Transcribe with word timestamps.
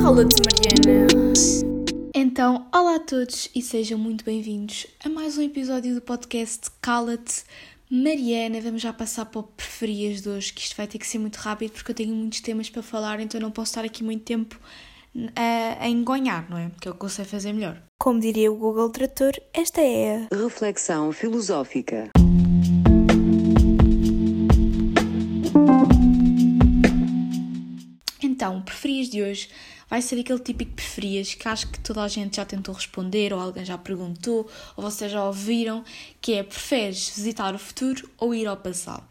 Cala-te, 0.00 0.36
Mariana. 0.46 1.08
Então, 2.14 2.68
olá 2.72 2.94
a 2.94 3.00
todos 3.00 3.50
e 3.52 3.60
sejam 3.60 3.98
muito 3.98 4.24
bem-vindos 4.24 4.86
a 5.04 5.08
mais 5.08 5.36
um 5.36 5.42
episódio 5.42 5.96
do 5.96 6.00
podcast 6.00 6.70
Cala-te, 6.80 7.42
Mariana. 7.90 8.60
Vamos 8.60 8.82
já 8.82 8.92
passar 8.92 9.24
para 9.24 9.40
o 9.40 9.42
preferias 9.42 10.20
de 10.20 10.28
hoje, 10.28 10.52
que 10.52 10.60
isto 10.60 10.76
vai 10.76 10.86
ter 10.86 10.98
que 10.98 11.06
ser 11.08 11.18
muito 11.18 11.38
rápido 11.38 11.72
porque 11.72 11.90
eu 11.90 11.96
tenho 11.96 12.14
muitos 12.14 12.40
temas 12.40 12.70
para 12.70 12.80
falar, 12.80 13.18
então 13.18 13.40
não 13.40 13.50
posso 13.50 13.72
estar 13.72 13.84
aqui 13.84 14.04
muito 14.04 14.22
tempo 14.22 14.60
a, 15.34 15.86
a 15.86 15.88
engonhar, 15.88 16.48
não 16.48 16.56
é? 16.56 16.70
Que 16.80 16.86
é 16.86 16.90
o 16.92 16.94
que 16.94 17.04
eu 17.04 17.08
sei 17.08 17.24
fazer 17.24 17.52
melhor. 17.52 17.82
Como 17.98 18.20
diria 18.20 18.52
o 18.52 18.54
Google 18.54 18.90
Trator, 18.90 19.32
esta 19.52 19.80
é 19.80 20.28
a 20.30 20.36
reflexão 20.36 21.10
filosófica. 21.10 22.10
Então, 28.40 28.62
preferias 28.62 29.10
de 29.10 29.22
hoje 29.22 29.50
vai 29.86 30.00
ser 30.00 30.18
aquele 30.18 30.38
típico 30.38 30.72
preferias 30.72 31.34
que 31.34 31.46
acho 31.46 31.68
que 31.68 31.78
toda 31.78 32.02
a 32.02 32.08
gente 32.08 32.36
já 32.36 32.44
tentou 32.46 32.74
responder, 32.74 33.34
ou 33.34 33.38
alguém 33.38 33.66
já 33.66 33.76
perguntou, 33.76 34.48
ou 34.74 34.82
vocês 34.82 35.12
já 35.12 35.22
ouviram, 35.22 35.84
que 36.22 36.32
é 36.32 36.42
preferes 36.42 37.12
visitar 37.14 37.54
o 37.54 37.58
futuro 37.58 38.08
ou 38.16 38.34
ir 38.34 38.46
ao 38.46 38.56
passado? 38.56 39.02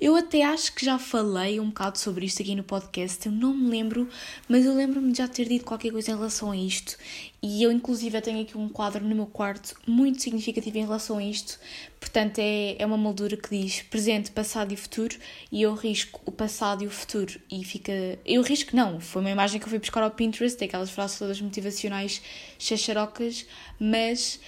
Eu 0.00 0.16
até 0.16 0.42
acho 0.42 0.72
que 0.72 0.86
já 0.86 0.98
falei 0.98 1.60
um 1.60 1.66
bocado 1.66 1.98
sobre 1.98 2.24
isto 2.24 2.40
aqui 2.40 2.54
no 2.54 2.62
podcast, 2.62 3.26
eu 3.26 3.32
não 3.32 3.52
me 3.52 3.68
lembro, 3.68 4.08
mas 4.48 4.64
eu 4.64 4.74
lembro-me 4.74 5.12
de 5.12 5.18
já 5.18 5.28
ter 5.28 5.46
dito 5.46 5.66
qualquer 5.66 5.92
coisa 5.92 6.12
em 6.12 6.14
relação 6.14 6.50
a 6.50 6.56
isto 6.56 6.96
e 7.40 7.62
eu, 7.62 7.70
inclusive, 7.70 8.20
tenho 8.20 8.42
aqui 8.42 8.58
um 8.58 8.68
quadro 8.68 9.04
no 9.04 9.14
meu 9.14 9.26
quarto 9.26 9.76
muito 9.86 10.20
significativo 10.20 10.76
em 10.78 10.82
relação 10.82 11.18
a 11.18 11.22
isto. 11.22 11.58
Portanto, 12.00 12.40
é, 12.40 12.74
é 12.76 12.84
uma 12.84 12.96
moldura 12.96 13.36
que 13.36 13.48
diz 13.50 13.82
presente, 13.82 14.32
passado 14.32 14.72
e 14.72 14.76
futuro. 14.76 15.16
E 15.50 15.62
eu 15.62 15.72
risco 15.74 16.20
o 16.26 16.32
passado 16.32 16.82
e 16.82 16.86
o 16.88 16.90
futuro. 16.90 17.40
E 17.48 17.64
fica. 17.64 17.92
Eu 18.26 18.42
risco, 18.42 18.74
não. 18.74 18.98
Foi 19.00 19.20
uma 19.20 19.30
imagem 19.30 19.60
que 19.60 19.66
eu 19.66 19.70
fui 19.70 19.78
buscar 19.78 20.02
ao 20.02 20.10
Pinterest, 20.10 20.62
aquelas 20.62 20.90
frases 20.90 21.16
todas 21.16 21.40
motivacionais 21.40 22.20
chacharocas, 22.58 23.46
mas 23.78 24.40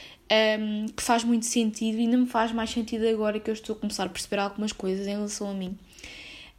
um, 0.58 0.86
que 0.86 1.02
faz 1.02 1.22
muito 1.22 1.46
sentido 1.46 1.96
e 1.96 2.00
ainda 2.00 2.16
me 2.16 2.26
faz 2.26 2.50
mais 2.50 2.70
sentido 2.70 3.06
agora 3.06 3.38
que 3.38 3.50
eu 3.50 3.54
estou 3.54 3.76
a 3.76 3.78
começar 3.78 4.06
a 4.06 4.08
perceber 4.08 4.40
algumas 4.40 4.72
coisas 4.72 5.06
em 5.06 5.10
relação 5.10 5.48
a 5.48 5.54
mim. 5.54 5.78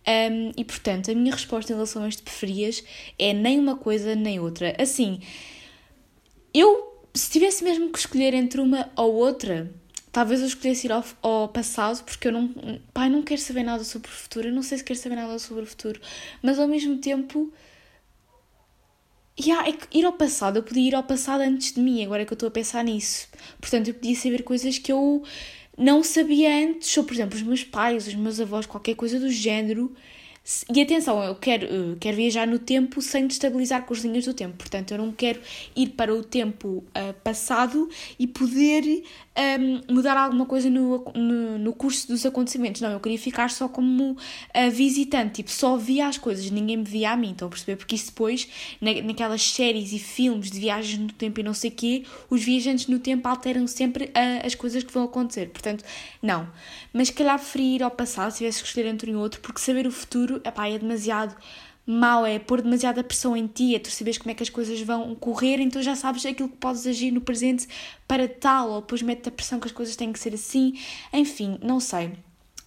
Um, 0.08 0.52
e 0.56 0.64
portanto, 0.64 1.12
a 1.12 1.14
minha 1.14 1.34
resposta 1.34 1.74
em 1.74 1.76
relação 1.76 2.04
a 2.04 2.08
este 2.08 2.24
preferias 2.24 2.82
é 3.20 3.34
nem 3.34 3.60
uma 3.60 3.76
coisa 3.76 4.16
nem 4.16 4.40
outra. 4.40 4.74
Assim 4.80 5.20
eu, 6.54 7.06
se 7.14 7.32
tivesse 7.32 7.64
mesmo 7.64 7.90
que 7.90 8.00
escolher 8.00 8.34
entre 8.34 8.60
uma 8.60 8.90
ou 8.96 9.14
outra, 9.14 9.72
talvez 10.12 10.42
eu 10.42 10.48
escolhesse 10.48 10.88
ir 10.88 10.92
ao, 10.92 11.04
ao 11.22 11.48
passado, 11.50 12.04
porque 12.04 12.28
eu 12.28 12.32
não, 12.32 12.54
pai, 12.94 13.10
não 13.10 13.24
quero 13.24 13.40
saber 13.40 13.64
nada 13.64 13.84
sobre 13.84 14.10
o 14.10 14.12
futuro, 14.12 14.50
eu 14.50 14.54
não 14.54 14.62
sei 14.62 14.78
se 14.78 14.84
quero 14.84 15.00
saber 15.00 15.16
nada 15.16 15.40
sobre 15.40 15.64
o 15.64 15.68
futuro, 15.68 16.00
mas 16.42 16.60
ao 16.60 16.68
mesmo 16.68 16.98
tempo, 16.98 17.52
yeah, 19.40 19.68
é 19.68 19.72
que 19.74 19.98
ir 19.98 20.06
ao 20.06 20.14
passado, 20.14 20.58
eu 20.58 20.64
podia 20.64 20.90
ir 20.90 20.96
ao 20.96 21.04
passado 21.04 21.42
antes 21.42 21.74
de 21.74 21.80
mim, 21.80 22.04
agora 22.04 22.24
é 22.24 22.26
que 22.26 22.34
eu 22.34 22.36
estou 22.36 22.48
a 22.48 22.52
pensar 22.52 22.84
nisso, 22.84 23.28
portanto 23.60 23.88
eu 23.88 23.94
podia 23.94 24.16
saber 24.16 24.44
coisas 24.44 24.78
que 24.78 24.92
eu 24.92 25.24
não 25.78 26.04
sabia 26.04 26.54
antes, 26.68 26.96
ou 26.98 27.04
por 27.04 27.14
exemplo, 27.14 27.38
os 27.38 27.44
meus 27.44 27.64
pais, 27.64 28.08
os 28.08 28.16
meus 28.16 28.40
avós, 28.40 28.66
qualquer 28.66 28.96
coisa 28.96 29.20
do 29.20 29.30
género, 29.30 29.96
e 30.74 30.82
atenção, 30.82 31.24
eu 31.24 31.36
quero, 31.36 31.66
eu 31.66 31.98
quero 32.00 32.18
viajar 32.18 32.48
no 32.48 32.58
tempo 32.58 33.00
sem 33.00 33.28
destabilizar 33.28 33.86
com 33.86 33.94
as 33.94 34.00
linhas 34.00 34.26
do 34.26 34.34
tempo. 34.34 34.58
Portanto, 34.58 34.92
eu 34.92 34.98
não 34.98 35.12
quero 35.12 35.40
ir 35.76 35.90
para 35.90 36.14
o 36.14 36.24
tempo 36.24 36.84
uh, 36.98 37.14
passado 37.24 37.88
e 38.18 38.26
poder 38.26 39.04
um, 39.38 39.94
mudar 39.94 40.18
alguma 40.18 40.46
coisa 40.46 40.70
no, 40.70 41.06
no, 41.16 41.58
no, 41.58 41.74
curso 41.74 42.08
dos 42.08 42.26
acontecimentos. 42.26 42.82
Não, 42.82 42.92
eu 42.92 43.00
queria 43.00 43.18
ficar 43.18 43.50
só 43.50 43.68
como 43.68 44.12
uh, 44.12 44.72
visitante, 44.72 45.36
tipo, 45.36 45.52
só 45.52 45.78
via 45.78 46.08
as 46.08 46.18
coisas, 46.18 46.50
ninguém 46.52 46.78
me 46.78 46.84
via 46.84 47.12
a 47.12 47.18
mim, 47.18 47.32
estão 47.32 47.48
a 47.48 47.52
perceber? 47.52 47.78
Porque 47.78 47.96
isso 47.96 48.08
depois, 48.08 48.48
na, 48.82 48.94
naquelas 49.02 49.42
séries 49.42 49.94
e 49.94 50.00
filmes 50.00 50.52
de 50.52 50.60
viagens 50.60 50.98
no 50.98 51.12
tempo 51.14 51.40
e 51.40 51.44
não 51.44 51.54
sei 51.54 51.70
o 51.70 51.74
quê, 51.74 52.04
os 52.30 52.44
viajantes 52.44 52.88
no 52.88 53.00
tempo 53.00 53.28
alteram 53.28 53.66
sempre 53.68 54.06
uh, 54.06 54.46
as 54.46 54.54
coisas 54.54 54.84
que 54.84 54.92
vão 54.92 55.04
acontecer. 55.04 55.50
Portanto, 55.50 55.84
não. 56.22 56.48
Mas 56.94 57.10
calhar 57.10 57.38
preferir 57.38 57.76
ir 57.76 57.84
ao 57.84 57.92
passado, 57.92 58.32
se 58.32 58.40
tivesse 58.40 58.62
que 58.62 58.68
escolher 58.68 58.88
entre 58.88 59.12
um 59.12 59.14
e 59.14 59.18
outro, 59.18 59.40
porque 59.42 59.60
saber 59.60 59.88
o 59.88 59.92
futuro 59.92 60.42
epá, 60.44 60.68
é 60.68 60.78
demasiado 60.78 61.36
mau, 61.86 62.26
é 62.26 62.40
pôr 62.40 62.62
demasiada 62.62 63.04
pressão 63.04 63.36
em 63.36 63.48
ti, 63.48 63.76
é 63.76 63.80
tu 63.80 63.90
saberes 63.90 64.18
como 64.18 64.32
é 64.32 64.34
que 64.34 64.44
as 64.44 64.50
coisas 64.50 64.80
vão 64.82 65.14
correr, 65.16 65.60
então 65.60 65.82
já 65.82 65.96
sabes 65.96 66.26
aquilo 66.26 66.50
que 66.50 66.58
podes 66.58 66.86
agir 66.86 67.12
no 67.12 67.22
presente 67.22 67.68
para 68.08 68.28
tal, 68.28 68.72
ou 68.72 68.82
depois 68.82 69.02
mete 69.02 69.28
a 69.28 69.32
pressão 69.32 69.60
que 69.60 69.68
as 69.68 69.74
coisas 69.74 69.96
têm 69.96 70.12
que 70.14 70.20
ser 70.20 70.34
assim, 70.34 70.74
enfim, 71.12 71.58
não 71.62 71.80
sei. 71.80 72.12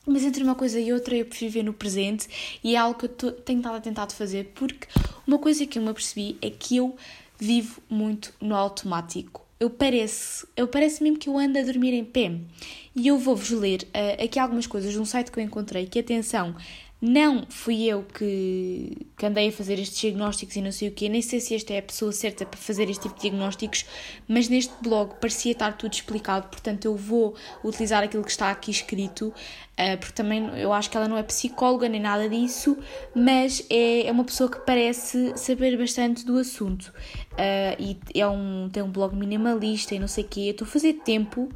Mas 0.07 0.23
entre 0.23 0.43
uma 0.43 0.55
coisa 0.55 0.79
e 0.79 0.93
outra 0.93 1.17
eu 1.17 1.25
prefiro 1.25 1.51
viver 1.51 1.65
no 1.65 1.73
presente 1.73 2.29
e 2.63 2.75
é 2.75 2.79
algo 2.79 2.99
que 2.99 3.07
eu 3.07 3.33
tenho 3.33 3.59
estado 3.59 3.77
a 3.77 3.81
tentar 3.81 4.11
fazer 4.11 4.53
porque 4.55 4.87
uma 5.27 5.39
coisa 5.39 5.65
que 5.67 5.79
eu 5.79 5.83
me 5.83 5.89
apercebi 5.89 6.37
é 6.43 6.51
que 6.51 6.77
eu 6.77 6.95
vivo 7.39 7.81
muito 7.89 8.33
no 8.41 8.55
automático. 8.55 9.43
Eu 9.59 9.71
parece, 9.71 10.47
eu 10.57 10.69
parece 10.69 11.03
mesmo 11.03 11.19
que 11.19 11.29
eu 11.29 11.39
ando 11.39 11.59
a 11.59 11.63
dormir 11.63 11.95
em 11.95 12.05
pé. 12.05 12.33
E 12.95 13.09
eu 13.09 13.19
vou-vos 13.19 13.51
ler 13.51 13.83
uh, 13.89 14.23
aqui 14.23 14.39
algumas 14.39 14.67
coisas 14.67 14.93
de 14.93 14.99
um 14.99 15.05
site 15.05 15.31
que 15.31 15.39
eu 15.39 15.43
encontrei, 15.43 15.87
que 15.87 15.99
atenção, 15.99 16.55
não 17.07 17.45
fui 17.51 17.85
eu 17.85 18.03
que, 18.03 18.97
que 19.15 19.27
andei 19.27 19.49
a 19.49 19.53
fazer 19.53 19.79
estes 19.79 20.01
diagnósticos 20.01 20.57
e 20.57 20.63
não 20.63 20.73
sei 20.73 20.89
o 20.89 20.91
quê, 20.91 21.07
nem 21.07 21.21
sei 21.21 21.39
se 21.39 21.55
esta 21.55 21.75
é 21.75 21.79
a 21.79 21.83
pessoa 21.83 22.11
certa 22.13 22.47
para 22.47 22.59
fazer 22.59 22.89
este 22.89 23.03
tipo 23.03 23.15
de 23.17 23.21
diagnósticos, 23.21 23.85
mas 24.27 24.49
neste 24.49 24.73
blog 24.83 25.13
parecia 25.21 25.53
estar 25.53 25.77
tudo 25.77 25.93
explicado, 25.93 26.49
portanto 26.49 26.87
eu 26.87 26.97
vou 26.97 27.35
utilizar 27.63 28.03
aquilo 28.03 28.25
que 28.25 28.31
está 28.31 28.51
aqui 28.51 28.71
escrito, 28.71 29.27
uh, 29.29 29.99
porque 29.99 30.15
também 30.15 30.49
eu 30.59 30.73
acho 30.73 30.89
que 30.89 30.97
ela 30.97 31.07
não 31.07 31.19
é 31.19 31.23
psicóloga 31.23 31.91
nem 31.91 32.01
nada 32.01 32.27
disso, 32.27 32.75
mas 33.15 33.67
é, 33.69 34.07
é 34.07 34.11
uma 34.11 34.25
pessoa 34.25 34.51
que 34.51 34.61
parece 34.61 35.37
saber 35.37 35.77
bastante 35.77 36.25
do 36.25 36.39
assunto. 36.39 36.91
Uh, 37.33 37.77
e 37.79 37.99
é 38.19 38.27
um, 38.27 38.71
tem 38.73 38.83
um 38.83 38.91
blog 38.91 39.15
minimalista 39.15 39.95
e 39.95 39.99
não 39.99 40.09
sei 40.09 40.25
o 40.25 40.27
quê, 40.27 40.41
eu 40.41 40.51
estou 40.53 40.67
a 40.67 40.71
fazer 40.71 40.95
tempo 41.05 41.51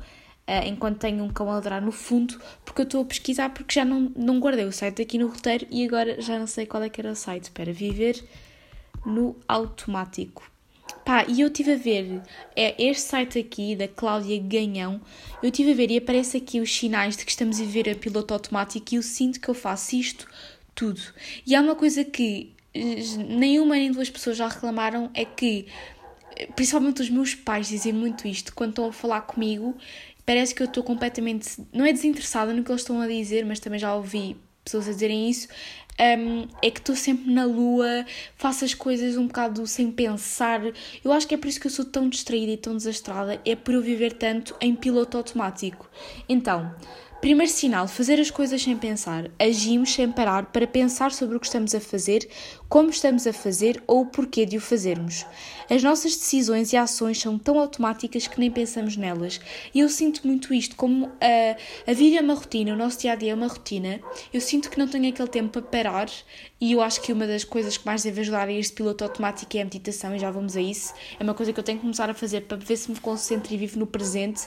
enquanto 0.67 0.99
tenho 0.99 1.23
um 1.23 1.29
cão 1.29 1.51
a 1.51 1.55
ladrar 1.55 1.83
no 1.83 1.93
fundo, 1.93 2.41
porque 2.65 2.83
eu 2.83 2.85
estou 2.85 3.03
a 3.03 3.05
pesquisar 3.05 3.51
porque 3.51 3.75
já 3.75 3.85
não, 3.85 4.11
não 4.17 4.41
guardei 4.41 4.65
o 4.65 4.73
site 4.73 5.03
aqui 5.03 5.19
no 5.19 5.29
roteiro 5.29 5.67
e 5.71 5.85
agora 5.85 6.21
já 6.21 6.39
não 6.39 6.47
sei 6.47 6.67
qual 6.67 6.83
é 6.83 6.89
que 6.89 7.01
era 7.01 7.13
o 7.13 7.17
site. 7.17 7.51
para 7.51 7.73
viver 7.73 8.25
no 9.05 9.37
automático. 9.47 10.51
Pá, 11.05 11.25
e 11.27 11.41
eu 11.41 11.49
estive 11.49 11.73
a 11.73 11.77
ver, 11.77 12.23
é 12.55 12.75
este 12.83 13.05
site 13.05 13.39
aqui, 13.39 13.75
da 13.75 13.89
Cláudia 13.89 14.39
Ganhão, 14.39 15.01
eu 15.43 15.49
estive 15.49 15.73
a 15.73 15.75
ver 15.75 15.91
e 15.91 15.97
aparece 15.97 16.37
aqui 16.37 16.61
os 16.61 16.75
sinais 16.75 17.17
de 17.17 17.25
que 17.25 17.31
estamos 17.31 17.59
a 17.59 17.65
viver 17.65 17.89
a 17.89 17.95
piloto 17.95 18.35
automático 18.35 18.95
e 18.95 18.97
eu 18.97 19.03
sinto 19.03 19.41
que 19.41 19.49
eu 19.49 19.55
faço 19.55 19.97
isto 19.97 20.27
tudo. 20.75 21.01
E 21.47 21.55
há 21.55 21.61
uma 21.63 21.75
coisa 21.75 22.05
que 22.05 22.53
eh, 22.75 23.03
nenhuma 23.27 23.77
nem 23.77 23.91
duas 23.91 24.11
pessoas 24.11 24.37
já 24.37 24.49
reclamaram, 24.49 25.11
é 25.15 25.25
que, 25.25 25.67
principalmente 26.55 27.01
os 27.01 27.09
meus 27.09 27.35
pais 27.35 27.69
dizem 27.69 27.93
muito 27.93 28.29
isto, 28.29 28.55
quando 28.55 28.71
estão 28.71 28.89
a 28.89 28.93
falar 28.93 29.23
comigo, 29.23 29.77
parece 30.29 30.55
que 30.55 30.63
eu 30.63 30.67
estou 30.67 30.85
completamente, 30.85 31.59
não 31.73 31.87
é 31.87 31.91
desinteressada 31.91 32.53
no 32.53 32.63
que 32.63 32.71
eles 32.71 32.83
estão 32.83 33.01
a 33.01 33.07
dizer, 33.09 33.47
mas 33.47 33.61
também 33.61 33.81
já 33.81 33.95
ouvi 33.95 34.37
pessoas 34.63 34.87
a 34.87 34.93
dizerem 34.93 35.31
isso, 35.31 35.49
um, 35.99 36.47
é 36.61 36.71
que 36.71 36.81
estou 36.81 36.95
sempre 36.95 37.33
na 37.33 37.47
lua, 37.47 38.05
faço 38.37 38.63
as 38.63 38.75
coisas 38.75 39.17
um 39.17 39.27
bocado 39.27 39.67
sem 39.67 39.91
pensar. 39.91 40.61
Eu 41.03 41.13
acho 41.13 41.27
que 41.27 41.35
é 41.35 41.39
por 41.39 41.49
isso 41.49 41.59
que 41.59 41.67
eu 41.67 41.71
sou 41.71 41.87
tão 41.87 42.11
distraída 42.11 42.53
e 42.53 42.59
tão 42.59 42.77
desastrada, 42.77 43.41
é 43.43 43.57
por 43.57 43.73
eu 43.73 43.81
viver 43.81 44.13
tanto 44.13 44.55
em 44.61 44.75
piloto 44.75 45.17
automático. 45.17 45.89
Então, 46.29 46.75
Primeiro 47.21 47.51
sinal, 47.51 47.89
fazer 47.89 48.21
as 48.21 48.31
coisas 48.31 48.63
sem 48.63 48.77
pensar. 48.77 49.29
Agimos 49.41 49.93
sem 49.93 50.11
parar 50.11 50.47
para 50.53 50.69
pensar 50.69 51.11
sobre 51.11 51.37
o 51.37 51.41
que 51.41 51.47
estamos 51.47 51.75
a 51.75 51.81
fazer, 51.81 52.29
como 52.69 52.91
estamos 52.91 53.27
a 53.27 53.33
fazer 53.33 53.83
ou 53.89 54.03
o 54.03 54.07
porquê 54.07 54.47
de 54.47 54.57
o 54.57 54.61
fazermos. 54.61 55.27
As 55.69 55.83
nossas 55.83 56.17
decisões 56.17 56.73
e 56.73 56.77
ações 56.77 57.21
são 57.21 57.37
tão 57.37 57.59
automáticas 57.59 58.29
que 58.29 58.39
nem 58.39 58.53
pensamos 58.53 58.97
nelas. 58.97 59.41
E 59.75 59.81
eu 59.81 59.89
sinto 59.89 60.25
muito 60.29 60.55
isto, 60.55 60.77
como 60.77 61.07
a, 61.21 61.91
a 61.91 61.93
vida 61.93 62.19
é 62.19 62.21
uma 62.21 62.35
rotina, 62.35 62.73
o 62.73 62.77
nosso 62.77 63.01
dia 63.01 63.13
a 63.13 63.17
dia 63.17 63.33
é 63.33 63.35
uma 63.35 63.49
rotina. 63.49 63.99
Eu 64.33 64.41
sinto 64.41 64.71
que 64.71 64.79
não 64.79 64.87
tenho 64.87 65.09
aquele 65.09 65.29
tempo 65.29 65.61
para 65.61 65.63
parar 65.63 66.09
e 66.61 66.71
eu 66.71 66.81
acho 66.81 67.01
que 67.01 67.13
uma 67.13 67.27
das 67.27 67.43
coisas 67.43 67.77
que 67.77 67.85
mais 67.85 68.05
deve 68.05 68.21
ajudar 68.21 68.47
a 68.47 68.53
este 68.53 68.75
piloto 68.75 69.03
automático 69.03 69.57
é 69.57 69.63
a 69.63 69.65
meditação 69.65 70.15
e 70.15 70.21
já 70.21 70.31
vamos 70.31 70.57
a 70.57 70.61
isso. 70.61 70.95
É 71.19 71.25
uma 71.25 71.35
coisa 71.35 71.53
que 71.53 71.59
eu 71.59 71.65
tenho 71.65 71.79
que 71.79 71.83
começar 71.83 72.09
a 72.09 72.15
fazer 72.15 72.43
para 72.43 72.57
ver 72.57 72.77
se 72.77 72.89
me 72.89 73.01
concentro 73.01 73.53
e 73.53 73.57
vivo 73.57 73.77
no 73.77 73.89
presente. 73.89 74.47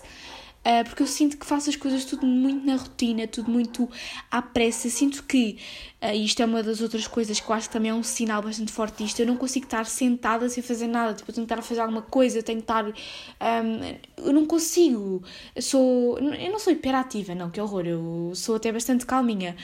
Uh, 0.64 0.84
porque 0.84 1.02
eu 1.02 1.08
sinto 1.08 1.38
que 1.38 1.46
faço 1.46 1.72
as 1.72 1.76
coisas 1.76 2.06
tudo 2.06 2.24
muito 2.24 2.64
na 2.64 2.76
rotina, 2.76 3.26
tudo 3.28 3.50
muito 3.50 3.90
à 4.30 4.44
pressa. 4.44 4.90
Sinto 4.90 5.24
que, 5.24 5.58
uh, 6.04 6.14
isto 6.14 6.40
é 6.42 6.46
uma 6.46 6.62
das 6.62 6.82
outras 6.82 7.08
coisas 7.08 7.40
que 7.40 7.50
eu 7.50 7.56
acho 7.56 7.68
que 7.68 7.74
também 7.74 7.90
é 7.90 7.94
um 7.94 8.04
sinal 8.04 8.44
bastante 8.44 8.72
forte 8.72 9.04
disto, 9.04 9.20
eu 9.20 9.26
não 9.26 9.38
consigo 9.38 9.66
estar 9.66 9.86
sentada 9.88 10.48
sem 10.50 10.62
fazer 10.62 10.86
nada. 10.86 11.16
Tipo, 11.16 11.32
eu 11.32 11.36
tenho 11.36 11.48
que 11.48 11.54
estar 11.54 11.60
a 11.60 11.66
fazer 11.68 11.82
alguma 11.82 12.04
coisa, 12.04 12.38
eu 12.38 12.44
tenho 12.44 12.60
que 12.60 12.64
estar. 12.64 12.86
Um, 12.86 13.98
eu 14.18 14.34
não 14.34 14.46
consigo. 14.46 15.24
Eu 15.56 15.62
sou. 15.64 16.20
Eu 16.20 16.52
não 16.52 16.60
sou 16.60 16.72
hiperativa, 16.72 17.34
não, 17.34 17.50
que 17.50 17.60
horror. 17.60 17.88
Eu 17.88 18.32
sou 18.36 18.56
até 18.56 18.72
bastante 18.72 19.04
calminha. 19.06 19.56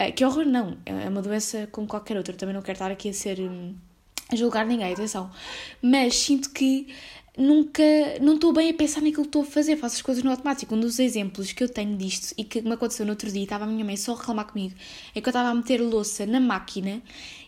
Uh, 0.00 0.12
que 0.12 0.24
horror, 0.24 0.44
não. 0.44 0.78
É 0.86 1.08
uma 1.08 1.20
doença 1.20 1.68
como 1.72 1.88
qualquer 1.88 2.16
outra. 2.16 2.32
Eu 2.32 2.38
também 2.38 2.54
não 2.54 2.62
quero 2.62 2.76
estar 2.76 2.90
aqui 2.92 3.08
a 3.08 3.12
ser. 3.12 3.40
Um, 3.40 3.74
a 4.30 4.36
julgar 4.36 4.64
ninguém, 4.64 4.92
atenção. 4.92 5.30
Mas 5.82 6.16
sinto 6.16 6.50
que 6.50 6.88
nunca, 7.36 7.82
não 8.20 8.34
estou 8.34 8.52
bem 8.52 8.70
a 8.70 8.74
pensar 8.74 9.00
naquilo 9.00 9.22
que 9.22 9.28
estou 9.28 9.42
a 9.42 9.46
fazer, 9.46 9.76
faço 9.76 9.96
as 9.96 10.02
coisas 10.02 10.22
no 10.22 10.30
automático. 10.30 10.74
Um 10.74 10.80
dos 10.80 10.98
exemplos 10.98 11.52
que 11.52 11.62
eu 11.64 11.68
tenho 11.68 11.96
disto 11.96 12.32
e 12.38 12.44
que 12.44 12.62
me 12.62 12.72
aconteceu 12.72 13.04
no 13.04 13.12
outro 13.12 13.30
dia, 13.30 13.42
estava 13.42 13.64
a 13.64 13.66
minha 13.66 13.84
mãe 13.84 13.96
só 13.96 14.12
a 14.12 14.18
reclamar 14.18 14.46
comigo, 14.46 14.74
é 15.14 15.20
que 15.20 15.28
eu 15.28 15.30
estava 15.30 15.48
a 15.48 15.54
meter 15.54 15.80
louça 15.80 16.24
na 16.26 16.40
máquina 16.40 17.02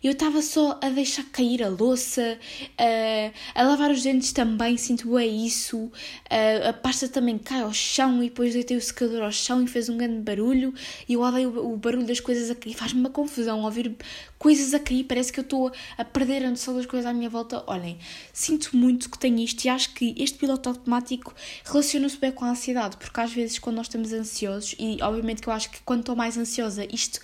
eu 0.06 0.12
estava 0.12 0.40
só 0.42 0.78
a 0.82 0.88
deixar 0.88 1.24
cair 1.24 1.62
a 1.62 1.68
louça, 1.68 2.38
a, 2.78 3.60
a 3.60 3.64
lavar 3.64 3.90
os 3.90 4.02
dentes 4.02 4.32
também, 4.32 4.76
sinto 4.76 5.18
é 5.18 5.26
isso, 5.26 5.90
a, 6.30 6.70
a 6.70 6.72
pasta 6.72 7.08
também 7.08 7.38
cai 7.38 7.62
ao 7.62 7.72
chão 7.72 8.22
e 8.22 8.28
depois 8.28 8.54
deitei 8.54 8.76
o 8.76 8.80
secador 8.80 9.22
ao 9.22 9.32
chão 9.32 9.62
e 9.62 9.66
fez 9.66 9.88
um 9.88 9.96
grande 9.96 10.20
barulho. 10.20 10.72
E 11.08 11.14
eu 11.14 11.20
odeio 11.20 11.50
o, 11.50 11.74
o 11.74 11.76
barulho 11.76 12.06
das 12.06 12.20
coisas 12.20 12.50
a 12.50 12.54
cair, 12.54 12.74
faz-me 12.74 13.00
uma 13.00 13.10
confusão 13.10 13.62
ouvir 13.62 13.96
coisas 14.38 14.74
a 14.74 14.78
cair, 14.78 15.04
parece 15.04 15.32
que 15.32 15.40
eu 15.40 15.42
estou 15.42 15.72
a 15.96 16.04
perder 16.04 16.44
a 16.44 16.50
noção 16.50 16.76
das 16.76 16.86
coisas 16.86 17.06
à 17.06 17.12
minha 17.12 17.28
volta. 17.28 17.64
Olhem, 17.66 17.98
sinto 18.32 18.76
muito 18.76 19.10
que 19.10 19.18
tenho 19.18 19.38
isto 19.38 19.64
e 19.64 19.68
acho 19.68 19.92
que 19.94 20.14
este 20.18 20.38
piloto 20.38 20.68
automático 20.68 21.34
relaciona-se 21.64 22.16
bem 22.18 22.30
com 22.32 22.44
a 22.44 22.50
ansiedade, 22.50 22.96
porque 22.96 23.20
às 23.20 23.32
vezes 23.32 23.58
quando 23.58 23.76
nós 23.76 23.86
estamos 23.86 24.12
ansiosos, 24.12 24.74
e 24.78 24.98
obviamente 25.02 25.42
que 25.42 25.48
eu 25.48 25.52
acho 25.52 25.70
que 25.70 25.80
quando 25.84 26.00
estou 26.00 26.14
mais 26.14 26.36
ansiosa 26.36 26.86
isto 26.92 27.20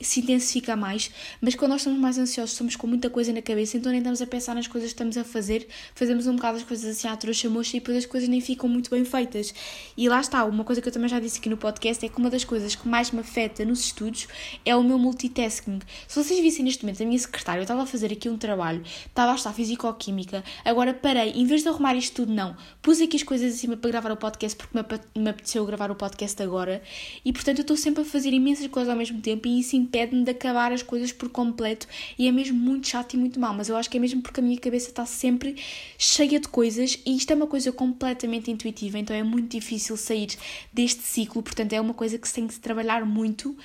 se 0.00 0.20
intensifica 0.20 0.76
mais, 0.76 1.10
mas 1.40 1.54
quando 1.54 1.70
nós 1.70 1.80
estamos 1.80 1.98
mais 1.98 2.18
ansiosos, 2.18 2.25
estamos 2.30 2.76
com 2.76 2.86
muita 2.86 3.10
coisa 3.10 3.32
na 3.32 3.42
cabeça, 3.42 3.76
então 3.76 3.90
nem 3.90 4.00
estamos 4.00 4.22
a 4.22 4.26
pensar 4.26 4.54
nas 4.54 4.66
coisas 4.66 4.90
que 4.90 4.94
estamos 4.94 5.16
a 5.16 5.24
fazer, 5.24 5.66
fazemos 5.94 6.26
um 6.26 6.36
bocado 6.36 6.58
as 6.58 6.64
coisas 6.64 6.96
assim 6.96 7.08
à 7.08 7.16
trouxa 7.16 7.48
mocha 7.48 7.76
e 7.76 7.80
depois 7.80 7.98
as 7.98 8.06
coisas 8.06 8.28
nem 8.28 8.40
ficam 8.40 8.68
muito 8.68 8.90
bem 8.90 9.04
feitas. 9.04 9.54
E 9.96 10.08
lá 10.08 10.20
está, 10.20 10.44
uma 10.44 10.64
coisa 10.64 10.80
que 10.82 10.88
eu 10.88 10.92
também 10.92 11.08
já 11.08 11.20
disse 11.20 11.38
aqui 11.38 11.48
no 11.48 11.56
podcast 11.56 12.04
é 12.04 12.08
que 12.08 12.18
uma 12.18 12.30
das 12.30 12.44
coisas 12.44 12.74
que 12.74 12.88
mais 12.88 13.10
me 13.10 13.20
afeta 13.20 13.64
nos 13.64 13.80
estudos 13.80 14.26
é 14.64 14.74
o 14.74 14.82
meu 14.82 14.98
multitasking. 14.98 15.80
Se 16.08 16.22
vocês 16.22 16.40
vissem 16.40 16.64
neste 16.64 16.84
momento 16.84 17.02
a 17.02 17.06
minha 17.06 17.18
secretária, 17.18 17.60
eu 17.60 17.64
estava 17.64 17.82
a 17.82 17.86
fazer 17.86 18.12
aqui 18.12 18.28
um 18.28 18.36
trabalho, 18.36 18.82
estava 19.06 19.32
a 19.32 19.34
estar 19.34 19.52
fisicoquímica, 19.52 20.42
agora 20.64 20.92
parei, 20.92 21.30
em 21.32 21.44
vez 21.44 21.62
de 21.62 21.68
arrumar 21.68 21.94
isto 21.94 22.16
tudo, 22.16 22.32
não, 22.32 22.56
pus 22.82 23.00
aqui 23.00 23.16
as 23.16 23.22
coisas 23.22 23.54
acima 23.54 23.76
para 23.76 23.90
gravar 23.90 24.12
o 24.12 24.16
podcast 24.16 24.56
porque 24.56 24.78
me 25.18 25.30
apeteceu 25.30 25.64
gravar 25.66 25.90
o 25.90 25.94
podcast 25.94 26.42
agora 26.42 26.82
e 27.24 27.32
portanto 27.32 27.58
eu 27.58 27.62
estou 27.62 27.76
sempre 27.76 28.02
a 28.02 28.04
fazer 28.04 28.32
imensas 28.32 28.66
coisas 28.68 28.90
ao 28.90 28.96
mesmo 28.96 29.20
tempo 29.20 29.48
e 29.48 29.60
isso 29.60 29.76
impede-me 29.76 30.24
de 30.24 30.30
acabar 30.30 30.72
as 30.72 30.82
coisas 30.82 31.12
por 31.12 31.28
completo 31.28 31.86
e 32.18 32.28
é 32.28 32.32
mesmo 32.32 32.58
muito 32.58 32.88
chato 32.88 33.14
e 33.14 33.16
muito 33.16 33.38
mal, 33.38 33.54
mas 33.54 33.68
eu 33.68 33.76
acho 33.76 33.88
que 33.88 33.96
é 33.96 34.00
mesmo 34.00 34.22
porque 34.22 34.40
a 34.40 34.42
minha 34.42 34.58
cabeça 34.58 34.88
está 34.88 35.06
sempre 35.06 35.56
cheia 35.98 36.40
de 36.40 36.48
coisas 36.48 36.98
e 37.04 37.16
isto 37.16 37.30
é 37.30 37.34
uma 37.34 37.46
coisa 37.46 37.72
completamente 37.72 38.50
intuitiva, 38.50 38.98
então 38.98 39.14
é 39.14 39.22
muito 39.22 39.48
difícil 39.48 39.96
sair 39.96 40.36
deste 40.72 41.02
ciclo, 41.02 41.42
portanto 41.42 41.72
é 41.72 41.80
uma 41.80 41.94
coisa 41.94 42.18
que 42.18 42.26
se 42.26 42.34
tem 42.34 42.46
que 42.46 42.58
trabalhar 42.58 43.04
muito 43.04 43.56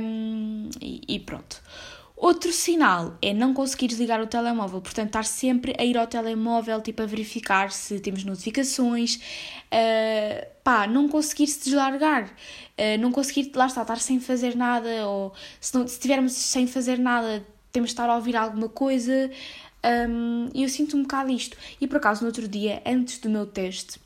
um, 0.00 0.68
e, 0.80 1.00
e 1.08 1.20
pronto. 1.20 1.62
Outro 2.22 2.52
sinal 2.52 3.18
é 3.20 3.34
não 3.34 3.52
conseguir 3.52 3.88
desligar 3.88 4.20
o 4.20 4.28
telemóvel, 4.28 4.80
portanto, 4.80 5.08
estar 5.08 5.24
sempre 5.24 5.74
a 5.76 5.84
ir 5.84 5.98
ao 5.98 6.06
telemóvel, 6.06 6.80
tipo, 6.80 7.02
a 7.02 7.06
verificar 7.06 7.72
se 7.72 7.98
temos 7.98 8.22
notificações, 8.22 9.16
uh, 9.16 10.46
pá, 10.62 10.86
não 10.86 11.08
conseguir 11.08 11.48
se 11.48 11.64
deslargar, 11.64 12.26
uh, 12.26 13.00
não 13.00 13.10
conseguir, 13.10 13.50
lá 13.56 13.66
está, 13.66 13.82
estar 13.82 13.98
sem 13.98 14.20
fazer 14.20 14.54
nada, 14.54 15.08
ou 15.08 15.34
se, 15.60 15.74
não, 15.74 15.84
se 15.88 15.94
estivermos 15.94 16.34
sem 16.34 16.64
fazer 16.68 16.96
nada, 16.96 17.44
temos 17.72 17.90
de 17.90 17.94
estar 17.94 18.08
a 18.08 18.14
ouvir 18.14 18.36
alguma 18.36 18.68
coisa, 18.68 19.30
um, 20.08 20.48
e 20.54 20.62
eu 20.62 20.68
sinto 20.68 20.96
um 20.96 21.02
bocado 21.02 21.32
isto. 21.32 21.56
E 21.80 21.86
por 21.86 21.96
acaso, 21.96 22.20
no 22.22 22.28
outro 22.28 22.46
dia, 22.46 22.82
antes 22.86 23.18
do 23.18 23.28
meu 23.28 23.46
teste, 23.46 24.00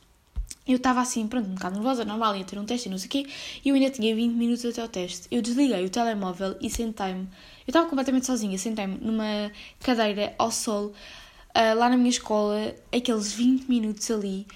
eu 0.67 0.77
estava 0.77 1.01
assim, 1.01 1.27
pronto, 1.27 1.49
um 1.49 1.55
bocado 1.55 1.75
nervosa, 1.75 2.05
normal, 2.05 2.37
ia 2.37 2.45
ter 2.45 2.59
um 2.59 2.65
teste 2.65 2.89
e 2.89 2.91
não 2.91 2.99
sei 2.99 3.07
o 3.07 3.11
quê, 3.11 3.27
e 3.65 3.69
eu 3.69 3.75
ainda 3.75 3.91
tinha 3.91 4.15
20 4.15 4.33
minutos 4.33 4.65
até 4.65 4.83
o 4.83 4.89
teste. 4.89 5.29
Eu 5.31 5.43
desliguei 5.43 5.85
o 5.85 5.91
telemóvel 5.91 6.57
e 6.61 6.71
sentei-me 6.71 7.29
eu 7.67 7.73
estava 7.73 7.89
completamente 7.89 8.27
sozinha, 8.27 8.57
sentei-me 8.57 8.97
numa 8.99 9.51
cadeira 9.81 10.33
ao 10.39 10.53
sol, 10.53 10.87
uh, 10.87 11.77
lá 11.77 11.89
na 11.89 11.97
minha 11.97 12.11
escola, 12.11 12.73
aqueles 12.95 13.33
20 13.33 13.69
minutos 13.69 14.09
ali. 14.09 14.47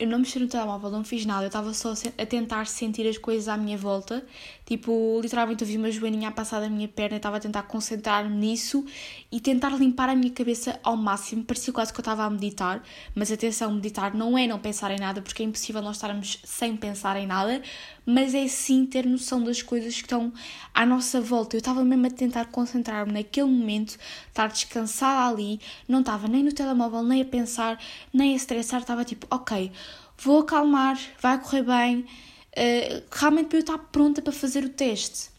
Eu 0.00 0.08
não 0.08 0.18
mexi 0.18 0.38
no 0.38 0.48
telemóvel, 0.48 0.90
não 0.90 1.04
fiz 1.04 1.26
nada, 1.26 1.44
eu 1.44 1.48
estava 1.48 1.74
só 1.74 1.92
a 1.92 2.26
tentar 2.26 2.66
sentir 2.66 3.06
as 3.06 3.18
coisas 3.18 3.48
à 3.48 3.56
minha 3.56 3.76
volta 3.76 4.24
Tipo, 4.70 5.18
literalmente 5.20 5.64
eu 5.64 5.66
vi 5.66 5.76
uma 5.76 5.90
joaninha 5.90 6.28
a 6.28 6.30
passar 6.30 6.60
da 6.60 6.68
minha 6.68 6.86
perna 6.86 7.16
e 7.16 7.18
estava 7.18 7.38
a 7.38 7.40
tentar 7.40 7.64
concentrar-me 7.64 8.32
nisso 8.32 8.84
e 9.28 9.40
tentar 9.40 9.70
limpar 9.70 10.08
a 10.08 10.14
minha 10.14 10.30
cabeça 10.30 10.78
ao 10.84 10.96
máximo. 10.96 11.42
Parecia 11.42 11.72
quase 11.72 11.92
que 11.92 11.98
eu 11.98 12.02
estava 12.02 12.22
a 12.22 12.30
meditar, 12.30 12.80
mas 13.12 13.32
atenção, 13.32 13.72
meditar 13.72 14.14
não 14.14 14.38
é 14.38 14.46
não 14.46 14.60
pensar 14.60 14.92
em 14.92 15.00
nada, 15.00 15.20
porque 15.20 15.42
é 15.42 15.46
impossível 15.46 15.82
nós 15.82 15.96
estarmos 15.96 16.38
sem 16.44 16.76
pensar 16.76 17.16
em 17.16 17.26
nada, 17.26 17.60
mas 18.04 18.34
é 18.34 18.46
sim 18.48 18.86
ter 18.86 19.06
noção 19.06 19.42
das 19.42 19.62
coisas 19.62 19.94
que 19.94 20.02
estão 20.02 20.32
à 20.74 20.84
nossa 20.84 21.20
volta. 21.20 21.56
Eu 21.56 21.58
estava 21.58 21.84
mesmo 21.84 22.06
a 22.06 22.10
tentar 22.10 22.46
concentrar-me 22.46 23.12
naquele 23.12 23.48
momento, 23.48 23.98
estar 24.28 24.48
descansada 24.48 25.32
ali, 25.32 25.60
não 25.88 26.00
estava 26.00 26.28
nem 26.28 26.42
no 26.42 26.52
telemóvel, 26.52 27.02
nem 27.02 27.22
a 27.22 27.24
pensar, 27.24 27.82
nem 28.12 28.32
a 28.32 28.36
estressar, 28.36 28.80
estava 28.80 29.04
tipo, 29.04 29.26
ok, 29.30 29.70
vou 30.18 30.40
acalmar, 30.40 30.98
vai 31.20 31.40
correr 31.40 31.62
bem 31.62 32.00
uh, 32.00 33.02
realmente 33.10 33.48
para 33.48 33.58
eu 33.58 33.60
estar 33.60 33.78
pronta 33.78 34.20
para 34.22 34.32
fazer 34.32 34.64
o 34.64 34.68
teste. 34.68 35.30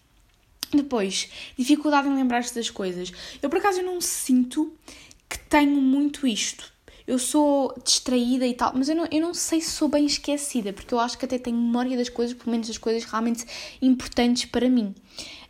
Depois, 0.74 1.30
dificuldade 1.58 2.08
em 2.08 2.16
lembrar-se 2.16 2.56
das 2.56 2.70
coisas. 2.70 3.12
Eu, 3.42 3.50
por 3.50 3.60
acaso, 3.60 3.82
não 3.82 4.00
sinto 4.00 4.74
que 5.28 5.38
tenho 5.38 5.82
muito 5.82 6.26
isto. 6.26 6.71
Eu 7.12 7.20
sou 7.20 7.78
distraída 7.84 8.48
e 8.48 8.54
tal, 8.54 8.72
mas 8.74 8.88
eu 8.88 8.96
não, 8.96 9.06
eu 9.12 9.20
não 9.20 9.34
sei 9.34 9.60
se 9.60 9.72
sou 9.72 9.90
bem 9.90 10.06
esquecida, 10.06 10.72
porque 10.72 10.94
eu 10.94 11.00
acho 11.02 11.18
que 11.18 11.26
até 11.26 11.38
tenho 11.38 11.58
memória 11.58 11.98
das 11.98 12.08
coisas, 12.08 12.34
pelo 12.34 12.52
menos 12.52 12.70
das 12.70 12.78
coisas 12.78 13.04
realmente 13.04 13.46
importantes 13.82 14.46
para 14.46 14.70
mim. 14.70 14.96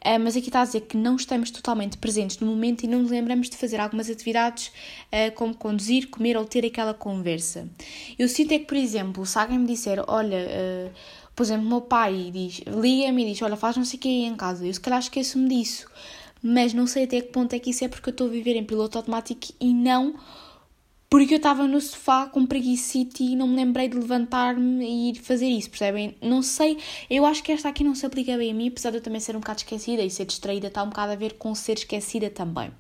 Uh, 0.03 0.19
mas 0.19 0.35
aqui 0.35 0.47
está 0.47 0.61
a 0.61 0.65
dizer 0.65 0.81
que 0.81 0.97
não 0.97 1.15
estamos 1.15 1.51
totalmente 1.51 1.99
presentes 1.99 2.39
no 2.39 2.47
momento 2.47 2.83
e 2.83 2.87
não 2.87 3.03
nos 3.03 3.11
lembramos 3.11 3.47
de 3.47 3.57
fazer 3.57 3.79
algumas 3.79 4.09
atividades 4.09 4.69
uh, 4.69 5.31
como 5.35 5.53
conduzir, 5.53 6.09
comer 6.09 6.35
ou 6.35 6.45
ter 6.45 6.65
aquela 6.65 6.95
conversa. 6.95 7.69
Eu 8.17 8.27
sinto 8.27 8.53
é 8.53 8.57
que, 8.57 8.65
por 8.65 8.77
exemplo, 8.77 9.23
se 9.23 9.37
alguém 9.37 9.59
me 9.59 9.67
disser, 9.67 10.03
olha. 10.07 10.39
Uh, 10.89 11.21
por 11.35 11.43
exemplo, 11.43 11.67
meu 11.67 11.81
pai 11.81 12.31
diz, 12.33 12.61
liga-me 12.67 13.23
e 13.23 13.31
diz: 13.31 13.41
Olha, 13.43 13.55
faz 13.55 13.77
não 13.77 13.85
sei 13.85 13.97
o 13.97 14.01
que 14.01 14.07
aí 14.07 14.25
em 14.25 14.35
casa. 14.35 14.65
Eu 14.65 14.73
se 14.73 14.81
calhar 14.81 14.99
esqueço-me 14.99 15.47
disso. 15.47 15.87
Mas 16.41 16.73
não 16.73 16.87
sei 16.87 17.03
até 17.03 17.21
que 17.21 17.31
ponto 17.31 17.53
é 17.53 17.59
que 17.59 17.69
isso 17.69 17.85
é 17.85 17.87
porque 17.87 18.09
eu 18.09 18.11
estou 18.11 18.27
a 18.27 18.29
viver 18.31 18.55
em 18.55 18.63
piloto 18.63 18.97
automático 18.97 19.53
e 19.59 19.73
não 19.73 20.15
porque 21.11 21.33
eu 21.33 21.37
estava 21.37 21.67
no 21.67 21.81
sofá 21.81 22.25
com 22.25 22.45
preguiça 22.45 22.97
e 23.19 23.35
não 23.35 23.45
me 23.45 23.57
lembrei 23.57 23.89
de 23.89 23.97
levantar-me 23.97 24.85
e 24.85 25.09
ir 25.09 25.15
fazer 25.15 25.49
isso, 25.49 25.69
percebem? 25.69 26.15
Não 26.21 26.41
sei, 26.41 26.77
eu 27.09 27.25
acho 27.25 27.43
que 27.43 27.51
esta 27.51 27.67
aqui 27.67 27.83
não 27.83 27.93
se 27.93 28.05
aplica 28.05 28.37
bem 28.37 28.49
a 28.49 28.53
mim, 28.53 28.69
apesar 28.69 28.91
de 28.91 28.97
eu 28.97 29.01
também 29.01 29.19
ser 29.19 29.35
um 29.35 29.41
bocado 29.41 29.59
esquecida 29.59 30.01
e 30.01 30.09
ser 30.09 30.23
distraída, 30.23 30.67
está 30.67 30.81
um 30.81 30.87
bocado 30.87 31.11
a 31.11 31.15
ver 31.15 31.33
com 31.33 31.53
ser 31.53 31.73
esquecida 31.73 32.29
também. 32.29 32.71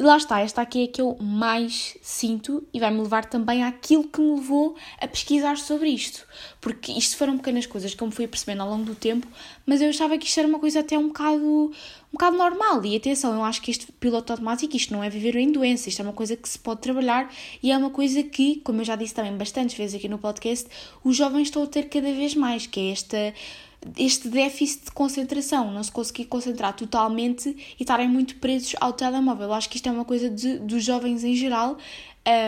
E 0.00 0.02
lá 0.02 0.16
está, 0.16 0.40
esta 0.40 0.62
aqui 0.62 0.80
é 0.80 0.84
a 0.84 0.88
que 0.88 1.02
eu 1.02 1.14
mais 1.20 1.94
sinto 2.00 2.66
e 2.72 2.80
vai-me 2.80 3.02
levar 3.02 3.26
também 3.26 3.62
àquilo 3.62 4.04
que 4.04 4.18
me 4.18 4.36
levou 4.36 4.74
a 4.98 5.06
pesquisar 5.06 5.58
sobre 5.58 5.90
isto. 5.90 6.26
Porque 6.58 6.90
isto 6.90 7.18
foram 7.18 7.36
pequenas 7.36 7.66
coisas 7.66 7.92
que 7.92 8.02
eu 8.02 8.06
me 8.06 8.12
fui 8.14 8.26
percebendo 8.26 8.62
ao 8.62 8.70
longo 8.70 8.84
do 8.84 8.94
tempo, 8.94 9.26
mas 9.66 9.82
eu 9.82 9.90
achava 9.90 10.16
que 10.16 10.24
isto 10.24 10.38
era 10.38 10.48
uma 10.48 10.58
coisa 10.58 10.80
até 10.80 10.96
um 10.96 11.08
bocado, 11.08 11.44
um 11.44 12.12
bocado 12.12 12.34
normal. 12.34 12.82
E 12.82 12.96
atenção, 12.96 13.34
eu 13.34 13.44
acho 13.44 13.60
que 13.60 13.70
este 13.70 13.92
piloto 13.92 14.32
automático, 14.32 14.74
isto 14.74 14.90
não 14.90 15.04
é 15.04 15.10
viver 15.10 15.36
em 15.36 15.52
doença, 15.52 15.90
isto 15.90 16.00
é 16.00 16.02
uma 16.02 16.14
coisa 16.14 16.34
que 16.34 16.48
se 16.48 16.58
pode 16.58 16.80
trabalhar 16.80 17.30
e 17.62 17.70
é 17.70 17.76
uma 17.76 17.90
coisa 17.90 18.22
que, 18.22 18.56
como 18.64 18.80
eu 18.80 18.86
já 18.86 18.96
disse 18.96 19.12
também 19.12 19.36
bastantes 19.36 19.76
vezes 19.76 19.96
aqui 19.96 20.08
no 20.08 20.16
podcast, 20.16 20.66
os 21.04 21.14
jovens 21.14 21.48
estão 21.48 21.62
a 21.62 21.66
ter 21.66 21.90
cada 21.90 22.10
vez 22.10 22.34
mais, 22.34 22.66
que 22.66 22.80
é 22.80 22.92
esta 22.92 23.34
este 23.96 24.28
déficit 24.28 24.86
de 24.86 24.90
concentração, 24.90 25.70
não 25.72 25.82
se 25.82 25.90
conseguir 25.90 26.26
concentrar 26.26 26.74
totalmente 26.74 27.48
e 27.48 27.82
estarem 27.82 28.08
muito 28.08 28.36
presos 28.36 28.76
ao 28.80 28.92
telemóvel. 28.92 29.48
Eu 29.48 29.54
acho 29.54 29.68
que 29.68 29.76
isto 29.76 29.88
é 29.88 29.92
uma 29.92 30.04
coisa 30.04 30.28
de, 30.28 30.58
dos 30.58 30.84
jovens 30.84 31.24
em 31.24 31.34
geral, 31.34 31.78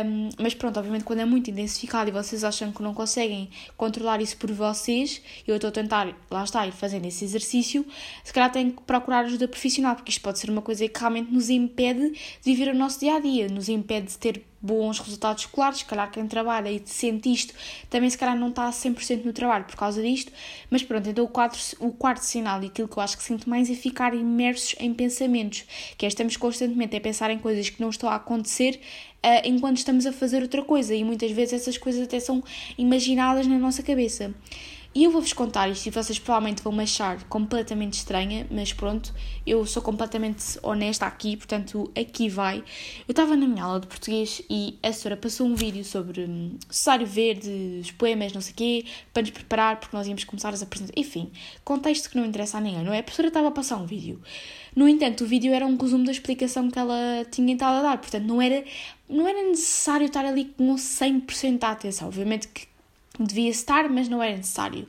um, 0.05 0.29
mas 0.39 0.53
pronto, 0.53 0.79
obviamente 0.79 1.05
quando 1.05 1.21
é 1.21 1.25
muito 1.25 1.51
intensificado 1.51 2.11
e 2.11 2.13
vocês 2.13 2.45
acham 2.45 2.71
que 2.71 2.83
não 2.83 2.93
conseguem 2.93 3.49
controlar 3.77 4.21
isso 4.21 4.37
por 4.37 4.53
vocês, 4.53 5.23
eu 5.47 5.57
estou 5.57 5.69
a 5.69 5.73
tentar, 5.73 6.15
lá 6.31 6.45
está, 6.45 6.67
ir 6.67 6.73
fazendo 6.73 7.07
esse 7.07 7.25
exercício, 7.25 7.87
se 8.23 8.33
calhar 8.33 8.53
têm 8.53 8.71
que 8.71 8.83
procurar 8.83 9.21
ajuda 9.21 9.49
profissional, 9.49 9.97
porque 9.97 10.11
isto 10.11 10.21
pode 10.21 10.39
ser 10.39 10.51
uma 10.51 10.61
coisa 10.61 10.87
que 10.87 11.01
realmente 11.01 11.33
nos 11.33 11.49
impede 11.49 12.11
de 12.11 12.17
viver 12.45 12.75
o 12.75 12.77
nosso 12.77 13.01
dia 13.01 13.17
a 13.17 13.21
dia, 13.21 13.49
nos 13.49 13.71
impede 13.71 14.09
de 14.09 14.19
ter 14.19 14.52
bons 14.63 14.99
resultados 14.99 15.45
escolares, 15.45 15.79
se 15.79 15.85
calhar 15.85 16.11
quem 16.11 16.27
trabalha 16.27 16.71
e 16.71 16.81
sente 16.87 17.33
isto 17.33 17.53
também 17.91 18.09
se 18.09 18.17
calhar 18.17 18.39
não 18.39 18.49
está 18.49 18.67
a 18.67 18.71
100% 18.71 19.25
no 19.25 19.33
trabalho 19.33 19.65
por 19.65 19.77
causa 19.77 20.01
disto, 20.03 20.33
mas 20.71 20.83
pronto, 20.83 21.09
então 21.09 21.25
o, 21.25 21.29
quadro, 21.29 21.59
o 21.81 21.91
quarto 21.91 22.23
sinal 22.23 22.63
e 22.63 22.67
aquilo 22.67 22.89
que 22.89 22.97
eu 22.97 23.03
acho 23.03 23.17
que 23.17 23.23
sinto 23.23 23.49
mais 23.49 23.69
é 23.71 23.75
ficar 23.75 24.15
imersos 24.15 24.75
em 24.79 24.95
pensamentos, 24.95 25.65
que 25.97 26.07
é 26.07 26.09
estamos 26.09 26.37
constantemente 26.37 26.97
a 26.97 27.01
pensar 27.01 27.31
em 27.31 27.39
coisas 27.39 27.69
que 27.69 27.81
não 27.81 27.91
estão 27.91 28.09
a 28.09 28.15
acontecer 28.15 28.81
uh, 29.25 29.47
enquanto 29.47 29.79
estamos 29.79 30.07
a 30.07 30.13
fazer 30.13 30.43
outra 30.43 30.63
coisa 30.63 30.95
e 30.95 31.05
muitas 31.05 31.31
vezes 31.31 31.55
essas 31.55 31.79
coisas 31.79 32.03
até 32.03 32.21
são 32.21 32.43
imaginadas 32.79 33.47
na 33.47 33.59
nossa 33.59 33.83
cabeça. 33.83 34.33
E 34.95 35.05
eu 35.05 35.11
vou-vos 35.11 35.33
contar 35.33 35.71
isto 35.71 35.87
e 35.87 35.91
vocês 35.91 36.19
provavelmente 36.19 36.63
vão 36.63 36.71
me 36.71 36.83
achar 36.83 37.23
completamente 37.25 37.95
estranha, 37.95 38.47
mas 38.51 38.75
pronto, 38.75 39.15
eu 39.47 39.65
sou 39.65 39.83
completamente 39.83 40.59
honesta 40.63 41.07
aqui, 41.07 41.35
portanto 41.35 41.91
aqui 41.99 42.29
vai. 42.29 42.59
Eu 42.59 43.13
estava 43.13 43.35
na 43.35 43.47
minha 43.47 43.65
aula 43.65 43.81
de 43.81 43.87
português 43.87 44.43
e 44.51 44.79
a 44.83 44.93
senhora 44.93 45.17
passou 45.19 45.47
um 45.47 45.55
vídeo 45.55 45.83
sobre 45.83 46.21
hum, 46.25 46.59
Cesário 46.69 47.07
Verde, 47.07 47.81
os 47.81 47.91
poemas, 47.91 48.35
não 48.35 48.43
sei 48.43 48.53
o 48.53 48.55
quê, 48.57 48.85
para 49.15 49.23
nos 49.23 49.31
preparar, 49.31 49.81
porque 49.81 49.97
nós 49.97 50.07
íamos 50.07 50.25
começar 50.25 50.51
as 50.51 50.63
apresentações. 50.63 51.07
Enfim, 51.07 51.31
contexto 51.65 52.11
que 52.11 52.17
não 52.19 52.27
interessa 52.27 52.59
a 52.59 52.61
ninguém, 52.61 52.85
não 52.85 52.93
é? 52.93 52.99
A 52.99 53.03
professora 53.03 53.29
estava 53.29 53.49
a 53.49 53.51
passar 53.51 53.79
um 53.79 53.87
vídeo. 53.87 54.21
No 54.77 54.87
entanto, 54.87 55.25
o 55.25 55.27
vídeo 55.27 55.55
era 55.55 55.67
um 55.67 55.77
resumo 55.77 56.05
da 56.05 56.13
explicação 56.13 56.71
que 56.71 56.79
ela 56.79 57.25
tinha 57.31 57.55
estado 57.55 57.79
a 57.79 57.83
dar, 57.83 57.99
portanto 57.99 58.25
não 58.25 58.43
era, 58.43 58.63
não 59.09 59.27
era 59.27 59.43
necessário 59.43 60.07
estar 60.07 60.27
ali 60.27 60.53
com 60.57 60.75
100% 60.75 61.59
da 61.59 61.71
atenção. 61.71 62.09
Obviamente 62.09 62.49
que 62.49 62.72
devia 63.19 63.51
estar, 63.51 63.89
mas 63.89 64.09
não 64.09 64.23
era 64.23 64.37
necessário. 64.37 64.87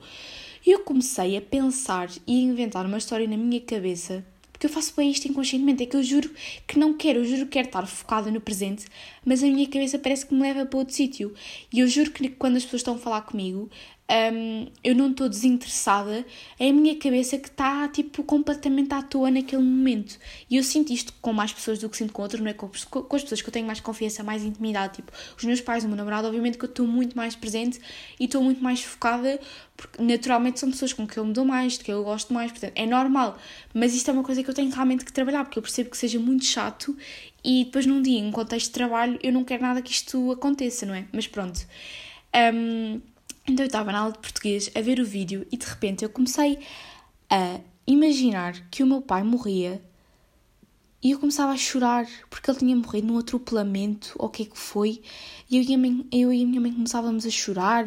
E 0.66 0.72
eu 0.72 0.80
comecei 0.80 1.36
a 1.36 1.42
pensar 1.42 2.10
e 2.26 2.40
a 2.40 2.44
inventar 2.44 2.86
uma 2.86 2.98
história 2.98 3.28
na 3.28 3.36
minha 3.36 3.60
cabeça, 3.60 4.26
porque 4.52 4.66
eu 4.66 4.70
faço 4.70 4.94
bem 4.96 5.12
isto 5.12 5.28
inconscientemente, 5.28 5.84
é 5.84 5.86
que 5.86 5.98
eu 5.98 6.04
juro 6.04 6.32
que 6.66 6.80
não 6.80 6.94
quero, 6.94 7.20
eu 7.20 7.26
juro 7.26 7.46
que 7.46 7.52
quero 7.52 7.68
estar 7.68 7.86
focada 7.86 8.32
no 8.32 8.40
presente, 8.40 8.86
mas 9.26 9.44
a 9.44 9.48
minha 9.48 9.68
cabeça 9.68 10.00
parece 10.00 10.26
que 10.26 10.34
me 10.34 10.42
leva 10.42 10.66
para 10.66 10.80
outro 10.80 10.94
sítio. 10.94 11.34
E 11.72 11.82
eu 11.82 11.88
juro 11.88 12.12
que 12.12 12.30
quando 12.30 12.56
as 12.56 12.64
pessoas 12.64 12.80
estão 12.80 12.96
a 12.96 12.98
falar 12.98 13.22
comigo, 13.24 13.70
um, 14.10 14.68
eu 14.84 14.94
não 14.94 15.12
estou 15.12 15.30
desinteressada, 15.30 16.26
é 16.60 16.70
a 16.70 16.74
minha 16.74 16.96
cabeça 16.98 17.38
que 17.38 17.48
está 17.48 17.88
tipo 17.88 18.22
completamente 18.24 18.94
à 18.94 19.02
toa 19.02 19.32
naquele 19.32 19.64
momento. 19.64 20.20
E 20.50 20.58
eu 20.58 20.64
sinto 20.64 20.92
isto 20.92 21.14
com 21.22 21.32
mais 21.32 21.54
pessoas 21.54 21.80
do 21.80 21.90
que 21.90 21.96
sinto 21.98 22.12
com 22.12 22.22
outras, 22.22 22.42
não 22.42 22.50
é? 22.50 22.54
Com, 22.54 22.68
com 22.68 23.16
as 23.16 23.24
pessoas 23.24 23.42
que 23.42 23.48
eu 23.48 23.54
tenho 23.54 23.66
mais 23.66 23.80
confiança, 23.80 24.22
mais 24.24 24.44
intimidade, 24.44 24.96
tipo 24.96 25.12
os 25.38 25.44
meus 25.46 25.62
pais, 25.62 25.86
o 25.86 25.88
meu 25.88 25.96
namorado, 25.96 26.28
obviamente 26.28 26.58
que 26.58 26.66
eu 26.66 26.70
estou 26.70 26.86
muito 26.86 27.16
mais 27.16 27.36
presente 27.36 27.80
e 28.20 28.26
estou 28.26 28.44
muito 28.44 28.62
mais 28.62 28.84
focada, 28.84 29.40
porque 29.76 30.04
naturalmente 30.04 30.60
são 30.60 30.70
pessoas 30.70 30.92
com 30.92 31.08
quem 31.08 31.18
eu 31.18 31.26
me 31.26 31.34
dou 31.34 31.46
mais, 31.46 31.78
de 31.78 31.86
que 31.86 31.92
eu 31.92 32.04
gosto 32.04 32.34
mais, 32.34 32.52
portanto 32.52 32.74
é 32.76 32.86
normal. 32.86 33.38
Mas 33.74 33.96
isto 33.96 34.10
é 34.10 34.14
uma 34.14 34.24
coisa 34.24 34.44
que 34.44 34.50
eu 34.50 34.54
tenho 34.54 34.70
realmente 34.70 35.06
que 35.06 35.14
trabalhar, 35.14 35.46
porque 35.46 35.58
eu 35.58 35.64
percebo 35.64 35.90
que 35.90 35.98
seja 35.98 36.20
muito 36.20 36.44
chato 36.46 36.96
e 37.44 37.66
depois 37.66 37.86
num 37.86 38.02
dia, 38.02 38.20
em 38.20 38.32
contexto 38.32 38.68
de 38.68 38.74
trabalho, 38.74 39.18
eu 39.24 39.32
não 39.32 39.44
quero 39.44 39.62
nada 39.64 39.82
que 39.82 39.92
isto 39.92 40.32
aconteça, 40.32 40.86
não 40.86 40.94
é? 40.94 41.06
Mas 41.12 41.26
pronto. 41.26 41.66
Um, 42.54 43.02
então 43.48 43.64
eu 43.64 43.68
estava 43.68 43.92
na 43.92 44.00
aula 44.00 44.14
de 44.14 44.20
português 44.20 44.72
a 44.76 44.82
ver 44.82 45.00
o 45.00 45.06
vídeo 45.06 45.46
e 45.52 45.58
de 45.58 45.66
repente 45.66 46.04
eu 46.04 46.10
comecei 46.10 46.60
a 47.30 47.60
imaginar 47.86 48.54
que 48.70 48.84
o 48.84 48.88
meu 48.88 49.02
pai 49.02 49.24
morria 49.24 49.84
e 51.02 51.12
eu 51.12 51.20
começava 51.20 51.52
a 51.52 51.58
chorar 51.58 52.08
porque 52.30 52.50
ele 52.50 52.60
tinha 52.60 52.76
morrido 52.76 53.08
num 53.08 53.18
atropelamento 53.18 54.14
ou 54.18 54.28
o 54.28 54.30
que 54.30 54.44
é 54.44 54.46
que 54.46 54.58
foi 54.58 55.02
e 55.50 55.58
eu 55.58 55.64
e 55.64 55.76
a, 55.76 55.78
mãe, 55.78 56.08
eu 56.12 56.32
e 56.32 56.44
a 56.44 56.48
minha 56.48 56.62
mãe 56.62 56.74
começávamos 56.74 57.26
a 57.26 57.30
chorar. 57.30 57.86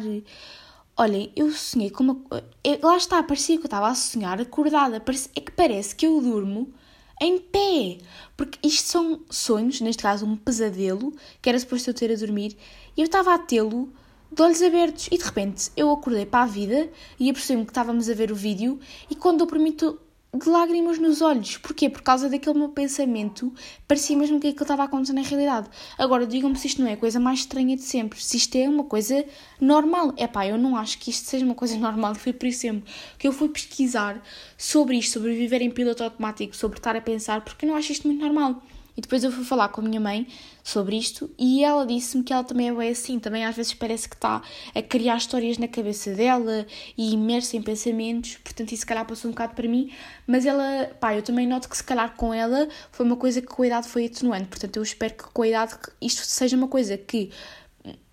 Olhem, 0.95 1.31
eu 1.35 1.51
sonhei 1.51 1.89
com 1.89 2.03
uma. 2.03 2.21
É, 2.63 2.79
lá 2.81 2.95
está, 2.95 3.21
parecia 3.21 3.57
que 3.57 3.63
eu 3.63 3.67
estava 3.67 3.89
a 3.89 3.95
sonhar 3.95 4.39
acordada. 4.39 5.03
É 5.35 5.41
que 5.41 5.51
parece 5.51 5.95
que 5.95 6.07
eu 6.07 6.21
durmo 6.21 6.73
em 7.19 7.39
pé. 7.39 7.97
Porque 8.37 8.57
isto 8.65 8.87
são 8.87 9.21
sonhos, 9.29 9.81
neste 9.81 10.01
caso 10.01 10.25
um 10.25 10.37
pesadelo, 10.37 11.13
que 11.41 11.49
era 11.49 11.59
suposto 11.59 11.89
eu 11.89 11.93
ter 11.93 12.11
a 12.11 12.15
dormir, 12.15 12.55
e 12.95 13.01
eu 13.01 13.05
estava 13.05 13.33
a 13.33 13.37
tê-lo 13.37 13.91
de 14.31 14.41
olhos 14.41 14.61
abertos 14.61 15.07
e 15.11 15.17
de 15.17 15.23
repente 15.23 15.71
eu 15.75 15.91
acordei 15.91 16.25
para 16.25 16.43
a 16.43 16.47
vida 16.47 16.89
e 17.19 17.29
apercebi-me 17.29 17.65
que 17.65 17.71
estávamos 17.71 18.09
a 18.09 18.13
ver 18.13 18.31
o 18.31 18.35
vídeo 18.35 18.79
e 19.09 19.15
quando 19.15 19.41
eu 19.41 19.47
permito 19.47 19.99
de 20.33 20.49
lágrimas 20.49 20.99
nos 20.99 21.21
olhos. 21.21 21.57
Porquê? 21.57 21.89
Por 21.89 22.01
causa 22.01 22.29
daquele 22.29 22.59
meu 22.59 22.69
pensamento, 22.69 23.53
parecia 23.87 24.15
mesmo 24.15 24.39
que 24.39 24.47
aquilo 24.47 24.63
estava 24.63 24.83
a 24.83 24.85
acontecer 24.85 25.13
na 25.13 25.21
realidade. 25.21 25.69
Agora, 25.97 26.27
digam-me 26.27 26.55
se 26.55 26.67
isto 26.67 26.81
não 26.81 26.89
é 26.89 26.93
a 26.93 26.97
coisa 26.97 27.19
mais 27.19 27.39
estranha 27.39 27.75
de 27.75 27.81
sempre, 27.81 28.21
se 28.21 28.37
isto 28.37 28.55
é 28.55 28.67
uma 28.67 28.83
coisa 28.83 29.25
normal. 29.59 30.13
É 30.17 30.27
pá, 30.27 30.45
eu 30.45 30.57
não 30.57 30.75
acho 30.75 30.99
que 30.99 31.09
isto 31.09 31.25
seja 31.27 31.45
uma 31.45 31.55
coisa 31.55 31.77
normal, 31.79 32.13
foi 32.15 32.33
por 32.33 32.45
isso 32.45 32.61
sempre 32.61 32.91
que 33.17 33.27
eu 33.27 33.31
fui 33.31 33.49
pesquisar 33.49 34.21
sobre 34.57 34.97
isto, 34.97 35.13
sobre 35.13 35.33
viver 35.33 35.61
em 35.61 35.71
piloto 35.71 36.03
automático, 36.03 36.55
sobre 36.55 36.77
estar 36.77 36.95
a 36.95 37.01
pensar, 37.01 37.41
porque 37.41 37.65
eu 37.65 37.69
não 37.69 37.75
acho 37.75 37.91
isto 37.91 38.07
muito 38.07 38.21
normal. 38.21 38.61
E 38.97 39.01
depois 39.01 39.23
eu 39.23 39.31
fui 39.31 39.45
falar 39.45 39.69
com 39.69 39.79
a 39.79 39.83
minha 39.83 39.99
mãe 39.99 40.25
sobre 40.63 40.97
isto 40.97 41.29
e 41.37 41.63
ela 41.63 41.85
disse-me 41.85 42.23
que 42.23 42.33
ela 42.33 42.43
também 42.43 42.67
é 42.67 42.89
assim. 42.89 43.19
Também 43.19 43.45
às 43.45 43.55
vezes 43.55 43.75
parece 43.75 44.09
que 44.09 44.15
está 44.15 44.41
a 44.73 44.81
criar 44.81 45.17
histórias 45.17 45.59
na 45.59 45.67
cabeça 45.67 46.15
dela 46.15 46.65
e 46.97 47.13
imersa 47.13 47.55
em 47.55 47.61
pensamentos. 47.61 48.37
Portanto, 48.37 48.71
isso 48.71 48.81
se 48.81 48.85
calhar 48.87 49.05
passou 49.05 49.29
um 49.29 49.33
bocado 49.33 49.53
para 49.53 49.67
mim. 49.67 49.91
Mas 50.25 50.47
ela, 50.47 50.89
pá, 50.99 51.13
eu 51.13 51.21
também 51.21 51.45
noto 51.45 51.69
que 51.69 51.77
se 51.77 51.83
calhar 51.83 52.15
com 52.15 52.33
ela 52.33 52.67
foi 52.91 53.05
uma 53.05 53.15
coisa 53.15 53.39
que 53.39 53.47
com 53.47 53.61
a 53.61 53.67
idade 53.67 53.87
foi 53.87 54.07
atenuante. 54.07 54.47
Portanto, 54.47 54.77
eu 54.77 54.83
espero 54.83 55.13
que 55.13 55.25
com 55.25 55.43
a 55.43 55.47
idade 55.47 55.77
isto 56.01 56.23
seja 56.23 56.57
uma 56.57 56.67
coisa 56.67 56.97
que 56.97 57.29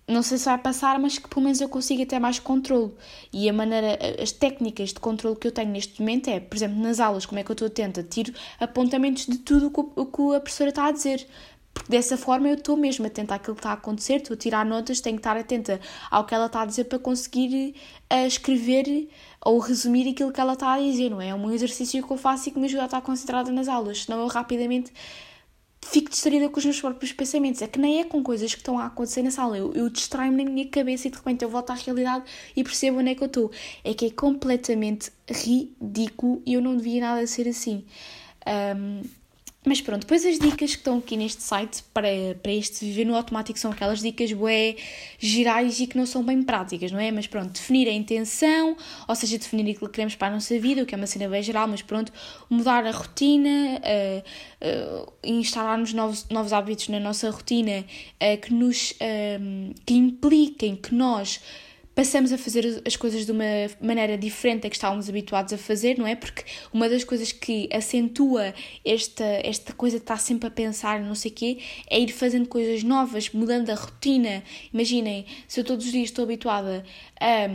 não 0.07 0.21
sei 0.21 0.37
se 0.37 0.45
vai 0.45 0.57
passar, 0.57 0.99
mas 0.99 1.17
que 1.17 1.27
pelo 1.27 1.41
menos 1.41 1.59
eu 1.59 1.67
consiga 1.67 2.05
ter 2.05 2.19
mais 2.19 2.37
controle. 2.37 2.91
E 3.33 3.49
a 3.49 3.53
maneira, 3.53 3.97
as 4.21 4.31
técnicas 4.31 4.89
de 4.89 4.99
controle 4.99 5.35
que 5.35 5.47
eu 5.47 5.51
tenho 5.51 5.71
neste 5.71 5.99
momento 5.99 6.29
é, 6.29 6.39
por 6.39 6.55
exemplo, 6.55 6.77
nas 6.79 6.99
aulas, 6.99 7.25
como 7.25 7.39
é 7.39 7.43
que 7.43 7.51
eu 7.51 7.53
estou 7.53 7.67
atenta? 7.67 8.03
Tiro 8.03 8.33
apontamentos 8.59 9.25
de 9.25 9.37
tudo 9.39 9.71
o 9.95 10.05
que 10.05 10.35
a 10.35 10.39
professora 10.39 10.69
está 10.69 10.85
a 10.85 10.91
dizer. 10.91 11.27
Porque 11.73 11.91
dessa 11.91 12.17
forma 12.17 12.47
eu 12.47 12.55
estou 12.55 12.77
mesmo 12.77 13.05
atenta 13.05 13.35
àquilo 13.35 13.53
que 13.53 13.59
está 13.59 13.71
a 13.71 13.73
acontecer, 13.73 14.15
estou 14.15 14.35
a 14.35 14.37
tirar 14.37 14.65
notas, 14.65 15.01
tenho 15.01 15.17
que 15.17 15.19
estar 15.19 15.35
atenta 15.35 15.81
ao 16.09 16.23
que 16.25 16.33
ela 16.33 16.45
está 16.45 16.61
a 16.61 16.65
dizer 16.65 16.85
para 16.85 16.97
conseguir 16.97 17.75
uh, 18.13 18.25
escrever 18.25 19.09
ou 19.43 19.59
resumir 19.59 20.09
aquilo 20.09 20.31
que 20.31 20.39
ela 20.39 20.53
está 20.53 20.73
a 20.73 20.79
dizer, 20.79 21.09
não 21.09 21.19
é? 21.19 21.29
É 21.29 21.35
um 21.35 21.51
exercício 21.51 22.01
que 22.01 22.13
eu 22.13 22.17
faço 22.17 22.47
e 22.47 22.51
que 22.53 22.59
me 22.59 22.65
ajuda 22.65 22.83
a 22.83 22.85
estar 22.85 23.01
concentrada 23.01 23.51
nas 23.51 23.67
aulas, 23.67 24.03
senão 24.05 24.21
eu 24.21 24.27
rapidamente 24.27 24.93
fico 25.85 26.09
distraída 26.09 26.49
com 26.49 26.57
os 26.57 26.65
meus 26.65 26.81
próprios 26.81 27.13
pensamentos. 27.13 27.61
É 27.61 27.67
que 27.67 27.79
nem 27.79 28.01
é 28.01 28.03
com 28.03 28.23
coisas 28.23 28.53
que 28.53 28.59
estão 28.59 28.77
a 28.79 28.87
acontecer 28.87 29.21
na 29.21 29.31
sala. 29.31 29.57
Eu, 29.57 29.73
eu 29.73 29.89
distraio-me 29.89 30.43
na 30.43 30.49
minha 30.49 30.67
cabeça 30.67 31.07
e 31.07 31.11
de 31.11 31.17
repente 31.17 31.43
eu 31.43 31.49
volto 31.49 31.69
à 31.69 31.75
realidade 31.75 32.25
e 32.55 32.63
percebo 32.63 32.99
onde 32.99 33.11
é 33.11 33.15
que 33.15 33.23
eu 33.23 33.27
estou. 33.27 33.51
É 33.83 33.93
que 33.93 34.07
é 34.07 34.09
completamente 34.09 35.11
ridículo 35.29 36.41
e 36.45 36.53
eu 36.53 36.61
não 36.61 36.75
devia 36.75 37.01
nada 37.01 37.25
ser 37.27 37.47
assim. 37.47 37.85
Um, 38.75 39.01
mas 39.65 39.81
pronto, 39.81 40.01
depois 40.01 40.25
as 40.25 40.37
dicas 40.37 40.71
que 40.71 40.77
estão 40.77 40.99
aqui 40.99 41.17
neste 41.17 41.41
site 41.41 41.83
para, 41.93 42.07
para 42.41 42.51
este 42.51 42.85
viver 42.85 43.05
no 43.05 43.15
automático 43.15 43.57
são 43.57 43.71
aquelas 43.71 43.99
dicas 43.99 44.31
bué 44.31 44.75
gerais 45.17 45.79
e 45.79 45.87
que 45.87 45.97
não 45.97 46.05
são 46.05 46.23
bem 46.23 46.43
práticas, 46.43 46.91
não 46.91 46.99
é? 46.99 47.11
Mas 47.11 47.25
pronto, 47.25 47.51
definir 47.53 47.87
a 47.87 47.91
intenção, 47.91 48.77
ou 49.07 49.15
seja, 49.15 49.37
definir 49.37 49.71
aquilo 49.71 49.87
que 49.89 49.95
queremos 49.95 50.15
para 50.15 50.27
a 50.27 50.31
nossa 50.31 50.57
vida, 50.59 50.83
o 50.83 50.85
que 50.85 50.93
é 50.93 50.97
uma 50.97 51.07
cena 51.07 51.27
bem 51.27 51.41
geral, 51.41 51.67
mas 51.67 51.81
pronto, 51.81 52.13
mudar 52.49 52.85
a 52.85 52.91
rotina, 52.91 53.81
uh, 53.81 55.03
uh, 55.03 55.13
instalar-nos 55.23 55.93
novos, 55.93 56.27
novos 56.29 56.53
hábitos 56.53 56.87
na 56.89 56.99
nossa 56.99 57.29
rotina 57.31 57.79
uh, 57.81 58.41
que 58.41 58.53
nos 58.53 58.93
que 59.85 59.93
impliquem 59.93 60.75
que 60.75 60.93
nós 60.93 61.41
passamos 61.95 62.33
a 62.33 62.37
fazer 62.37 62.83
as 62.85 62.95
coisas 62.97 63.25
de 63.25 63.31
uma 63.31 63.45
maneira 63.81 64.17
diferente 64.17 64.63
da 64.63 64.69
que 64.69 64.75
estávamos 64.75 65.07
habituados 65.07 65.53
a 65.53 65.57
fazer, 65.57 65.97
não 65.97 66.05
é? 66.05 66.15
Porque 66.15 66.43
uma 66.73 66.89
das 66.89 67.05
coisas 67.05 67.31
que 67.31 67.69
acentua 67.73 68.53
esta, 68.83 69.23
esta 69.23 69.73
coisa 69.73 69.97
de 69.97 70.03
estar 70.03 70.17
sempre 70.17 70.47
a 70.47 70.51
pensar 70.51 70.99
não 70.99 71.15
sei 71.15 71.31
o 71.31 71.33
quê 71.33 71.57
é 71.89 71.97
ir 71.97 72.11
fazendo 72.11 72.47
coisas 72.47 72.83
novas, 72.83 73.29
mudando 73.31 73.69
a 73.69 73.75
rotina. 73.75 74.43
Imaginem, 74.73 75.25
se 75.47 75.61
eu 75.61 75.63
todos 75.63 75.85
os 75.85 75.91
dias 75.91 76.09
estou 76.09 76.25
habituada 76.25 76.83
a, 77.19 77.47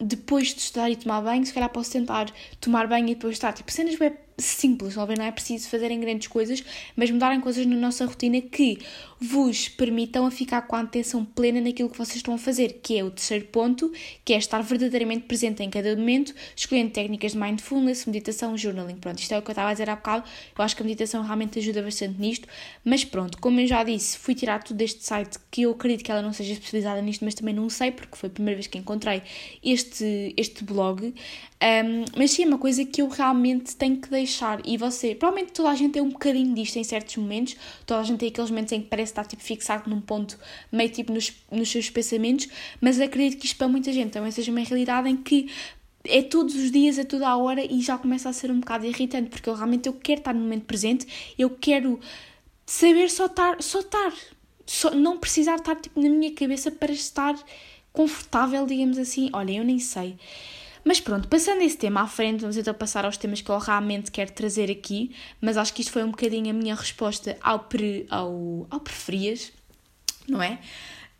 depois 0.00 0.54
de 0.54 0.60
estudar 0.60 0.88
e 0.88 0.96
tomar 0.96 1.20
banho, 1.20 1.44
se 1.44 1.52
calhar 1.52 1.68
posso 1.68 1.92
tentar 1.92 2.32
tomar 2.60 2.86
banho 2.86 3.08
e 3.08 3.14
depois 3.14 3.34
estar, 3.34 3.52
tipo, 3.52 3.70
cenas 3.70 3.98
web 4.00 4.16
simples, 4.38 4.96
não 4.96 5.24
é 5.24 5.30
preciso 5.30 5.68
fazerem 5.68 6.00
grandes 6.00 6.28
coisas, 6.28 6.64
mas 6.96 7.10
mudarem 7.10 7.40
coisas 7.40 7.66
na 7.66 7.76
nossa 7.76 8.06
rotina 8.06 8.40
que 8.40 8.78
vos 9.20 9.68
permitam 9.68 10.24
a 10.24 10.30
ficar 10.30 10.62
com 10.62 10.74
a 10.74 10.80
atenção 10.80 11.24
plena 11.24 11.60
naquilo 11.60 11.90
que 11.90 11.98
vocês 11.98 12.16
estão 12.16 12.34
a 12.34 12.38
fazer, 12.38 12.80
que 12.82 12.98
é 12.98 13.04
o 13.04 13.10
terceiro 13.10 13.44
ponto, 13.46 13.92
que 14.24 14.32
é 14.32 14.38
estar 14.38 14.62
verdadeiramente 14.62 15.26
presente 15.26 15.62
em 15.62 15.68
cada 15.68 15.94
momento, 15.94 16.34
escolhendo 16.56 16.90
técnicas 16.90 17.32
de 17.32 17.38
mindfulness, 17.38 18.06
meditação, 18.06 18.56
journaling. 18.56 18.96
Pronto, 18.96 19.18
isto 19.18 19.32
é 19.32 19.38
o 19.38 19.42
que 19.42 19.50
eu 19.50 19.52
estava 19.52 19.68
a 19.68 19.72
dizer 19.72 19.90
há 19.90 19.96
bocado. 19.96 20.24
Eu 20.56 20.64
acho 20.64 20.74
que 20.74 20.82
a 20.82 20.84
meditação 20.84 21.22
realmente 21.22 21.58
ajuda 21.58 21.82
bastante 21.82 22.18
nisto, 22.18 22.48
mas 22.82 23.04
pronto, 23.04 23.36
como 23.38 23.60
eu 23.60 23.66
já 23.66 23.84
disse, 23.84 24.16
fui 24.16 24.34
tirar 24.34 24.62
tudo 24.62 24.78
deste 24.78 25.04
site 25.04 25.38
que 25.50 25.62
eu 25.62 25.72
acredito 25.72 26.02
que 26.02 26.10
ela 26.10 26.22
não 26.22 26.32
seja 26.32 26.54
especializada 26.54 27.02
nisto, 27.02 27.22
mas 27.24 27.34
também 27.34 27.54
não 27.54 27.68
sei, 27.68 27.90
porque 27.90 28.16
foi 28.16 28.28
a 28.28 28.32
primeira 28.32 28.56
vez 28.56 28.66
que 28.66 28.78
encontrei 28.78 29.22
este, 29.62 30.34
este 30.36 30.64
blog. 30.64 31.12
Um, 31.62 32.04
mas 32.16 32.30
sim, 32.30 32.44
é 32.44 32.46
uma 32.46 32.56
coisa 32.56 32.82
que 32.86 33.02
eu 33.02 33.08
realmente 33.08 33.76
tenho 33.76 33.98
que 33.98 34.08
deixar. 34.08 34.62
E 34.64 34.78
você, 34.78 35.14
provavelmente 35.14 35.52
toda 35.52 35.68
a 35.68 35.74
gente 35.74 35.92
tem 35.92 36.02
um 36.02 36.08
bocadinho 36.08 36.54
disto 36.54 36.76
em 36.76 36.84
certos 36.84 37.16
momentos, 37.16 37.54
toda 37.84 38.00
a 38.00 38.02
gente 38.02 38.18
tem 38.18 38.30
aqueles 38.30 38.50
momentos 38.50 38.72
em 38.72 38.80
que 38.80 38.88
parece 38.88 39.09
estar 39.10 39.26
tipo, 39.26 39.42
fixado 39.42 39.88
num 39.88 40.00
ponto 40.00 40.38
meio 40.70 40.90
tipo 40.90 41.12
nos, 41.12 41.32
nos 41.50 41.70
seus 41.70 41.90
pensamentos, 41.90 42.48
mas 42.80 43.00
acredito 43.00 43.38
que 43.38 43.46
isto 43.46 43.56
para 43.56 43.68
muita 43.68 43.92
gente 43.92 44.10
também 44.10 44.30
seja 44.30 44.50
uma 44.50 44.60
realidade 44.60 45.08
em 45.08 45.16
que 45.16 45.50
é 46.04 46.22
todos 46.22 46.54
os 46.54 46.70
dias, 46.70 46.98
é 46.98 47.04
toda 47.04 47.28
a 47.28 47.36
hora 47.36 47.62
e 47.62 47.80
já 47.80 47.98
começa 47.98 48.28
a 48.28 48.32
ser 48.32 48.50
um 48.50 48.60
bocado 48.60 48.86
irritante, 48.86 49.28
porque 49.28 49.48
eu 49.48 49.54
realmente 49.54 49.86
eu 49.86 49.92
quero 49.92 50.20
estar 50.20 50.34
no 50.34 50.40
momento 50.40 50.64
presente, 50.64 51.06
eu 51.38 51.50
quero 51.50 52.00
saber 52.64 53.10
só 53.10 53.26
estar, 53.26 53.62
só 53.62 53.80
estar, 53.80 54.12
só, 54.64 54.90
não 54.92 55.18
precisar 55.18 55.56
estar 55.56 55.76
tipo, 55.76 56.00
na 56.00 56.08
minha 56.08 56.32
cabeça 56.32 56.70
para 56.70 56.92
estar 56.92 57.36
confortável, 57.92 58.64
digamos 58.66 58.98
assim. 58.98 59.30
Olha, 59.32 59.52
eu 59.52 59.64
nem 59.64 59.78
sei. 59.78 60.16
Mas 60.90 60.98
pronto, 60.98 61.28
passando 61.28 61.62
esse 61.62 61.76
tema 61.76 62.00
à 62.00 62.06
frente, 62.08 62.40
vamos 62.40 62.56
então 62.56 62.74
passar 62.74 63.04
aos 63.04 63.16
temas 63.16 63.40
que 63.40 63.48
eu 63.48 63.56
realmente 63.58 64.10
quero 64.10 64.32
trazer 64.32 64.68
aqui, 64.68 65.14
mas 65.40 65.56
acho 65.56 65.72
que 65.72 65.82
isto 65.82 65.92
foi 65.92 66.02
um 66.02 66.10
bocadinho 66.10 66.50
a 66.50 66.52
minha 66.52 66.74
resposta 66.74 67.38
ao, 67.40 67.60
pre, 67.60 68.08
ao, 68.10 68.66
ao 68.68 68.80
preferias, 68.80 69.52
não 70.26 70.42
é? 70.42 70.58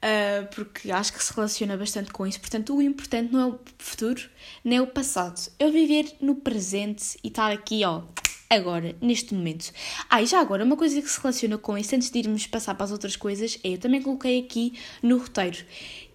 uh, 0.00 0.52
porque 0.52 0.90
acho 0.90 1.12
que 1.12 1.22
se 1.22 1.32
relaciona 1.32 1.76
bastante 1.76 2.10
com 2.10 2.26
isso. 2.26 2.40
Portanto, 2.40 2.76
o 2.76 2.82
importante 2.82 3.32
não 3.32 3.40
é 3.40 3.46
o 3.46 3.60
futuro, 3.78 4.20
nem 4.64 4.80
o 4.80 4.88
passado. 4.88 5.40
É 5.56 5.70
viver 5.70 6.16
no 6.20 6.34
presente 6.34 7.16
e 7.22 7.28
estar 7.28 7.52
aqui, 7.52 7.84
ó, 7.84 8.02
agora, 8.50 8.96
neste 9.00 9.32
momento. 9.32 9.72
Ah, 10.08 10.20
e 10.20 10.26
já 10.26 10.40
agora, 10.40 10.64
uma 10.64 10.76
coisa 10.76 11.00
que 11.00 11.08
se 11.08 11.20
relaciona 11.20 11.56
com 11.56 11.78
isso, 11.78 11.94
antes 11.94 12.10
de 12.10 12.18
irmos 12.18 12.46
passar 12.48 12.74
para 12.74 12.84
as 12.84 12.90
outras 12.90 13.14
coisas, 13.14 13.58
é, 13.62 13.74
eu 13.74 13.78
também 13.78 14.02
coloquei 14.02 14.40
aqui 14.40 14.74
no 15.00 15.18
roteiro, 15.18 15.58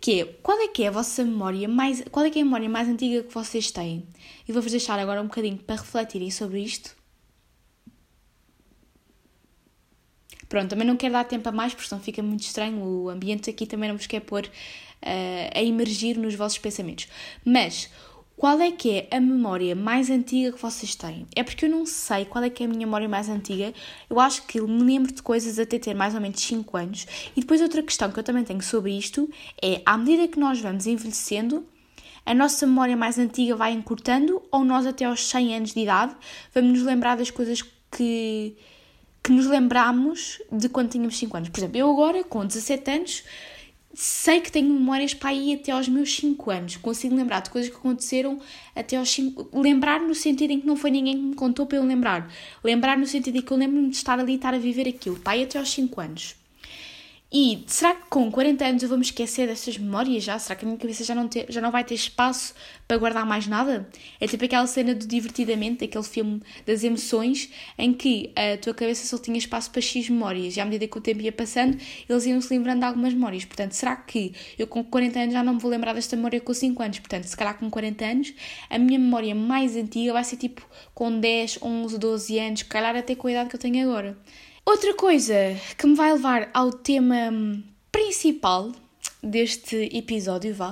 que 0.01 0.21
é, 0.21 0.25
qual 0.43 0.59
é 0.59 0.67
que 0.67 0.83
é 0.83 0.89
a 0.89 0.91
vossa 0.91 1.23
memória 1.23 1.67
mais, 1.67 2.03
qual 2.11 2.25
é 2.25 2.29
que 2.29 2.37
é 2.37 2.41
a 2.41 2.45
memória 2.45 2.69
mais 2.69 2.89
antiga 2.89 3.23
que 3.23 3.33
vocês 3.33 3.71
têm? 3.71 4.05
E 4.47 4.51
vou-vos 4.51 4.71
deixar 4.71 4.99
agora 4.99 5.21
um 5.21 5.27
bocadinho 5.27 5.57
para 5.57 5.77
refletirem 5.77 6.29
sobre 6.29 6.59
isto. 6.59 6.95
Pronto, 10.49 10.69
também 10.69 10.85
não 10.85 10.95
quero 10.95 11.13
dar 11.13 11.23
tempo 11.23 11.47
a 11.49 11.51
mais, 11.51 11.73
porque 11.73 11.87
senão 11.87 12.01
fica 12.01 12.21
muito 12.21 12.41
estranho, 12.41 12.83
o 12.83 13.09
ambiente 13.09 13.49
aqui 13.49 13.65
também 13.65 13.89
não 13.89 13.97
vos 13.97 14.07
quer 14.07 14.19
pôr 14.19 14.45
uh, 14.45 14.49
a 15.53 15.63
emergir 15.63 16.17
nos 16.17 16.35
vossos 16.35 16.57
pensamentos. 16.57 17.07
Mas, 17.43 17.89
qual 18.37 18.59
é 18.59 18.69
que 18.69 19.07
é 19.09 19.15
a 19.15 19.21
memória 19.21 19.73
mais 19.73 20.09
antiga 20.09 20.51
que 20.51 20.61
vocês 20.61 20.93
têm? 20.93 21.25
É 21.35 21.41
porque 21.41 21.65
eu 21.65 21.69
não 21.69 21.85
sei 21.85 22.25
qual 22.25 22.43
é 22.43 22.49
que 22.49 22.63
é 22.63 22.65
a 22.65 22.69
minha 22.69 22.85
memória 22.85 23.07
mais 23.07 23.29
antiga. 23.29 23.73
Eu 24.09 24.19
acho 24.19 24.45
que 24.45 24.59
me 24.59 24.83
lembro 24.83 25.13
de 25.13 25.21
coisas 25.21 25.57
até 25.57 25.79
ter 25.79 25.93
mais 25.93 26.13
ou 26.13 26.19
menos 26.19 26.41
5 26.41 26.77
anos. 26.77 27.07
E 27.35 27.39
depois 27.39 27.61
outra 27.61 27.81
questão 27.81 28.11
que 28.11 28.19
eu 28.19 28.23
também 28.23 28.43
tenho 28.43 28.61
sobre 28.61 28.91
isto 28.97 29.29
é, 29.61 29.81
à 29.85 29.97
medida 29.97 30.27
que 30.27 30.37
nós 30.37 30.59
vamos 30.59 30.85
envelhecendo, 30.85 31.65
a 32.25 32.33
nossa 32.33 32.67
memória 32.67 32.97
mais 32.97 33.17
antiga 33.17 33.55
vai 33.55 33.71
encurtando 33.71 34.41
ou 34.51 34.65
nós 34.65 34.85
até 34.85 35.05
aos 35.05 35.25
100 35.29 35.55
anos 35.55 35.73
de 35.73 35.79
idade 35.79 36.15
vamos 36.53 36.71
nos 36.71 36.81
lembrar 36.81 37.15
das 37.15 37.31
coisas 37.31 37.61
que, 37.89 38.57
que 39.23 39.31
nos 39.31 39.45
lembramos 39.45 40.41
de 40.51 40.67
quando 40.67 40.89
tínhamos 40.89 41.17
5 41.17 41.37
anos. 41.37 41.49
Por 41.49 41.59
exemplo, 41.59 41.77
eu 41.77 41.89
agora, 41.89 42.21
com 42.23 42.45
17 42.45 42.91
anos, 42.91 43.23
sei 43.95 44.41
que 44.41 44.51
tenho 44.51 44.73
memórias 44.73 45.13
para 45.13 45.33
ir 45.33 45.55
até 45.55 45.71
aos 45.71 45.87
meus 45.87 46.15
5 46.15 46.51
anos. 46.51 46.77
Consigo 46.77 47.15
lembrar 47.15 47.41
de 47.41 47.49
coisas 47.49 47.71
que 47.71 47.77
aconteceram 47.77 48.39
até 48.75 48.97
aos 48.97 49.09
5. 49.09 49.49
Lembrar 49.53 50.01
no 50.01 50.13
sentido 50.13 50.51
em 50.51 50.59
que 50.59 50.67
não 50.67 50.75
foi 50.75 50.91
ninguém 50.91 51.15
que 51.15 51.23
me 51.23 51.35
contou 51.35 51.65
para 51.65 51.77
eu 51.77 51.83
lembrar. 51.83 52.29
Lembrar 52.63 52.97
no 52.97 53.07
sentido 53.07 53.37
em 53.37 53.41
que 53.41 53.51
eu 53.51 53.57
lembro-me 53.57 53.89
de 53.89 53.95
estar 53.95 54.19
ali 54.19 54.33
e 54.33 54.35
estar 54.35 54.53
a 54.53 54.59
viver 54.59 54.87
aquilo. 54.87 55.19
Pai, 55.19 55.43
até 55.43 55.57
aos 55.57 55.71
5 55.71 56.01
anos. 56.01 56.35
E 57.37 57.65
será 57.67 57.93
que 57.93 58.05
com 58.09 58.31
40 58.31 58.63
anos 58.63 58.81
eu 58.81 58.87
vou 58.87 58.97
me 58.97 59.03
esquecer 59.03 59.45
dessas 59.45 59.77
memórias 59.77 60.23
já? 60.23 60.39
Será 60.39 60.55
que 60.55 60.63
a 60.63 60.67
minha 60.69 60.79
cabeça 60.79 61.03
já 61.03 61.13
não, 61.13 61.27
ter, 61.27 61.45
já 61.49 61.59
não 61.59 61.69
vai 61.69 61.83
ter 61.83 61.93
espaço 61.93 62.55
para 62.87 62.95
guardar 62.97 63.25
mais 63.25 63.45
nada? 63.45 63.89
É 64.21 64.25
tipo 64.25 64.45
aquela 64.45 64.65
cena 64.67 64.95
do 64.95 65.05
Divertidamente, 65.05 65.83
aquele 65.83 66.05
filme 66.05 66.41
das 66.65 66.81
emoções, 66.85 67.51
em 67.77 67.91
que 67.91 68.31
a 68.37 68.57
tua 68.57 68.73
cabeça 68.73 69.05
só 69.05 69.21
tinha 69.21 69.37
espaço 69.37 69.69
para 69.69 69.81
X 69.81 70.09
memórias 70.09 70.55
e 70.55 70.61
à 70.61 70.63
medida 70.63 70.87
que 70.87 70.97
o 70.97 71.01
tempo 71.01 71.19
ia 71.23 71.31
passando, 71.33 71.77
eles 72.07 72.25
iam 72.25 72.39
se 72.39 72.53
lembrando 72.53 72.79
de 72.79 72.85
algumas 72.85 73.13
memórias. 73.13 73.43
Portanto, 73.43 73.73
será 73.73 73.97
que 73.97 74.33
eu 74.57 74.65
com 74.65 74.81
40 74.81 75.19
anos 75.19 75.33
já 75.33 75.43
não 75.43 75.55
me 75.55 75.59
vou 75.59 75.69
lembrar 75.69 75.91
desta 75.91 76.15
memória 76.15 76.39
com 76.39 76.53
5 76.53 76.81
anos? 76.81 76.99
Portanto, 76.99 77.25
se 77.25 77.35
calhar 77.35 77.59
com 77.59 77.69
40 77.69 78.05
anos, 78.05 78.33
a 78.69 78.79
minha 78.79 78.97
memória 78.97 79.35
mais 79.35 79.75
antiga 79.75 80.13
vai 80.13 80.23
ser 80.23 80.37
tipo 80.37 80.65
com 80.93 81.19
10, 81.19 81.59
11, 81.61 81.97
12 81.99 82.39
anos, 82.39 82.63
calhar 82.63 82.95
até 82.95 83.13
com 83.13 83.27
a 83.27 83.31
idade 83.31 83.49
que 83.49 83.57
eu 83.57 83.59
tenho 83.59 83.89
agora. 83.89 84.17
Outra 84.65 84.95
coisa 84.95 85.35
que 85.77 85.85
me 85.85 85.93
vai 85.93 86.11
levar 86.11 86.49
ao 86.51 86.71
tema 86.71 87.31
principal 87.91 88.71
deste 89.21 89.75
episódio, 89.95 90.55
vá. 90.55 90.71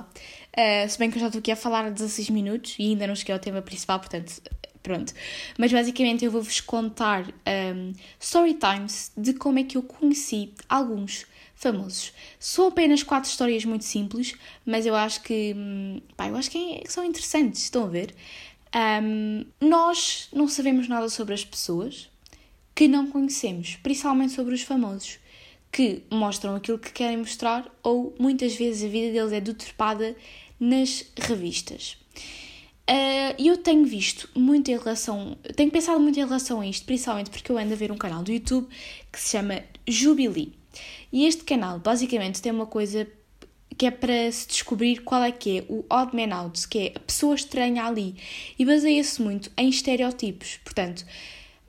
Uh, 0.58 0.90
se 0.90 0.98
bem 0.98 1.12
que 1.12 1.18
eu 1.18 1.22
já 1.22 1.28
estou 1.28 1.38
aqui 1.38 1.52
a 1.52 1.56
falar 1.56 1.86
há 1.86 1.90
16 1.92 2.32
minutos 2.32 2.76
e 2.80 2.90
ainda 2.90 3.06
não 3.06 3.16
cheguei 3.16 3.34
ao 3.34 3.40
tema 3.40 3.62
principal, 3.62 4.00
portanto, 4.00 4.42
pronto. 4.82 5.14
Mas 5.60 5.72
basicamente 5.72 6.26
eu 6.26 6.32
vou-vos 6.32 6.60
contar 6.60 7.28
um, 7.28 7.94
story 8.20 8.56
times 8.56 9.12
de 9.16 9.34
como 9.34 9.60
é 9.60 9.64
que 9.64 9.78
eu 9.78 9.84
conheci 9.84 10.54
alguns 10.68 11.28
famosos. 11.56 12.14
São 12.40 12.70
apenas 12.70 13.04
quatro 13.04 13.30
histórias 13.30 13.64
muito 13.64 13.86
simples, 13.86 14.34
mas 14.66 14.88
eu 14.88 14.96
acho 14.96 15.22
que, 15.22 15.54
hum, 15.56 16.02
pá, 16.18 16.28
eu 16.30 16.36
acho 16.36 16.50
que 16.50 16.58
é, 16.58 16.84
são 16.90 17.06
interessantes, 17.06 17.62
estão 17.62 17.86
a 17.86 17.90
ver? 17.90 18.16
Um, 18.76 19.46
nós 19.62 20.30
não 20.34 20.48
sabemos 20.48 20.88
nada 20.88 21.08
sobre 21.10 21.36
as 21.36 21.46
pessoas, 21.46 22.10
que 22.76 22.88
não 22.88 23.08
conhecemos, 23.08 23.78
principalmente 23.82 24.34
sobre 24.34 24.54
os 24.54 24.62
famosos, 24.62 25.20
que 25.72 26.04
mostram 26.12 26.56
aquilo 26.56 26.78
que 26.78 26.92
querem 26.92 27.18
mostrar 27.18 27.70
ou 27.82 28.16
muitas 28.20 28.56
vezes 28.56 28.84
a 28.84 28.88
vida 28.88 29.12
deles 29.12 29.32
é 29.32 29.42
deturpada 29.42 30.16
nas 30.60 31.06
revistas. 31.18 31.98
Uh, 32.90 33.34
eu 33.40 33.58
tenho 33.58 33.86
visto 33.86 34.30
muito 34.36 34.70
em 34.70 34.78
relação, 34.78 35.38
tenho 35.56 35.72
pensado 35.72 36.00
muito 36.00 36.20
em 36.20 36.24
relação 36.24 36.60
a 36.60 36.68
isto, 36.68 36.86
principalmente 36.86 37.30
porque 37.30 37.52
eu 37.52 37.58
ando 37.58 37.74
a 37.74 37.78
ver 37.78 37.92
um 37.92 37.98
canal 37.98 38.22
do 38.22 38.32
YouTube 38.32 38.68
que 39.12 39.20
se 39.20 39.32
chama 39.32 39.64
Jubilee. 39.88 40.54
E 41.12 41.26
este 41.26 41.44
canal 41.44 41.80
basicamente 41.80 42.42
tem 42.42 42.52
uma 42.52 42.66
coisa 42.66 43.08
que 43.78 43.86
é 43.86 43.92
para 43.92 44.32
se 44.32 44.48
descobrir 44.48 44.98
qual 44.98 45.24
é 45.24 45.32
que 45.32 45.60
é 45.60 45.66
o 45.70 45.86
odd 45.90 46.16
man 46.16 46.36
out, 46.36 46.68
que 46.68 46.80
é 46.80 46.92
a 46.96 47.00
pessoa 47.00 47.36
estranha 47.36 47.86
ali, 47.86 48.16
e 48.60 48.66
baseia-se 48.66 49.22
muito 49.22 49.50
em 49.58 49.70
estereótipos. 49.70 50.60
Portanto, 50.64 51.06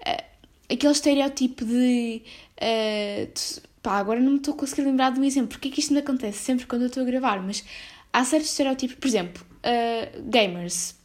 uh, 0.01 0.34
aquele 0.75 0.93
estereótipo 0.93 1.65
de, 1.65 2.23
uh, 2.61 3.27
de. 3.27 3.61
pá, 3.83 3.99
agora 3.99 4.21
não 4.21 4.33
me 4.33 4.39
estou 4.39 4.55
a 4.55 4.57
conseguir 4.57 4.83
lembrar 4.83 5.11
de 5.11 5.21
um 5.21 5.25
exemplo. 5.25 5.51
Porque 5.51 5.69
é 5.69 5.71
que 5.71 5.81
isto 5.81 5.93
me 5.93 6.01
acontece 6.01 6.39
sempre 6.39 6.67
quando 6.67 6.83
eu 6.83 6.89
estou 6.89 7.03
a 7.03 7.07
gravar? 7.07 7.43
Mas 7.43 7.65
há 8.13 8.25
certos 8.25 8.51
estereótipos, 8.51 8.97
por 8.97 9.07
exemplo, 9.07 9.45
uh, 9.45 10.23
gamers. 10.31 10.97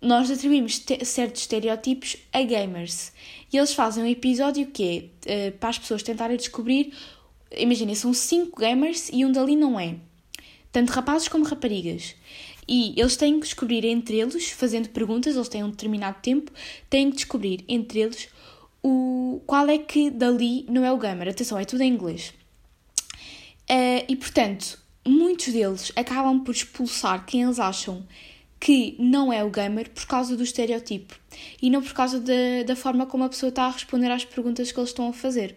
Nós 0.00 0.30
atribuímos 0.30 0.84
certos 1.04 1.42
estereótipos 1.42 2.16
a 2.32 2.42
gamers. 2.42 3.12
E 3.52 3.56
eles 3.56 3.72
fazem 3.72 4.04
um 4.04 4.06
episódio 4.06 4.66
que 4.66 5.10
é 5.26 5.48
uh, 5.48 5.52
para 5.58 5.70
as 5.70 5.78
pessoas 5.78 6.02
tentarem 6.02 6.36
descobrir. 6.36 6.92
Imaginem, 7.56 7.94
são 7.94 8.12
cinco 8.12 8.60
gamers 8.60 9.08
e 9.12 9.24
um 9.24 9.32
dali 9.32 9.56
não 9.56 9.80
é. 9.80 9.96
Tanto 10.70 10.90
rapazes 10.90 11.28
como 11.28 11.44
raparigas. 11.44 12.14
E 12.68 12.92
eles 13.00 13.16
têm 13.16 13.40
que 13.40 13.46
descobrir 13.46 13.82
entre 13.86 14.20
eles, 14.20 14.50
fazendo 14.50 14.90
perguntas, 14.90 15.34
eles 15.34 15.48
têm 15.48 15.64
um 15.64 15.70
determinado 15.70 16.18
tempo, 16.20 16.52
têm 16.90 17.10
que 17.10 17.16
descobrir 17.16 17.64
entre 17.66 18.00
eles 18.00 18.28
o, 18.82 19.42
qual 19.46 19.68
é 19.68 19.78
que 19.78 20.10
dali 20.10 20.66
não 20.68 20.84
é 20.84 20.92
o 20.92 20.98
gamer. 20.98 21.28
Atenção, 21.28 21.58
é 21.58 21.64
tudo 21.64 21.82
em 21.82 21.92
inglês. 21.92 22.32
Uh, 23.70 24.04
e 24.08 24.16
portanto, 24.16 24.78
muitos 25.06 25.52
deles 25.52 25.92
acabam 25.94 26.40
por 26.40 26.54
expulsar 26.54 27.24
quem 27.26 27.42
eles 27.42 27.58
acham 27.58 28.06
que 28.60 28.96
não 28.98 29.32
é 29.32 29.44
o 29.44 29.50
gamer 29.50 29.90
por 29.90 30.06
causa 30.06 30.36
do 30.36 30.42
estereotipo 30.42 31.14
e 31.62 31.70
não 31.70 31.82
por 31.82 31.92
causa 31.92 32.18
da, 32.18 32.64
da 32.66 32.74
forma 32.74 33.06
como 33.06 33.24
a 33.24 33.28
pessoa 33.28 33.50
está 33.50 33.64
a 33.64 33.70
responder 33.70 34.10
às 34.10 34.24
perguntas 34.24 34.72
que 34.72 34.78
eles 34.78 34.90
estão 34.90 35.08
a 35.08 35.12
fazer. 35.12 35.56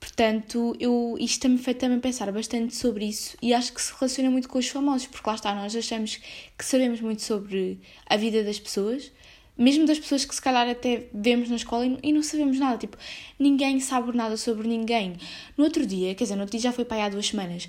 Portanto, 0.00 0.76
eu, 0.78 1.16
isto 1.18 1.40
também 1.40 1.58
fez 1.58 1.76
também 1.78 1.98
pensar 1.98 2.30
bastante 2.30 2.74
sobre 2.76 3.06
isso 3.06 3.36
e 3.40 3.54
acho 3.54 3.72
que 3.72 3.80
se 3.80 3.92
relaciona 3.98 4.30
muito 4.30 4.48
com 4.48 4.58
os 4.58 4.68
famosos, 4.68 5.06
porque 5.06 5.28
lá 5.28 5.34
está, 5.34 5.54
nós 5.54 5.74
achamos 5.74 6.20
que 6.58 6.64
sabemos 6.64 7.00
muito 7.00 7.22
sobre 7.22 7.80
a 8.06 8.16
vida 8.16 8.44
das 8.44 8.58
pessoas, 8.58 9.10
mesmo 9.56 9.86
das 9.86 9.98
pessoas 9.98 10.24
que 10.24 10.34
se 10.34 10.42
calhar 10.42 10.68
até 10.68 11.06
vemos 11.12 11.48
na 11.48 11.56
escola 11.56 11.86
e, 12.02 12.12
não 12.12 12.22
sabemos 12.22 12.58
nada, 12.58 12.76
tipo, 12.78 12.96
ninguém 13.38 13.78
sabe 13.80 14.16
nada 14.16 14.36
sobre 14.36 14.66
ninguém. 14.66 15.16
No 15.56 15.64
outro 15.64 15.86
dia, 15.86 16.14
quer 16.14 16.24
dizer, 16.24 16.34
no 16.34 16.42
outro 16.42 16.52
dia 16.52 16.70
já 16.70 16.72
foi 16.72 16.84
para 16.84 16.98
aí 16.98 17.02
há 17.04 17.08
duas 17.08 17.28
semanas, 17.28 17.68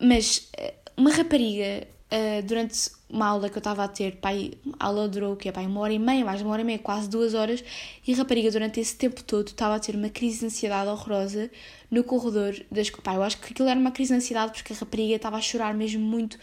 mas 0.00 0.48
eh, 0.56 0.74
uma 0.96 1.10
rapariga, 1.10 1.86
uh, 2.12 2.42
durante 2.42 2.90
uma 3.08 3.26
aula 3.26 3.48
que 3.48 3.56
eu 3.56 3.60
estava 3.60 3.84
a 3.84 3.88
ter, 3.88 4.16
pai, 4.16 4.52
a 4.78 4.86
aula 4.86 5.08
durou 5.08 5.32
o 5.32 5.36
quê? 5.36 5.50
Pai, 5.52 5.66
uma 5.66 5.80
hora 5.80 5.92
e 5.92 5.98
meia, 5.98 6.24
mais 6.24 6.42
uma 6.42 6.50
hora 6.50 6.62
e 6.62 6.64
meia, 6.64 6.78
quase 6.78 7.08
duas 7.08 7.34
horas, 7.34 7.64
e 8.06 8.12
a 8.12 8.16
rapariga 8.16 8.50
durante 8.50 8.80
esse 8.80 8.96
tempo 8.96 9.22
todo 9.22 9.48
estava 9.48 9.76
a 9.76 9.80
ter 9.80 9.94
uma 9.94 10.08
crise 10.08 10.40
de 10.40 10.46
ansiedade 10.46 10.90
horrorosa 10.90 11.50
no 11.90 12.04
corredor 12.04 12.54
das... 12.70 12.90
Pai, 12.90 13.16
eu 13.16 13.22
acho 13.22 13.38
que 13.38 13.52
aquilo 13.52 13.68
era 13.68 13.78
uma 13.78 13.90
crise 13.90 14.12
de 14.12 14.16
ansiedade 14.18 14.52
porque 14.52 14.72
a 14.72 14.76
rapariga 14.76 15.14
estava 15.14 15.36
a 15.36 15.40
chorar 15.40 15.72
mesmo 15.74 16.04
muito 16.04 16.38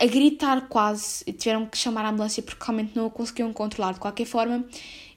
a 0.00 0.06
gritar 0.06 0.68
quase, 0.68 1.24
tiveram 1.32 1.66
que 1.66 1.76
chamar 1.76 2.04
a 2.04 2.10
ambulância 2.10 2.42
porque 2.42 2.64
realmente 2.64 2.94
não 2.94 3.06
a 3.06 3.10
conseguiam 3.10 3.52
controlar 3.52 3.92
de 3.92 4.00
qualquer 4.00 4.26
forma. 4.26 4.64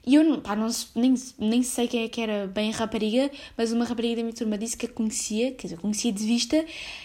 E 0.04 0.16
eu 0.16 0.40
pá, 0.40 0.56
não, 0.56 0.68
nem, 0.96 1.14
nem 1.38 1.62
sei 1.62 1.86
quem 1.86 2.04
é 2.04 2.08
que 2.08 2.20
era 2.20 2.48
bem 2.48 2.72
a 2.72 2.76
rapariga, 2.76 3.30
mas 3.56 3.72
uma 3.72 3.84
rapariga 3.84 4.16
da 4.16 4.22
minha 4.22 4.34
turma 4.34 4.58
disse 4.58 4.76
que 4.76 4.86
a 4.86 4.88
conhecia, 4.88 5.52
quer 5.52 5.68
dizer, 5.68 5.78
conhecia 5.78 6.12
de 6.12 6.24
vista, 6.24 6.64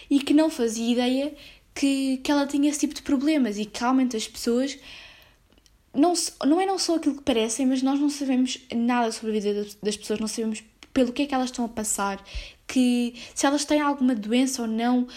e 0.09 0.19
que 0.19 0.33
não 0.33 0.49
fazia 0.49 0.91
ideia 0.93 1.33
que, 1.75 2.17
que 2.17 2.31
ela 2.31 2.47
tinha 2.47 2.69
esse 2.69 2.79
tipo 2.79 2.95
de 2.95 3.03
problemas 3.03 3.59
e 3.59 3.65
que 3.65 3.79
realmente 3.79 4.17
as 4.17 4.27
pessoas 4.27 4.79
não, 5.93 6.13
não 6.45 6.59
é 6.59 6.65
não 6.65 6.79
só 6.79 6.95
aquilo 6.95 7.15
que 7.15 7.23
parecem, 7.23 7.67
mas 7.67 7.83
nós 7.83 7.99
não 7.99 8.09
sabemos 8.09 8.59
nada 8.73 9.11
sobre 9.11 9.37
a 9.37 9.39
vida 9.39 9.67
das 9.83 9.95
pessoas, 9.95 10.19
não 10.19 10.27
sabemos 10.27 10.63
pelo 10.97 11.13
que 11.13 11.21
é 11.21 11.25
que 11.27 11.35
elas 11.35 11.51
estão 11.51 11.63
a 11.63 11.69
passar, 11.69 12.19
que 12.65 13.13
se 13.35 13.45
elas 13.45 13.63
têm 13.63 13.79
alguma 13.79 14.15
doença 14.15 14.63
ou 14.63 14.67
não, 14.67 15.07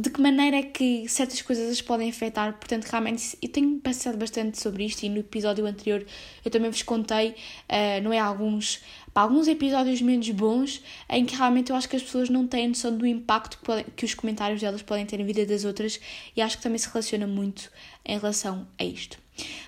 de 0.00 0.08
que 0.08 0.22
maneira 0.22 0.56
é 0.56 0.62
que 0.62 1.06
certas 1.06 1.42
coisas 1.42 1.70
as 1.70 1.82
podem 1.82 2.08
afetar. 2.08 2.54
Portanto, 2.54 2.86
realmente 2.86 3.36
eu 3.42 3.48
tenho 3.50 3.78
pensado 3.78 4.16
bastante 4.16 4.58
sobre 4.58 4.86
isto 4.86 5.02
e 5.02 5.10
no 5.10 5.18
episódio 5.18 5.66
anterior 5.66 6.02
eu 6.42 6.50
também 6.50 6.70
vos 6.70 6.82
contei, 6.82 7.32
uh, 7.32 8.02
não 8.02 8.10
é 8.10 8.18
alguns, 8.18 8.80
pá, 9.12 9.20
alguns 9.20 9.48
episódios 9.48 10.00
menos 10.00 10.30
bons 10.30 10.82
em 11.10 11.26
que 11.26 11.36
realmente 11.36 11.68
eu 11.68 11.76
acho 11.76 11.90
que 11.90 11.96
as 11.96 12.02
pessoas 12.02 12.30
não 12.30 12.46
têm 12.46 12.68
noção 12.68 12.96
do 12.96 13.06
impacto 13.06 13.58
que, 13.58 13.64
podem, 13.64 13.84
que 13.94 14.06
os 14.06 14.14
comentários 14.14 14.62
delas 14.62 14.80
podem 14.80 15.04
ter 15.04 15.18
na 15.18 15.24
vida 15.24 15.44
das 15.44 15.66
outras 15.66 16.00
e 16.34 16.40
acho 16.40 16.56
que 16.56 16.62
também 16.62 16.78
se 16.78 16.88
relaciona 16.88 17.26
muito 17.26 17.70
em 18.02 18.18
relação 18.18 18.66
a 18.78 18.82
isto. 18.82 19.18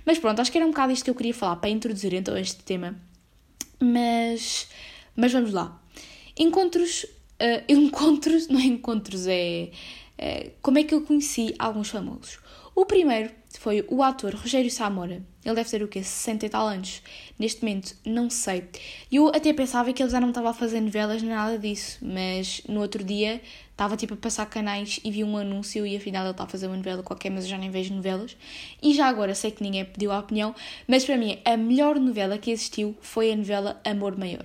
Mas 0.07 0.19
pronto, 0.19 0.41
acho 0.41 0.51
que 0.51 0.57
era 0.57 0.67
um 0.67 0.71
bocado 0.71 0.91
isto 0.91 1.05
que 1.05 1.11
eu 1.11 1.15
queria 1.15 1.35
falar 1.35 1.57
para 1.57 1.69
introduzir 1.69 2.15
então 2.15 2.35
este 2.35 2.63
tema. 2.63 2.99
Mas 3.79 4.67
mas 5.17 5.33
vamos 5.33 5.53
lá. 5.53 5.81
Encontros 6.39 7.05
uh, 7.05 7.65
encontros, 7.69 8.49
não 8.49 8.61
é 8.61 8.65
encontros, 8.65 9.27
é 9.27 9.71
uh, 10.19 10.51
como 10.63 10.79
é 10.79 10.85
que 10.85 10.95
eu 10.95 11.03
conheci 11.03 11.55
alguns 11.59 11.89
famosos. 11.89 12.39
O 12.75 12.87
primeiro 12.87 13.31
foi 13.59 13.85
o 13.89 14.03
ator 14.03 14.35
Rogério 14.35 14.71
Samora. 14.71 15.23
Ele 15.45 15.55
deve 15.55 15.69
ter 15.69 15.83
o 15.83 15.89
quê? 15.89 16.03
60 16.03 16.47
e 16.47 16.49
tal 16.49 16.67
anos. 16.67 17.03
Neste 17.39 17.63
momento, 17.63 17.97
não 18.05 18.31
sei. 18.31 18.69
Eu 19.11 19.29
até 19.29 19.53
pensava 19.53 19.93
que 19.93 20.03
ele 20.03 20.11
já 20.11 20.21
não 20.21 20.29
estava 20.29 20.51
a 20.51 20.55
fazer 20.55 20.81
novelas 20.81 21.21
nem 21.21 21.35
nada 21.35 21.59
disso, 21.59 21.99
mas 22.01 22.63
no 22.69 22.81
outro 22.81 23.03
dia 23.03 23.41
estava 23.71 23.97
tipo 23.97 24.15
a 24.15 24.17
passar 24.17 24.47
canais 24.47 25.01
e 25.03 25.11
vi 25.11 25.25
um 25.25 25.37
anúncio 25.37 25.87
e 25.87 25.97
afinal 25.97 26.25
ele 26.25 26.31
está 26.31 26.45
a 26.45 26.47
fazer 26.47 26.69
uma 26.69 26.77
novela 26.77 27.03
qualquer, 27.03 27.31
mas 27.31 27.45
eu 27.45 27.51
já 27.51 27.59
nem 27.59 27.71
vejo 27.71 27.93
novelas. 27.93 28.37
E 28.83 28.95
já 28.95 29.07
agora 29.09 29.35
sei 29.35 29.51
que 29.51 29.63
ninguém 29.63 29.85
pediu 29.85 30.13
a 30.13 30.19
opinião, 30.21 30.55
mas 30.87 31.05
para 31.05 31.17
mim 31.17 31.39
a 31.45 31.57
melhor 31.57 31.99
novela 31.99 32.39
que 32.39 32.51
existiu 32.51 32.97
foi 33.01 33.33
a 33.33 33.37
novela 33.37 33.81
Amor 33.85 34.17
Maior. 34.17 34.45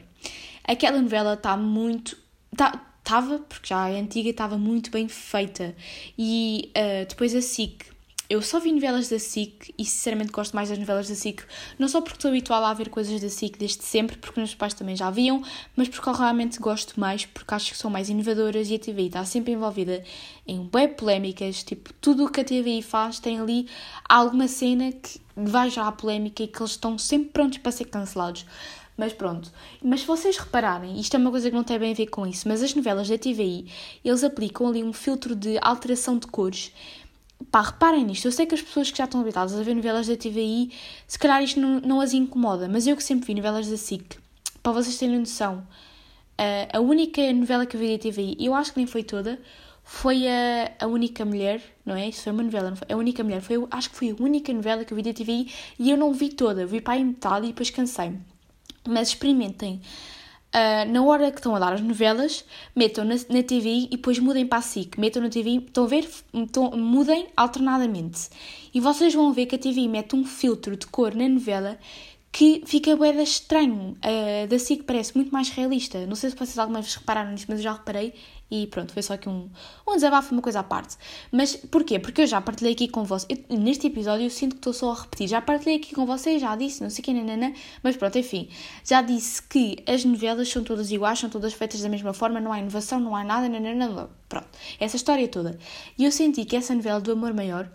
Aquela 0.67 1.01
novela 1.01 1.33
está 1.33 1.55
muito. 1.55 2.17
Estava, 2.51 3.37
tá, 3.37 3.45
porque 3.47 3.67
já 3.67 3.89
é 3.89 3.99
antiga, 3.99 4.29
estava 4.29 4.57
muito 4.57 4.89
bem 4.91 5.07
feita. 5.07 5.75
E 6.17 6.71
uh, 6.75 7.07
depois 7.07 7.35
a 7.35 7.41
SIC 7.41 7.95
eu 8.27 8.41
só 8.41 8.59
vi 8.59 8.71
novelas 8.71 9.07
da 9.07 9.19
SIC 9.19 9.73
e 9.77 9.85
sinceramente 9.85 10.31
gosto 10.31 10.55
mais 10.55 10.69
das 10.69 10.79
novelas 10.79 11.07
da 11.07 11.15
SIC, 11.15 11.43
não 11.77 11.87
só 11.87 12.01
porque 12.01 12.17
estou 12.17 12.29
habituada 12.29 12.67
a 12.67 12.73
ver 12.73 12.89
coisas 12.89 13.21
da 13.21 13.29
SIC 13.29 13.57
desde 13.57 13.83
sempre, 13.83 14.17
porque 14.17 14.39
meus 14.39 14.55
pais 14.55 14.73
também 14.73 14.95
já 14.95 15.11
viam, 15.11 15.43
mas 15.75 15.87
porque 15.87 16.09
eu 16.09 16.13
realmente 16.13 16.59
gosto 16.59 16.99
mais, 16.99 17.25
porque 17.25 17.53
acho 17.53 17.71
que 17.71 17.77
são 17.77 17.91
mais 17.91 18.09
inovadoras 18.09 18.69
e 18.69 18.75
a 18.75 18.79
TVI 18.79 19.07
está 19.07 19.23
sempre 19.25 19.53
envolvida 19.53 20.03
em 20.47 20.67
web 20.73 20.95
polémicas, 20.95 21.63
tipo, 21.63 21.93
tudo 21.93 22.25
o 22.25 22.31
que 22.31 22.41
a 22.41 22.43
TVI 22.43 22.81
faz 22.81 23.19
tem 23.19 23.39
ali 23.39 23.67
alguma 24.09 24.47
cena 24.47 24.91
que 24.91 25.21
vai 25.35 25.69
já 25.69 25.87
à 25.87 25.91
polémica 25.91 26.41
e 26.41 26.47
que 26.47 26.59
eles 26.59 26.71
estão 26.71 26.97
sempre 26.97 27.29
prontos 27.29 27.59
para 27.59 27.71
ser 27.71 27.85
cancelados. 27.85 28.45
Mas 28.97 29.11
pronto. 29.13 29.51
Mas 29.83 30.01
se 30.01 30.07
vocês 30.07 30.37
repararem, 30.37 30.99
isto 30.99 31.15
é 31.15 31.19
uma 31.19 31.31
coisa 31.31 31.49
que 31.49 31.55
não 31.55 31.63
tem 31.63 31.77
bem 31.77 31.91
a 31.91 31.95
ver 31.95 32.07
com 32.07 32.25
isso, 32.25 32.47
mas 32.47 32.63
as 32.63 32.73
novelas 32.73 33.09
da 33.09 33.17
TVI, 33.17 33.71
eles 34.03 34.23
aplicam 34.23 34.67
ali 34.67 34.83
um 34.83 34.93
filtro 34.93 35.35
de 35.35 35.57
alteração 35.61 36.17
de 36.17 36.27
cores 36.27 36.71
Pá, 37.51 37.61
reparem 37.61 38.05
nisto. 38.05 38.25
Eu 38.25 38.31
sei 38.31 38.45
que 38.45 38.55
as 38.55 38.61
pessoas 38.61 38.91
que 38.91 38.97
já 38.97 39.05
estão 39.05 39.21
habitadas 39.21 39.53
a 39.53 39.63
ver 39.63 39.75
novelas 39.75 40.07
da 40.07 40.15
TVI, 40.15 40.71
se 41.07 41.19
calhar 41.19 41.43
isto 41.43 41.59
não, 41.59 41.79
não 41.81 42.01
as 42.01 42.13
incomoda, 42.13 42.67
mas 42.67 42.87
eu 42.87 42.95
que 42.95 43.03
sempre 43.03 43.27
vi 43.27 43.35
novelas 43.35 43.67
da 43.67 43.77
SIC, 43.77 44.17
para 44.63 44.71
vocês 44.71 44.97
terem 44.97 45.19
noção, 45.19 45.65
a, 46.37 46.77
a 46.77 46.79
única 46.81 47.21
novela 47.33 47.65
que 47.65 47.75
eu 47.75 47.79
vi 47.79 47.97
da 47.97 48.01
TVI, 48.01 48.37
eu 48.39 48.53
acho 48.53 48.71
que 48.71 48.77
nem 48.77 48.87
foi 48.87 49.03
toda, 49.03 49.39
foi 49.83 50.27
a, 50.27 50.71
a 50.79 50.87
única 50.87 51.23
mulher, 51.25 51.61
não 51.85 51.95
é? 51.95 52.09
Isso 52.09 52.23
foi 52.23 52.31
uma 52.31 52.43
novela, 52.43 52.69
não 52.69 52.77
foi? 52.77 52.87
A 52.89 52.97
única 52.97 53.23
mulher, 53.23 53.41
foi, 53.41 53.55
acho 53.69 53.89
que 53.89 53.95
foi 53.95 54.11
a 54.11 54.23
única 54.23 54.51
novela 54.53 54.83
que 54.85 54.93
eu 54.93 54.95
vi 54.95 55.03
da 55.03 55.13
TVI 55.13 55.51
e 55.77 55.91
eu 55.91 55.97
não 55.97 56.13
vi 56.13 56.29
toda, 56.29 56.65
vi 56.65 56.81
para 56.81 56.93
aí 56.93 57.03
metade 57.03 57.45
e 57.45 57.49
depois 57.49 57.69
cansei. 57.69 58.13
Mas 58.87 59.09
experimentem 59.09 59.81
uh, 60.55 60.91
na 60.91 61.03
hora 61.03 61.31
que 61.31 61.39
estão 61.39 61.55
a 61.55 61.59
dar 61.59 61.73
as 61.73 61.81
novelas, 61.81 62.45
metam 62.75 63.03
na, 63.03 63.15
na 63.29 63.43
TV 63.43 63.69
e 63.69 63.87
depois 63.89 64.17
mudem 64.19 64.45
para 64.47 64.59
a 64.59 64.61
SIC. 64.61 64.97
Metam 64.97 65.21
na 65.21 65.29
TV, 65.29 65.57
estão 65.57 65.83
a 65.83 65.87
ver? 65.87 66.09
Estão, 66.33 66.71
mudem 66.71 67.27
alternadamente. 67.35 68.29
E 68.73 68.79
vocês 68.79 69.13
vão 69.13 69.33
ver 69.33 69.45
que 69.45 69.55
a 69.55 69.59
TV 69.59 69.87
mete 69.87 70.15
um 70.15 70.23
filtro 70.23 70.77
de 70.77 70.87
cor 70.87 71.13
na 71.13 71.27
novela 71.27 71.77
que 72.31 72.61
fica 72.65 72.95
bué 72.97 73.11
estranho. 73.23 73.95
Uh, 74.03 74.47
da 74.47 74.59
SIC 74.59 74.83
parece 74.83 75.15
muito 75.15 75.31
mais 75.31 75.49
realista. 75.49 76.05
Não 76.05 76.15
sei 76.15 76.29
se 76.29 76.35
vocês 76.35 76.57
alguma 76.57 76.81
vez 76.81 76.95
repararam 76.95 77.31
nisso, 77.31 77.45
mas 77.47 77.59
eu 77.59 77.63
já 77.63 77.73
reparei 77.73 78.13
e 78.49 78.67
pronto, 78.67 78.93
foi 78.93 79.01
só 79.01 79.15
aqui 79.15 79.27
um, 79.27 79.49
um 79.87 79.95
desabafo, 79.95 80.31
uma 80.31 80.41
coisa 80.41 80.59
à 80.59 80.63
parte. 80.63 80.97
Mas 81.31 81.55
porquê? 81.55 81.97
Porque 81.97 82.21
eu 82.21 82.27
já 82.27 82.39
partilhei 82.39 82.73
aqui 82.73 82.87
com 82.87 83.03
vocês. 83.03 83.39
Neste 83.49 83.87
episódio 83.87 84.25
eu 84.25 84.29
sinto 84.29 84.53
que 84.53 84.59
estou 84.59 84.73
só 84.73 84.91
a 84.91 85.01
repetir. 85.01 85.27
Já 85.27 85.41
partilhei 85.41 85.77
aqui 85.77 85.95
com 85.95 86.05
vocês, 86.05 86.41
já 86.41 86.55
disse, 86.55 86.81
não 86.81 86.89
sei 86.89 87.01
o 87.01 87.05
que, 87.05 87.13
nanana. 87.13 87.53
Mas 87.81 87.97
pronto, 87.97 88.17
enfim. 88.17 88.47
Já 88.83 89.01
disse 89.01 89.41
que 89.41 89.77
as 89.87 90.05
novelas 90.05 90.47
são 90.47 90.63
todas 90.63 90.91
iguais, 90.91 91.19
são 91.19 91.29
todas 91.29 91.53
feitas 91.53 91.81
da 91.81 91.89
mesma 91.89 92.13
forma, 92.13 92.39
não 92.39 92.53
há 92.53 92.59
inovação, 92.59 92.99
não 92.99 93.15
há 93.15 93.23
nada, 93.23 93.49
nanana. 93.49 94.09
Pronto. 94.29 94.47
Essa 94.79 94.95
história 94.95 95.27
toda. 95.27 95.57
E 95.97 96.05
eu 96.05 96.11
senti 96.11 96.45
que 96.45 96.55
essa 96.55 96.75
novela 96.75 97.01
do 97.01 97.11
Amor 97.11 97.33
Maior 97.33 97.69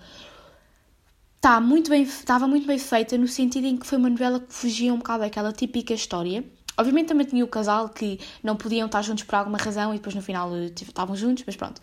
está 1.36 1.60
muito 1.60 1.90
bem, 1.90 2.02
estava 2.02 2.46
muito 2.46 2.66
bem 2.66 2.78
feita 2.78 3.18
no 3.18 3.26
sentido 3.26 3.66
em 3.66 3.76
que 3.76 3.86
foi 3.86 3.98
uma 3.98 4.10
novela 4.10 4.38
que 4.38 4.52
fugia 4.52 4.92
um 4.92 4.98
bocado 4.98 5.20
daquela 5.20 5.52
típica 5.52 5.94
história 5.94 6.44
Obviamente 6.80 7.08
também 7.08 7.26
tinha 7.26 7.44
o 7.44 7.48
casal 7.48 7.90
que 7.90 8.18
não 8.42 8.56
podiam 8.56 8.86
estar 8.86 9.02
juntos 9.02 9.22
por 9.24 9.34
alguma 9.34 9.58
razão 9.58 9.92
e 9.92 9.98
depois 9.98 10.14
no 10.14 10.22
final 10.22 10.50
eh, 10.56 10.72
estavam 10.80 11.14
juntos, 11.14 11.44
mas 11.46 11.54
pronto. 11.54 11.78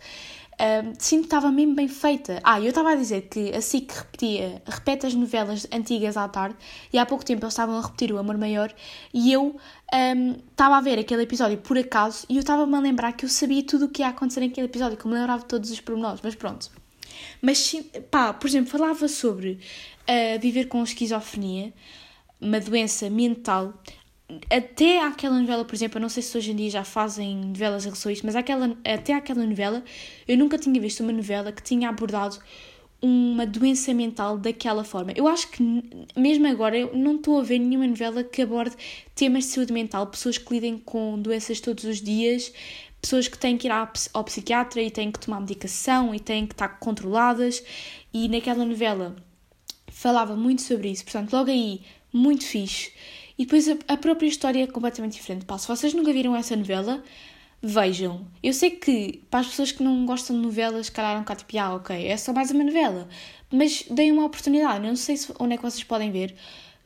Uh, 0.54 0.92
sinto 0.98 1.20
que 1.20 1.26
estava 1.26 1.52
mesmo 1.52 1.76
bem 1.76 1.86
feita. 1.86 2.40
Ah, 2.42 2.60
eu 2.60 2.70
estava 2.70 2.90
a 2.90 2.96
dizer 2.96 3.28
que 3.30 3.54
a 3.54 3.60
SIC 3.60 3.92
repetia, 3.92 4.60
repete 4.66 5.06
as 5.06 5.14
novelas 5.14 5.68
antigas 5.72 6.16
à 6.16 6.26
tarde 6.26 6.56
e 6.92 6.98
há 6.98 7.06
pouco 7.06 7.24
tempo 7.24 7.44
eles 7.44 7.52
estavam 7.52 7.78
a 7.78 7.80
repetir 7.80 8.12
o 8.12 8.18
Amor 8.18 8.36
Maior 8.36 8.74
e 9.14 9.32
eu 9.32 9.54
um, 9.94 10.32
estava 10.50 10.76
a 10.76 10.80
ver 10.80 10.98
aquele 10.98 11.22
episódio 11.22 11.58
por 11.58 11.78
acaso 11.78 12.26
e 12.28 12.34
eu 12.34 12.40
estava-me 12.40 12.74
a 12.74 12.80
lembrar 12.80 13.12
que 13.12 13.24
eu 13.24 13.28
sabia 13.28 13.62
tudo 13.62 13.84
o 13.84 13.88
que 13.88 14.02
ia 14.02 14.08
acontecer 14.08 14.40
naquele 14.40 14.66
episódio, 14.66 14.96
que 14.98 15.06
eu 15.06 15.10
me 15.12 15.16
lembrava 15.16 15.42
de 15.42 15.46
todos 15.46 15.70
os 15.70 15.80
pormenores, 15.80 16.18
mas 16.24 16.34
pronto. 16.34 16.68
Mas, 17.40 17.76
pá, 18.10 18.32
por 18.32 18.48
exemplo, 18.48 18.68
falava 18.68 19.06
sobre 19.06 19.60
uh, 20.08 20.40
viver 20.40 20.64
com 20.64 20.82
esquizofrenia, 20.82 21.72
uma 22.40 22.58
doença 22.58 23.08
mental 23.08 23.74
até 24.50 25.00
aquela 25.02 25.38
novela, 25.38 25.64
por 25.64 25.74
exemplo, 25.74 25.98
eu 25.98 26.02
não 26.02 26.08
sei 26.08 26.22
se 26.22 26.36
hoje 26.36 26.52
em 26.52 26.56
dia 26.56 26.70
já 26.70 26.84
fazem 26.84 27.36
novelas 27.36 27.84
em 27.84 27.88
relação 27.88 28.10
a 28.10 28.12
isto, 28.12 28.26
mas 28.26 28.36
aquela, 28.36 28.76
até 28.84 29.14
aquela 29.14 29.44
novela, 29.44 29.82
eu 30.26 30.36
nunca 30.36 30.58
tinha 30.58 30.78
visto 30.80 31.00
uma 31.00 31.12
novela 31.12 31.50
que 31.50 31.62
tinha 31.62 31.88
abordado 31.88 32.38
uma 33.00 33.46
doença 33.46 33.94
mental 33.94 34.36
daquela 34.36 34.84
forma. 34.84 35.12
Eu 35.14 35.28
acho 35.28 35.48
que, 35.50 35.62
mesmo 36.16 36.46
agora, 36.46 36.76
eu 36.76 36.94
não 36.94 37.16
estou 37.16 37.38
a 37.38 37.42
ver 37.42 37.58
nenhuma 37.58 37.86
novela 37.86 38.24
que 38.24 38.42
aborde 38.42 38.76
temas 39.14 39.44
de 39.44 39.50
saúde 39.50 39.72
mental, 39.72 40.06
pessoas 40.08 40.36
que 40.36 40.52
lidem 40.52 40.78
com 40.78 41.18
doenças 41.18 41.60
todos 41.60 41.84
os 41.84 42.02
dias, 42.02 42.52
pessoas 43.00 43.28
que 43.28 43.38
têm 43.38 43.56
que 43.56 43.68
ir 43.68 43.70
ao 43.70 44.24
psiquiatra 44.24 44.82
e 44.82 44.90
têm 44.90 45.12
que 45.12 45.20
tomar 45.20 45.40
medicação 45.40 46.14
e 46.14 46.20
têm 46.20 46.46
que 46.46 46.54
estar 46.54 46.68
controladas. 46.80 47.62
E 48.12 48.28
naquela 48.28 48.64
novela 48.64 49.16
falava 49.86 50.36
muito 50.36 50.62
sobre 50.62 50.90
isso, 50.90 51.04
portanto, 51.04 51.32
logo 51.32 51.50
aí, 51.50 51.82
muito 52.12 52.44
fixe. 52.44 52.92
E 53.38 53.44
depois 53.44 53.68
a, 53.68 53.96
própria 53.96 54.26
história 54.26 54.64
é 54.64 54.66
completamente 54.66 55.12
diferente. 55.12 55.44
Pá, 55.44 55.56
se 55.56 55.68
vocês 55.68 55.94
nunca 55.94 56.12
viram 56.12 56.34
essa 56.34 56.56
novela, 56.56 57.02
vejam. 57.62 58.26
Eu 58.42 58.52
sei 58.52 58.70
que 58.70 59.22
para 59.30 59.40
as 59.40 59.46
pessoas 59.48 59.70
que 59.70 59.82
não 59.82 60.04
gostam 60.04 60.34
de 60.36 60.42
novelas, 60.42 60.90
calhar 60.90 61.16
um 61.16 61.20
bocado 61.20 61.40
tipo, 61.44 61.58
ah, 61.58 61.74
ok, 61.76 62.06
é 62.06 62.16
só 62.16 62.32
mais 62.32 62.50
uma 62.50 62.64
novela. 62.64 63.08
Mas 63.50 63.84
deem 63.90 64.10
uma 64.10 64.24
oportunidade. 64.24 64.84
Eu 64.84 64.88
não 64.88 64.96
sei 64.96 65.16
se, 65.16 65.32
onde 65.38 65.54
é 65.54 65.56
que 65.56 65.62
vocês 65.62 65.84
podem 65.84 66.10
ver. 66.10 66.34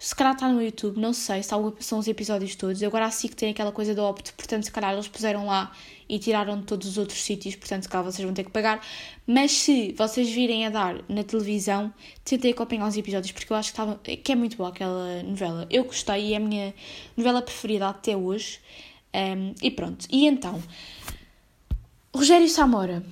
Se 0.03 0.17
calhar 0.17 0.33
está 0.33 0.49
no 0.49 0.61
YouTube, 0.61 0.99
não 0.99 1.12
sei 1.12 1.45
se 1.45 1.51
são 1.79 2.01
os 2.01 2.09
episódios 2.09 2.57
todos. 2.57 2.83
Agora 2.83 3.07
assim 3.07 3.29
que 3.29 3.37
tem 3.37 3.51
aquela 3.51 3.71
coisa 3.71 3.95
do 3.95 4.03
Opto, 4.03 4.35
portanto, 4.35 4.65
se 4.65 4.73
calhar 4.73 4.93
eles 4.93 5.07
puseram 5.07 5.47
lá 5.47 5.71
e 6.09 6.19
tiraram 6.19 6.59
de 6.59 6.65
todos 6.65 6.88
os 6.88 6.99
outros 6.99 7.23
sítios, 7.23 7.55
portanto, 7.55 7.85
se 7.85 7.88
calhar 7.88 8.05
vocês 8.05 8.25
vão 8.25 8.35
ter 8.35 8.43
que 8.43 8.51
pagar. 8.51 8.85
Mas 9.25 9.53
se 9.53 9.93
vocês 9.93 10.29
virem 10.29 10.67
a 10.67 10.71
dar 10.71 10.97
na 11.09 11.23
televisão, 11.23 11.95
tentem 12.25 12.51
acompanhar 12.51 12.88
os 12.88 12.97
episódios, 12.97 13.31
porque 13.31 13.53
eu 13.53 13.57
acho 13.57 13.73
que, 13.73 13.81
estava, 13.81 14.01
que 14.03 14.33
é 14.33 14.35
muito 14.35 14.57
boa 14.57 14.71
aquela 14.71 15.23
novela. 15.23 15.69
Eu 15.71 15.85
gostei 15.85 16.31
e 16.31 16.33
é 16.35 16.37
a 16.37 16.41
minha 16.41 16.75
novela 17.17 17.41
preferida 17.41 17.88
até 17.88 18.17
hoje. 18.17 18.59
Um, 19.15 19.55
e 19.62 19.71
pronto. 19.71 20.05
E 20.11 20.27
então, 20.27 20.61
Rogério 22.12 22.49
Samora 22.49 23.05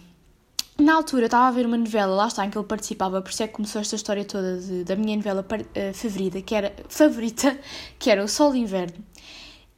na 0.81 0.95
altura 0.95 1.27
estava 1.27 1.49
a 1.49 1.51
ver 1.51 1.67
uma 1.67 1.77
novela, 1.77 2.15
lá 2.15 2.27
está, 2.27 2.45
em 2.45 2.51
que 2.51 2.59
ele 2.59 2.67
participava, 2.67 3.21
por 3.23 3.31
isso 3.31 3.43
é 3.43 3.47
que 3.47 3.55
começou 3.55 3.81
esta 3.81 3.97
história 3.97 4.25
toda 4.25 4.59
de, 4.59 4.85
da 4.85 4.97
minha 4.97 5.17
novela 5.17 5.45
uh, 5.45 5.95
favorita, 5.95 6.41
que 6.43 6.55
era, 6.55 6.75
favorita, 6.89 7.59
que 7.99 8.11
era 8.11 8.23
O 8.25 8.29
Sol 8.29 8.53
de 8.53 8.59
Inverno. 8.59 9.05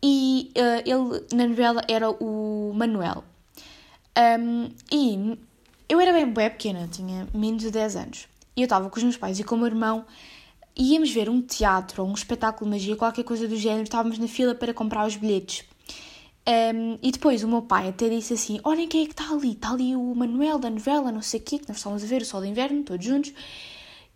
E 0.02 0.50
uh, 0.56 0.82
ele, 0.84 1.24
na 1.32 1.46
novela, 1.46 1.82
era 1.88 2.10
o 2.10 2.72
Manuel. 2.74 3.24
Um, 4.18 4.68
e 4.90 5.38
eu 5.88 6.00
era 6.00 6.12
bem, 6.12 6.26
bem 6.26 6.50
pequena, 6.50 6.88
tinha 6.90 7.28
menos 7.34 7.62
de 7.62 7.70
10 7.70 7.96
anos. 7.96 8.28
E 8.56 8.62
eu 8.62 8.64
estava 8.64 8.90
com 8.90 8.96
os 8.96 9.02
meus 9.02 9.16
pais 9.16 9.38
e 9.38 9.44
com 9.44 9.54
o 9.54 9.58
meu 9.58 9.68
irmão, 9.68 10.04
íamos 10.76 11.10
ver 11.10 11.28
um 11.28 11.40
teatro 11.40 12.02
ou 12.02 12.08
um 12.08 12.14
espetáculo 12.14 12.70
de 12.70 12.76
magia, 12.76 12.96
qualquer 12.96 13.24
coisa 13.24 13.46
do 13.48 13.56
género, 13.56 13.84
estávamos 13.84 14.18
na 14.18 14.28
fila 14.28 14.54
para 14.54 14.74
comprar 14.74 15.06
os 15.06 15.16
bilhetes. 15.16 15.64
Um, 16.44 16.98
e 17.00 17.12
depois 17.12 17.44
o 17.44 17.48
meu 17.48 17.62
pai 17.62 17.88
até 17.88 18.08
disse 18.08 18.34
assim: 18.34 18.60
Olhem 18.64 18.88
quem 18.88 19.04
é 19.04 19.06
que 19.06 19.12
está 19.12 19.32
ali, 19.32 19.52
está 19.52 19.70
ali 19.70 19.94
o 19.94 20.14
Manuel 20.14 20.58
da 20.58 20.70
novela, 20.70 21.12
não 21.12 21.22
sei 21.22 21.38
o 21.38 21.42
quê, 21.42 21.58
que 21.58 21.68
nós 21.68 21.76
estávamos 21.76 22.02
a 22.02 22.06
ver 22.06 22.22
o 22.22 22.24
Sol 22.24 22.42
de 22.42 22.48
Inverno, 22.48 22.82
todos 22.82 23.04
juntos. 23.06 23.32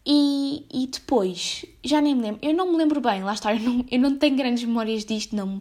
E, 0.08 0.64
e 0.72 0.86
depois, 0.86 1.64
já 1.84 2.00
nem 2.00 2.14
me 2.14 2.22
lembro, 2.22 2.40
eu 2.40 2.54
não 2.54 2.70
me 2.70 2.78
lembro 2.78 3.00
bem, 3.00 3.24
lá 3.24 3.34
está, 3.34 3.52
eu 3.52 3.60
não, 3.60 3.84
eu 3.90 3.98
não 3.98 4.16
tenho 4.16 4.36
grandes 4.36 4.64
memórias 4.64 5.04
disto, 5.04 5.34
não. 5.34 5.60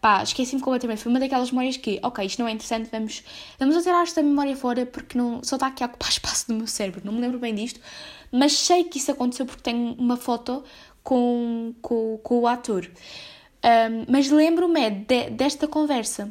Pá, 0.00 0.22
esqueci-me 0.22 0.60
completamente. 0.60 1.02
Foi 1.02 1.10
uma 1.10 1.20
daquelas 1.20 1.50
memórias 1.50 1.76
que, 1.76 1.98
ok, 2.02 2.24
isto 2.24 2.40
não 2.40 2.48
é 2.48 2.52
interessante, 2.52 2.88
vamos, 2.90 3.22
vamos 3.58 3.82
tirar 3.82 4.02
esta 4.02 4.22
memória 4.22 4.56
fora 4.56 4.86
porque 4.86 5.16
não, 5.16 5.42
só 5.42 5.56
está 5.56 5.68
aqui 5.68 5.82
a 5.84 5.86
ocupar 5.86 6.08
espaço 6.10 6.46
no 6.50 6.58
meu 6.58 6.66
cérebro, 6.66 7.00
não 7.04 7.12
me 7.12 7.20
lembro 7.20 7.38
bem 7.38 7.54
disto, 7.54 7.80
mas 8.32 8.52
sei 8.54 8.84
que 8.84 8.98
isso 8.98 9.10
aconteceu 9.12 9.46
porque 9.46 9.62
tenho 9.62 9.94
uma 9.94 10.16
foto 10.16 10.64
com, 11.02 11.74
com, 11.80 12.18
com 12.22 12.40
o 12.40 12.46
ator. 12.46 12.90
Um, 13.66 14.06
mas 14.08 14.30
lembro-me 14.30 14.80
é 14.80 14.90
de, 14.90 15.30
desta 15.30 15.66
conversa 15.66 16.30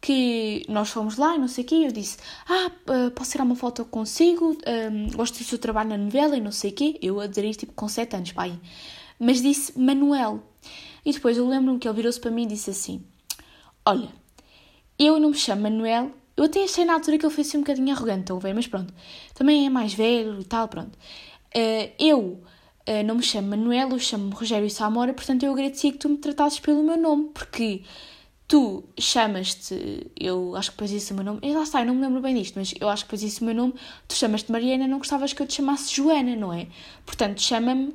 que 0.00 0.64
nós 0.68 0.90
fomos 0.90 1.16
lá 1.16 1.36
e 1.36 1.38
não 1.38 1.46
sei 1.46 1.62
o 1.62 1.66
quê, 1.66 1.74
eu 1.86 1.92
disse, 1.92 2.18
ah, 2.48 2.70
posso 3.14 3.30
tirar 3.30 3.44
uma 3.44 3.54
foto 3.54 3.84
consigo, 3.84 4.58
um, 4.66 5.16
gosto 5.16 5.38
do 5.38 5.44
seu 5.44 5.56
trabalho 5.56 5.90
na 5.90 5.96
novela 5.96 6.36
e 6.36 6.40
não 6.40 6.52
sei 6.52 6.72
o 6.72 6.74
quê, 6.74 6.98
eu 7.00 7.20
a 7.20 7.26
dizer 7.26 7.44
isto 7.44 7.60
tipo 7.60 7.72
com 7.72 7.88
7 7.88 8.16
anos, 8.16 8.32
pai. 8.32 8.58
Mas 9.18 9.40
disse 9.40 9.78
Manuel. 9.78 10.42
E 11.06 11.12
depois 11.12 11.36
eu 11.36 11.48
lembro-me 11.48 11.78
que 11.78 11.86
ele 11.86 11.96
virou-se 11.96 12.20
para 12.20 12.30
mim 12.30 12.42
e 12.42 12.46
disse 12.46 12.70
assim, 12.70 13.02
olha, 13.86 14.08
eu 14.98 15.18
não 15.20 15.30
me 15.30 15.36
chamo 15.36 15.62
Manuel, 15.62 16.10
Eu 16.36 16.44
até 16.44 16.64
achei 16.64 16.84
na 16.84 16.94
altura 16.94 17.16
que 17.16 17.24
ele 17.24 17.32
foi 17.32 17.42
assim 17.42 17.58
um 17.58 17.60
bocadinho 17.60 17.94
arrogante, 17.94 18.32
estão? 18.32 18.52
Mas 18.52 18.66
pronto, 18.66 18.92
também 19.34 19.66
é 19.66 19.70
mais 19.70 19.94
velho 19.94 20.40
e 20.40 20.44
tal, 20.44 20.66
pronto. 20.66 20.98
Uh, 21.56 21.90
eu 21.98 22.42
uh, 22.88 23.02
não 23.04 23.16
me 23.16 23.22
chamo 23.22 23.48
Manuel, 23.48 23.90
eu 23.90 23.98
chamo-me 23.98 24.34
Rogério 24.34 24.70
Samora, 24.70 25.12
portanto 25.12 25.42
eu 25.42 25.52
agradecia 25.52 25.92
que 25.92 25.98
tu 25.98 26.08
me 26.08 26.16
tratasses 26.16 26.60
pelo 26.60 26.82
meu 26.82 26.96
nome, 26.96 27.30
porque 27.34 27.82
tu 28.46 28.84
chamas-te, 28.98 30.10
eu 30.18 30.54
acho 30.54 30.70
que 30.70 30.76
depois 30.76 30.90
disse 30.90 31.12
o 31.12 31.14
meu 31.14 31.24
nome, 31.24 31.40
lá 31.52 31.62
está, 31.62 31.80
eu 31.80 31.86
não 31.86 31.94
me 31.94 32.02
lembro 32.02 32.20
bem 32.20 32.34
disto, 32.34 32.56
mas 32.56 32.74
eu 32.78 32.88
acho 32.88 33.04
que 33.04 33.08
depois 33.08 33.20
disse 33.20 33.42
o 33.42 33.44
meu 33.44 33.54
nome, 33.54 33.74
tu 34.06 34.14
chamas-te 34.14 34.52
Mariana, 34.52 34.86
não 34.86 34.98
gostavas 34.98 35.32
que 35.32 35.42
eu 35.42 35.46
te 35.46 35.54
chamasse 35.54 35.94
Joana, 35.94 36.36
não 36.36 36.52
é? 36.52 36.66
Portanto, 37.06 37.40
chama-me, 37.40 37.94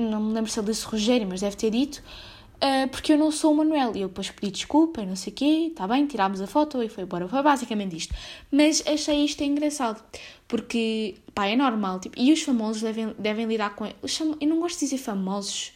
não 0.00 0.20
me 0.22 0.34
lembro 0.34 0.50
se 0.50 0.58
ele 0.60 0.68
disse 0.68 0.86
Rogério, 0.86 1.26
mas 1.28 1.40
deve 1.40 1.56
ter 1.56 1.70
dito, 1.70 2.02
uh, 2.62 2.88
porque 2.88 3.12
eu 3.12 3.18
não 3.18 3.30
sou 3.30 3.52
o 3.52 3.56
Manuel. 3.56 3.96
E 3.96 4.02
eu 4.02 4.08
depois 4.08 4.30
pedi 4.30 4.52
desculpa 4.52 5.02
e 5.02 5.06
não 5.06 5.16
sei 5.16 5.32
o 5.32 5.36
quê, 5.36 5.68
está 5.70 5.86
bem, 5.88 6.06
tirámos 6.06 6.40
a 6.40 6.46
foto 6.46 6.82
e 6.82 6.88
foi 6.88 7.04
embora. 7.04 7.28
Foi 7.28 7.42
basicamente 7.42 7.96
isto. 7.96 8.14
Mas 8.50 8.82
achei 8.86 9.24
isto 9.24 9.42
engraçado, 9.42 10.02
porque, 10.46 11.16
pá, 11.34 11.46
é 11.46 11.56
normal, 11.56 12.00
tipo, 12.00 12.18
e 12.18 12.32
os 12.32 12.42
famosos 12.42 12.82
devem, 12.82 13.14
devem 13.18 13.46
lidar 13.46 13.74
com... 13.74 13.86
Eu 13.86 14.48
não 14.48 14.60
gosto 14.60 14.78
de 14.78 14.86
dizer 14.86 14.98
famosos, 14.98 15.72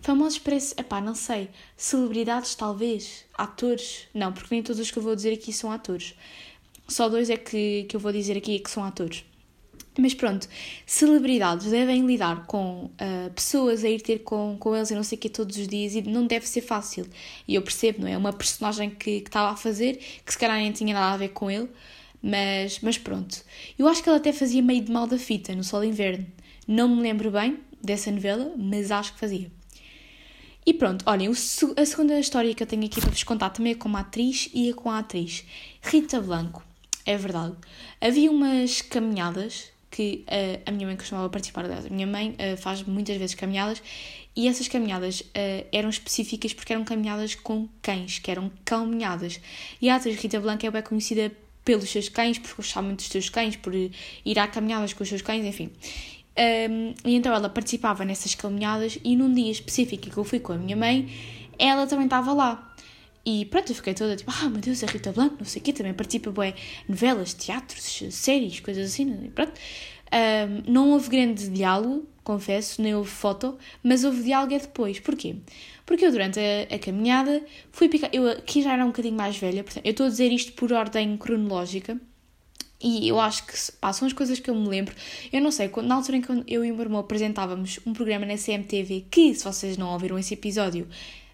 Famosos 0.00 0.38
parece, 0.38 0.74
epá, 0.78 1.00
não 1.00 1.14
sei, 1.14 1.50
celebridades 1.76 2.54
talvez, 2.54 3.24
atores, 3.34 4.06
não, 4.14 4.32
porque 4.32 4.54
nem 4.54 4.62
todos 4.62 4.80
os 4.80 4.90
que 4.90 4.98
eu 4.98 5.02
vou 5.02 5.14
dizer 5.14 5.32
aqui 5.32 5.52
são 5.52 5.72
atores. 5.72 6.14
Só 6.86 7.08
dois 7.08 7.28
é 7.28 7.36
que, 7.36 7.84
que 7.84 7.96
eu 7.96 8.00
vou 8.00 8.12
dizer 8.12 8.36
aqui 8.36 8.58
que 8.58 8.70
são 8.70 8.84
atores. 8.84 9.24
Mas 10.00 10.14
pronto, 10.14 10.48
celebridades 10.86 11.72
devem 11.72 12.06
lidar 12.06 12.46
com 12.46 12.84
uh, 12.84 13.30
pessoas 13.34 13.82
a 13.82 13.88
ir 13.88 14.00
ter 14.00 14.20
com, 14.20 14.56
com 14.56 14.76
eles 14.76 14.92
e 14.92 14.94
não 14.94 15.02
sei 15.02 15.18
o 15.18 15.20
que 15.20 15.28
todos 15.28 15.56
os 15.56 15.66
dias 15.66 15.96
e 15.96 16.02
não 16.02 16.24
deve 16.24 16.46
ser 16.46 16.60
fácil. 16.60 17.04
E 17.48 17.56
eu 17.56 17.62
percebo, 17.62 18.02
não 18.02 18.08
é? 18.08 18.16
Uma 18.16 18.32
personagem 18.32 18.90
que, 18.90 19.10
estava 19.10 19.50
a 19.50 19.56
fazer, 19.56 19.96
que 20.24 20.32
se 20.32 20.38
calhar 20.38 20.56
nem 20.56 20.70
tinha 20.70 20.94
nada 20.94 21.14
a 21.14 21.16
ver 21.16 21.30
com 21.30 21.50
ele, 21.50 21.68
mas, 22.22 22.78
mas 22.78 22.96
pronto. 22.96 23.42
Eu 23.76 23.88
acho 23.88 24.00
que 24.00 24.08
ele 24.08 24.18
até 24.18 24.32
fazia 24.32 24.62
meio 24.62 24.84
de 24.84 24.92
mal 24.92 25.08
da 25.08 25.18
fita 25.18 25.52
no 25.52 25.64
Sol 25.64 25.80
de 25.80 25.88
Inverno. 25.88 26.26
Não 26.64 26.88
me 26.88 27.02
lembro 27.02 27.32
bem 27.32 27.58
dessa 27.82 28.12
novela, 28.12 28.52
mas 28.56 28.92
acho 28.92 29.14
que 29.14 29.18
fazia. 29.18 29.50
E 30.64 30.74
pronto, 30.74 31.02
olhem, 31.06 31.28
a 31.28 31.84
segunda 31.84 32.20
história 32.20 32.54
que 32.54 32.62
eu 32.62 32.66
tenho 32.68 32.84
aqui 32.84 33.00
para 33.00 33.10
vos 33.10 33.24
contar 33.24 33.50
também 33.50 33.72
é 33.72 33.74
com 33.74 33.88
uma 33.88 34.00
atriz 34.00 34.48
e 34.54 34.70
é 34.70 34.72
com 34.72 34.90
a 34.90 34.98
atriz 35.00 35.44
Rita 35.82 36.20
Blanco. 36.20 36.62
É 37.04 37.16
verdade. 37.16 37.56
Havia 38.00 38.30
umas 38.30 38.80
caminhadas 38.80 39.72
que 39.98 40.24
uh, 40.28 40.62
a 40.64 40.70
minha 40.70 40.86
mãe 40.86 40.96
costumava 40.96 41.28
participar 41.28 41.66
delas. 41.66 41.86
A 41.86 41.90
minha 41.90 42.06
mãe 42.06 42.36
uh, 42.38 42.56
faz 42.56 42.84
muitas 42.84 43.16
vezes 43.16 43.34
caminhadas 43.34 43.82
e 44.36 44.46
essas 44.46 44.68
caminhadas 44.68 45.22
uh, 45.22 45.66
eram 45.72 45.88
específicas 45.90 46.54
porque 46.54 46.72
eram 46.72 46.84
caminhadas 46.84 47.34
com 47.34 47.68
cães, 47.82 48.20
que 48.20 48.30
eram 48.30 48.48
caminhadas. 48.64 49.40
E 49.82 49.90
a 49.90 49.96
atriz 49.96 50.16
Rita 50.20 50.38
Blanco 50.38 50.64
é 50.64 50.70
bem 50.70 50.82
conhecida 50.82 51.32
pelos 51.64 51.90
seus 51.90 52.08
cães, 52.08 52.38
por 52.38 52.54
gostar 52.54 52.80
muito 52.80 52.98
dos 52.98 53.08
seus 53.08 53.28
cães, 53.28 53.56
por 53.56 53.74
ir 53.74 54.38
a 54.38 54.46
caminhadas 54.46 54.92
com 54.92 55.02
os 55.02 55.08
seus 55.08 55.20
cães, 55.20 55.44
enfim. 55.44 55.72
Um, 56.70 56.94
e 57.04 57.16
então 57.16 57.34
ela 57.34 57.48
participava 57.48 58.04
nessas 58.04 58.36
caminhadas 58.36 59.00
e 59.02 59.16
num 59.16 59.34
dia 59.34 59.50
específico 59.50 60.08
que 60.08 60.16
eu 60.16 60.22
fui 60.22 60.38
com 60.38 60.52
a 60.52 60.56
minha 60.56 60.76
mãe, 60.76 61.12
ela 61.58 61.88
também 61.88 62.04
estava 62.04 62.32
lá. 62.32 62.67
E 63.30 63.44
pronto, 63.44 63.70
eu 63.70 63.76
fiquei 63.76 63.92
toda 63.92 64.16
tipo, 64.16 64.32
ah 64.34 64.48
meu 64.48 64.58
Deus, 64.58 64.82
a 64.82 64.86
Rita 64.86 65.12
Blanco, 65.12 65.36
não 65.38 65.44
sei 65.44 65.60
o 65.60 65.62
quê, 65.62 65.70
também 65.70 65.92
participa 65.92 66.30
bué, 66.30 66.54
novelas, 66.88 67.34
teatros, 67.34 68.02
séries, 68.10 68.58
coisas 68.60 68.86
assim, 68.90 69.26
e 69.26 69.28
pronto. 69.28 69.52
Um, 70.10 70.72
não 70.72 70.92
houve 70.92 71.10
grande 71.10 71.46
diálogo, 71.50 72.08
confesso, 72.24 72.80
nem 72.80 72.94
houve 72.94 73.10
foto, 73.10 73.58
mas 73.82 74.02
houve 74.02 74.22
diálogo 74.22 74.54
é 74.54 74.58
depois. 74.58 74.98
Porquê? 74.98 75.36
Porque 75.84 76.06
eu 76.06 76.10
durante 76.10 76.40
a, 76.40 76.74
a 76.74 76.78
caminhada 76.78 77.44
fui 77.70 77.90
picar, 77.90 78.08
eu 78.14 78.30
aqui 78.30 78.62
já 78.62 78.72
era 78.72 78.82
um 78.82 78.88
bocadinho 78.88 79.14
mais 79.14 79.36
velha, 79.36 79.62
portanto, 79.62 79.84
eu 79.84 79.90
estou 79.90 80.06
a 80.06 80.08
dizer 80.08 80.32
isto 80.32 80.52
por 80.52 80.72
ordem 80.72 81.14
cronológica, 81.18 82.00
e 82.80 83.08
eu 83.08 83.20
acho 83.20 83.44
que 83.44 83.52
pá, 83.78 83.92
são 83.92 84.06
as 84.06 84.14
coisas 84.14 84.40
que 84.40 84.48
eu 84.48 84.54
me 84.54 84.68
lembro. 84.68 84.94
Eu 85.30 85.42
não 85.42 85.50
sei, 85.50 85.70
na 85.82 85.96
altura 85.96 86.16
em 86.16 86.22
que 86.22 86.32
eu 86.46 86.64
e 86.64 86.72
o 86.72 86.74
meu 86.74 86.84
irmão 86.84 87.00
apresentávamos 87.00 87.78
um 87.84 87.92
programa 87.92 88.24
na 88.24 88.38
CMTV, 88.38 89.04
que 89.10 89.34
se 89.34 89.44
vocês 89.44 89.76
não 89.76 89.92
ouviram 89.92 90.18
esse 90.18 90.32
episódio, 90.32 90.88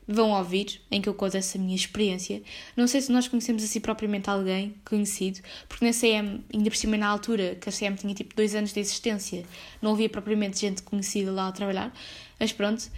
vão 0.07 0.31
ouvir, 0.33 0.81
em 0.91 1.01
que 1.01 1.09
eu 1.09 1.15
conto 1.15 1.37
essa 1.37 1.59
minha 1.59 1.75
experiência. 1.75 2.43
Não 2.77 2.87
sei 2.87 3.01
se 3.01 3.11
nós 3.11 3.27
conhecemos 3.27 3.63
assim 3.65 3.81
propriamente 3.81 4.29
alguém 4.29 4.75
conhecido, 4.85 5.41
porque 5.69 5.85
na 5.85 5.93
CM, 5.93 6.45
ainda 6.53 6.71
por 6.71 6.77
cima 6.77 6.97
na 6.97 7.09
altura, 7.09 7.57
que 7.61 7.69
a 7.69 7.73
CM 7.73 7.97
tinha 7.97 8.15
tipo 8.15 8.35
dois 8.35 8.55
anos 8.55 8.73
de 8.73 8.81
existência, 8.81 9.45
não 9.81 9.93
havia 9.93 10.09
propriamente 10.09 10.61
gente 10.61 10.83
conhecida 10.83 11.33
lá 11.33 11.49
a 11.49 11.53
trabalhar, 11.53 11.93
mas 12.39 12.53
pronto. 12.53 12.91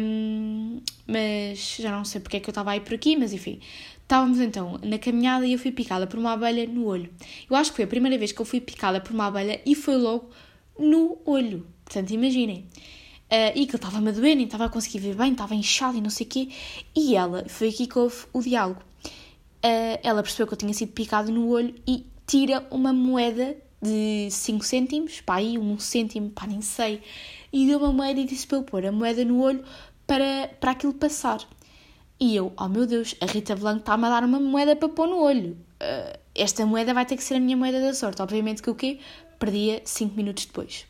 Um, 0.00 0.80
mas 1.06 1.76
já 1.78 1.90
não 1.90 2.04
sei 2.04 2.20
porque 2.20 2.38
é 2.38 2.40
que 2.40 2.48
eu 2.48 2.52
estava 2.52 2.70
aí 2.70 2.80
por 2.80 2.94
aqui, 2.94 3.16
mas 3.16 3.32
enfim. 3.32 3.60
Estávamos 4.02 4.40
então 4.40 4.80
na 4.82 4.98
caminhada 4.98 5.46
e 5.46 5.52
eu 5.52 5.58
fui 5.58 5.70
picada 5.70 6.06
por 6.06 6.18
uma 6.18 6.32
abelha 6.32 6.66
no 6.66 6.86
olho. 6.86 7.10
Eu 7.50 7.54
acho 7.56 7.70
que 7.70 7.76
foi 7.76 7.84
a 7.84 7.88
primeira 7.88 8.16
vez 8.16 8.32
que 8.32 8.40
eu 8.40 8.46
fui 8.46 8.60
picada 8.60 9.00
por 9.00 9.12
uma 9.12 9.26
abelha 9.26 9.60
e 9.66 9.74
foi 9.74 9.96
logo 9.96 10.30
no 10.78 11.18
olho. 11.26 11.66
Portanto, 11.84 12.10
imaginem. 12.10 12.66
Uh, 13.30 13.52
e 13.54 13.66
que 13.66 13.72
ele 13.72 13.76
estava-me 13.76 14.08
a 14.08 14.12
doer, 14.12 14.34
nem 14.34 14.46
estava 14.46 14.64
a 14.64 14.68
conseguir 14.70 15.00
ver 15.00 15.14
bem, 15.14 15.32
estava 15.32 15.54
inchado 15.54 15.98
e 15.98 16.00
não 16.00 16.08
sei 16.08 16.26
o 16.26 16.28
quê. 16.30 16.48
E 16.96 17.14
ela, 17.14 17.44
foi 17.46 17.68
aqui 17.68 17.86
que 17.86 17.98
houve 17.98 18.16
o 18.32 18.40
diálogo. 18.40 18.80
Uh, 19.58 20.00
ela 20.02 20.22
percebeu 20.22 20.46
que 20.46 20.54
eu 20.54 20.58
tinha 20.58 20.72
sido 20.72 20.92
picado 20.92 21.30
no 21.30 21.48
olho 21.48 21.74
e 21.86 22.06
tira 22.26 22.66
uma 22.70 22.92
moeda 22.92 23.56
de 23.82 24.28
5 24.30 24.64
cêntimos, 24.64 25.20
pá, 25.20 25.36
aí 25.36 25.58
um 25.58 25.78
cêntimo, 25.78 26.30
pá, 26.30 26.46
nem 26.46 26.62
sei. 26.62 27.02
E 27.52 27.66
deu 27.66 27.78
uma 27.78 27.92
moeda 27.92 28.18
e 28.18 28.24
disse 28.24 28.46
para 28.46 28.58
eu 28.58 28.62
pôr 28.62 28.86
a 28.86 28.92
moeda 28.92 29.24
no 29.24 29.40
olho 29.40 29.62
para, 30.06 30.48
para 30.58 30.72
aquilo 30.72 30.94
passar. 30.94 31.40
E 32.18 32.34
eu, 32.34 32.52
oh 32.56 32.68
meu 32.68 32.86
Deus, 32.86 33.14
a 33.20 33.26
Rita 33.26 33.54
Blanco 33.54 33.80
está-me 33.80 34.06
a 34.06 34.10
dar 34.10 34.24
uma 34.24 34.40
moeda 34.40 34.74
para 34.74 34.88
pôr 34.88 35.06
no 35.06 35.20
olho. 35.20 35.56
Uh, 35.80 36.18
esta 36.34 36.66
moeda 36.66 36.92
vai 36.92 37.06
ter 37.06 37.16
que 37.16 37.22
ser 37.22 37.34
a 37.34 37.40
minha 37.40 37.56
moeda 37.56 37.80
da 37.80 37.94
sorte. 37.94 38.20
Obviamente 38.22 38.62
que 38.62 38.70
o 38.70 38.74
quê? 38.74 38.98
Perdia 39.38 39.80
5 39.84 40.16
minutos 40.16 40.46
depois. 40.46 40.87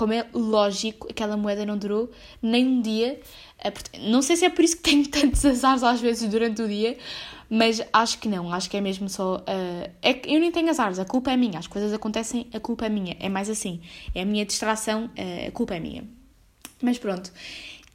Como 0.00 0.14
é 0.14 0.26
lógico, 0.32 1.08
aquela 1.10 1.36
moeda 1.36 1.66
não 1.66 1.76
durou 1.76 2.10
nem 2.40 2.66
um 2.66 2.80
dia. 2.80 3.20
Uh, 3.62 4.08
não 4.10 4.22
sei 4.22 4.34
se 4.34 4.46
é 4.46 4.48
por 4.48 4.64
isso 4.64 4.78
que 4.78 4.82
tenho 4.82 5.04
tantos 5.12 5.44
azares 5.44 5.82
às 5.82 6.00
vezes 6.00 6.26
durante 6.26 6.62
o 6.62 6.66
dia, 6.66 6.96
mas 7.50 7.82
acho 7.92 8.18
que 8.18 8.26
não. 8.26 8.50
Acho 8.50 8.70
que 8.70 8.78
é 8.78 8.80
mesmo 8.80 9.10
só. 9.10 9.36
Uh, 9.36 9.90
é 10.00 10.14
que 10.14 10.34
eu 10.34 10.40
nem 10.40 10.50
tenho 10.50 10.70
azares, 10.70 10.98
a 10.98 11.04
culpa 11.04 11.30
é 11.32 11.36
minha. 11.36 11.58
As 11.58 11.66
coisas 11.66 11.92
acontecem, 11.92 12.46
a 12.54 12.58
culpa 12.58 12.86
é 12.86 12.88
minha. 12.88 13.14
É 13.20 13.28
mais 13.28 13.50
assim. 13.50 13.82
É 14.14 14.22
a 14.22 14.24
minha 14.24 14.46
distração, 14.46 15.10
a 15.46 15.50
culpa 15.50 15.74
é 15.74 15.80
minha. 15.80 16.02
Mas 16.80 16.96
pronto. 16.96 17.30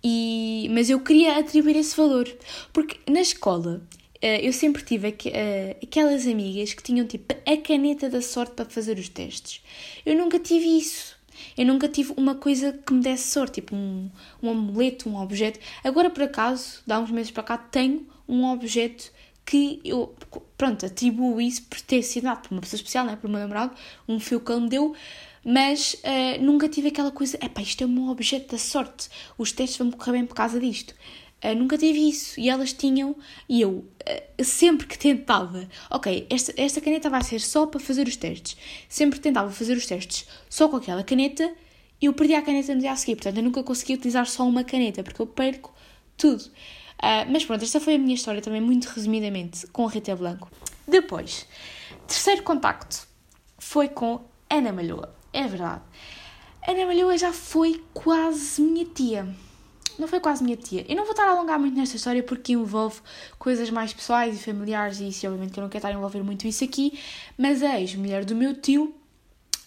E, 0.03 0.67
mas 0.69 0.91
eu 0.91 0.99
queria 0.99 1.39
atribuir 1.39 1.75
esse 1.77 1.97
valor, 1.97 2.31
porque 2.71 2.99
na 3.11 3.21
escola 3.21 3.81
uh, 4.23 4.25
eu 4.43 4.53
sempre 4.53 4.83
tive 4.83 5.07
aqu 5.07 5.29
uh, 5.29 5.75
aquelas 5.81 6.27
amigas 6.27 6.75
que 6.75 6.83
tinham 6.83 7.07
tipo 7.07 7.33
a 7.33 7.57
caneta 7.57 8.07
da 8.11 8.21
sorte 8.21 8.53
para 8.53 8.65
fazer 8.65 8.99
os 8.99 9.09
testes. 9.09 9.63
Eu 10.05 10.15
nunca 10.15 10.37
tive 10.37 10.67
isso. 10.77 11.14
Eu 11.57 11.65
nunca 11.65 11.87
tive 11.87 12.13
uma 12.17 12.35
coisa 12.35 12.73
que 12.73 12.93
me 12.93 13.01
desse 13.01 13.31
sorte, 13.31 13.61
tipo 13.61 13.75
um, 13.75 14.09
um 14.41 14.49
amuleto, 14.49 15.09
um 15.09 15.21
objeto. 15.21 15.59
Agora, 15.83 16.09
por 16.09 16.23
acaso, 16.23 16.81
dá 16.85 16.99
uns 16.99 17.11
meses 17.11 17.31
para 17.31 17.43
cá, 17.43 17.57
tenho 17.57 18.05
um 18.27 18.45
objeto 18.45 19.11
que 19.45 19.79
eu, 19.85 20.13
pronto, 20.57 20.85
atribuo 20.85 21.39
isso 21.39 21.63
por 21.63 21.79
ter 21.81 22.01
sido 22.01 22.23
dado 22.23 22.41
por 22.41 22.51
uma 22.51 22.61
pessoa 22.61 22.77
especial, 22.77 23.05
né, 23.05 23.15
por 23.15 23.29
meu 23.29 23.39
namorado, 23.39 23.75
um 24.07 24.19
fio 24.19 24.39
que 24.39 24.51
ele 24.51 24.61
me 24.61 24.69
deu, 24.69 24.95
mas 25.43 25.93
uh, 25.93 26.43
nunca 26.43 26.67
tive 26.67 26.87
aquela 26.87 27.11
coisa, 27.11 27.37
epá, 27.39 27.61
isto 27.61 27.83
é 27.83 27.87
um 27.87 28.09
objeto 28.09 28.51
da 28.53 28.57
sorte, 28.57 29.07
os 29.37 29.51
testes 29.51 29.77
vão 29.77 29.91
correr 29.91 30.13
bem 30.13 30.25
por 30.25 30.33
causa 30.33 30.59
disto. 30.59 30.95
Uh, 31.43 31.56
nunca 31.56 31.78
tive 31.78 32.10
isso. 32.10 32.39
E 32.39 32.50
elas 32.50 32.74
tinham, 32.74 33.15
e 33.48 33.62
eu 33.62 33.71
uh, 33.71 34.43
sempre 34.43 34.88
que 34.88 34.98
tentava, 34.98 35.67
ok, 35.89 36.26
esta, 36.30 36.54
esta 36.58 36.82
caneta 36.82 37.10
vai 37.10 37.24
ser 37.24 37.39
só 37.39 37.65
para 37.65 37.80
fazer 37.80 38.08
os 38.08 38.15
testes. 38.15 38.58
Sempre 38.89 39.19
que 39.19 39.24
tentava 39.24 39.50
fazer 39.52 39.76
os 39.78 39.86
testes 39.86 40.28
só 40.50 40.67
com 40.67 40.78
aquela 40.78 41.04
caneta, 41.04 41.54
eu 42.02 42.13
perdi 42.13 42.34
a 42.36 42.41
caneta 42.41 42.74
no 42.74 42.82
dia 42.82 42.91
a 42.91 42.95
seguir. 42.95 43.15
Portanto, 43.15 43.38
eu 43.38 43.43
nunca 43.43 43.63
consegui 43.63 43.93
utilizar 43.93 44.26
só 44.28 44.48
uma 44.48 44.63
caneta, 44.63 45.04
porque 45.04 45.21
eu 45.21 45.28
perco 45.28 45.74
tudo. 46.17 46.43
Uh, 46.43 47.30
mas 47.30 47.45
pronto, 47.45 47.63
esta 47.63 47.80
foi 47.80 47.95
a 47.95 48.00
minha 48.00 48.15
história 48.15 48.41
também, 48.41 48.62
muito 48.62 48.86
resumidamente, 48.86 49.67
com 49.67 49.86
a 49.86 49.89
Rita 49.89 50.15
Blanco. 50.15 50.50
Depois, 50.88 51.48
terceiro 52.08 52.43
contacto 52.43 53.08
foi 53.58 53.89
com 53.89 54.21
Ana 54.50 54.71
Malhoa. 54.71 55.13
É 55.34 55.48
verdade. 55.48 55.82
Ana 56.67 56.86
Malhoa 56.86 57.17
já 57.17 57.34
foi 57.34 57.84
quase 57.93 58.62
minha 58.62 58.86
tia. 58.86 59.28
Não 59.97 60.08
foi 60.08 60.19
quase 60.19 60.43
minha 60.43 60.58
tia. 60.58 60.86
Eu 60.89 60.95
não 60.95 61.03
vou 61.03 61.12
estar 61.12 61.27
a 61.27 61.31
alongar 61.31 61.60
muito 61.60 61.75
nesta 61.77 61.95
história 61.95 62.21
porque 62.21 62.53
envolve 62.53 62.99
coisas 63.39 63.69
mais 63.69 63.93
pessoais 63.93 64.39
e 64.39 64.43
familiares 64.43 64.99
e 64.99 65.08
isso, 65.08 65.25
obviamente 65.25 65.53
que 65.53 65.60
eu 65.60 65.63
não 65.63 65.69
quero 65.69 65.79
estar 65.79 65.89
a 65.89 65.93
envolver 65.93 66.23
muito 66.23 66.47
isso 66.47 66.63
aqui, 66.63 66.99
mas 67.38 67.63
a 67.63 67.79
ex-mulher 67.79 68.25
do 68.25 68.36
meu 68.36 68.53
tio, 68.60 68.93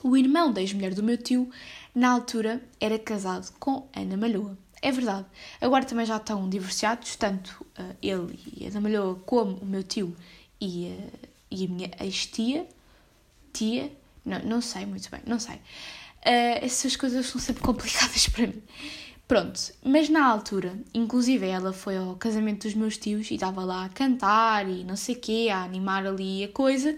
o 0.03 0.17
irmão 0.17 0.53
da 0.53 0.61
ex-mulher 0.61 0.95
do 0.95 1.03
meu 1.03 1.17
tio, 1.17 1.51
na 1.95 2.11
altura 2.11 2.63
era 2.81 2.99
casado 2.99 3.53
com 3.59 3.89
Ana 3.97 4.17
Malhoa. 4.17 4.57
É 4.81 4.93
verdade. 4.93 5.27
Agora 5.61 5.85
também 5.85 6.07
já 6.07 6.17
estão 6.17 6.49
divorciados, 6.49 7.17
tanto 7.17 7.67
uh, 7.79 7.97
ele 8.01 8.39
e 8.57 8.67
Ana 8.67 8.81
Malhoa 8.81 9.17
como 9.27 9.57
o 9.57 9.67
meu 9.67 9.83
tio 9.83 10.15
e, 10.61 10.87
uh, 10.87 11.29
e 11.51 11.65
a 11.65 11.69
minha 11.69 11.91
ex-tia, 12.01 12.67
tia, 13.53 13.91
não, 14.25 14.39
não 14.41 14.61
sei 14.61 14.87
muito 14.87 15.11
bem, 15.11 15.21
não 15.27 15.41
sei. 15.41 15.57
Uh, 15.57 16.63
essas 16.63 16.95
coisas 16.95 17.27
são 17.27 17.41
sempre 17.41 17.63
complicadas 17.65 18.29
para 18.29 18.47
mim. 18.47 18.63
Pronto, 19.29 19.61
mas 19.85 20.09
na 20.09 20.25
altura, 20.27 20.73
inclusive 20.95 21.47
ela 21.47 21.71
foi 21.71 21.99
ao 21.99 22.17
casamento 22.17 22.63
dos 22.63 22.75
meus 22.75 22.97
tios 22.97 23.31
e 23.31 23.35
estava 23.35 23.63
lá 23.63 23.85
a 23.85 23.89
cantar 23.91 24.67
e 24.67 24.83
não 24.85 24.97
sei 24.97 25.17
o 25.17 25.19
quê, 25.21 25.49
a 25.53 25.65
animar 25.65 26.07
ali 26.07 26.45
a 26.45 26.49
coisa. 26.49 26.97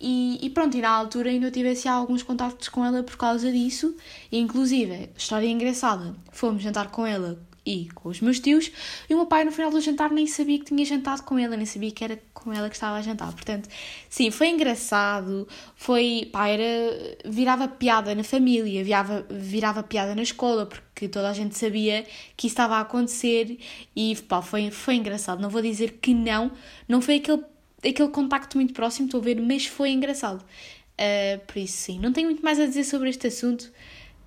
E, 0.00 0.38
e, 0.40 0.48
pronto, 0.48 0.74
e 0.78 0.80
na 0.80 0.88
altura 0.88 1.28
ainda 1.28 1.50
tivesse 1.50 1.86
alguns 1.86 2.22
contactos 2.22 2.70
com 2.70 2.82
ela 2.82 3.02
por 3.02 3.18
causa 3.18 3.52
disso. 3.52 3.94
E 4.32 4.38
inclusive, 4.38 5.10
história 5.14 5.46
engraçada, 5.46 6.16
fomos 6.32 6.62
jantar 6.62 6.90
com 6.90 7.06
ela 7.06 7.38
e 7.64 7.88
com 7.94 8.08
os 8.08 8.20
meus 8.20 8.40
tios, 8.40 8.70
e 9.08 9.14
o 9.14 9.18
meu 9.18 9.26
pai 9.26 9.44
no 9.44 9.52
final 9.52 9.70
do 9.70 9.80
jantar 9.80 10.10
nem 10.10 10.26
sabia 10.26 10.58
que 10.58 10.64
tinha 10.66 10.84
jantado 10.84 11.22
com 11.22 11.38
ela, 11.38 11.56
nem 11.56 11.66
sabia 11.66 11.90
que 11.90 12.02
era 12.02 12.20
com 12.32 12.52
ela 12.52 12.68
que 12.68 12.74
estava 12.74 12.96
a 12.96 13.02
jantar. 13.02 13.32
Portanto, 13.32 13.68
sim, 14.08 14.30
foi 14.30 14.48
engraçado, 14.48 15.46
foi, 15.76 16.28
pá, 16.32 16.48
era, 16.48 17.18
virava 17.24 17.68
piada 17.68 18.14
na 18.14 18.24
família, 18.24 18.82
virava, 18.82 19.26
virava 19.30 19.82
piada 19.82 20.14
na 20.14 20.22
escola, 20.22 20.66
porque 20.66 21.08
toda 21.08 21.28
a 21.28 21.32
gente 21.32 21.56
sabia 21.56 22.06
que 22.36 22.46
isso 22.46 22.54
estava 22.54 22.76
a 22.76 22.80
acontecer 22.80 23.58
e, 23.94 24.16
pá, 24.28 24.42
foi, 24.42 24.70
foi 24.70 24.94
engraçado. 24.94 25.40
Não 25.40 25.50
vou 25.50 25.62
dizer 25.62 25.98
que 26.00 26.14
não, 26.14 26.50
não 26.88 27.00
foi 27.00 27.16
aquele, 27.16 27.42
aquele 27.84 28.08
contacto 28.08 28.56
muito 28.56 28.72
próximo, 28.72 29.06
estou 29.06 29.20
a 29.20 29.24
ver, 29.24 29.40
mas 29.40 29.66
foi 29.66 29.90
engraçado. 29.90 30.44
Uh, 31.00 31.40
por 31.46 31.56
isso, 31.56 31.78
sim, 31.78 31.98
não 31.98 32.12
tenho 32.12 32.26
muito 32.26 32.42
mais 32.42 32.60
a 32.60 32.66
dizer 32.66 32.84
sobre 32.84 33.08
este 33.08 33.26
assunto. 33.26 33.72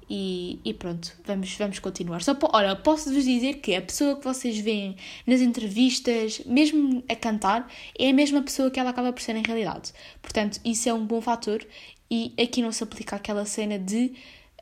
E, 0.10 0.60
e, 0.64 0.74
pronto, 0.74 1.16
vamos, 1.26 1.54
vamos 1.56 1.80
continuar. 1.80 2.22
Só, 2.22 2.38
olha, 2.52 2.76
posso-vos 2.76 3.24
dizer 3.24 3.56
que 3.56 3.76
a 3.76 3.82
pessoa 3.82 4.16
que 4.18 4.24
vocês 4.24 4.58
veem 4.58 4.96
nas 5.26 5.42
entrevistas, 5.42 6.42
mesmo 6.46 7.04
a 7.08 7.16
cantar, 7.16 7.72
é 7.98 8.10
a 8.10 8.14
mesma 8.14 8.42
pessoa 8.42 8.70
que 8.70 8.80
ela 8.80 8.90
acaba 8.90 9.14
por 9.14 9.22
ser 9.22 9.36
em 9.36 9.44
realidade. 9.44 9.94
Portanto, 10.22 10.60
isso 10.64 10.90
é 10.90 10.94
um 10.94 11.06
bom 11.06 11.22
fator 11.22 11.66
e 12.10 12.34
aqui 12.42 12.62
não 12.62 12.72
se 12.72 12.84
aplica 12.84 13.16
aquela 13.16 13.46
cena 13.46 13.80
de 13.80 14.14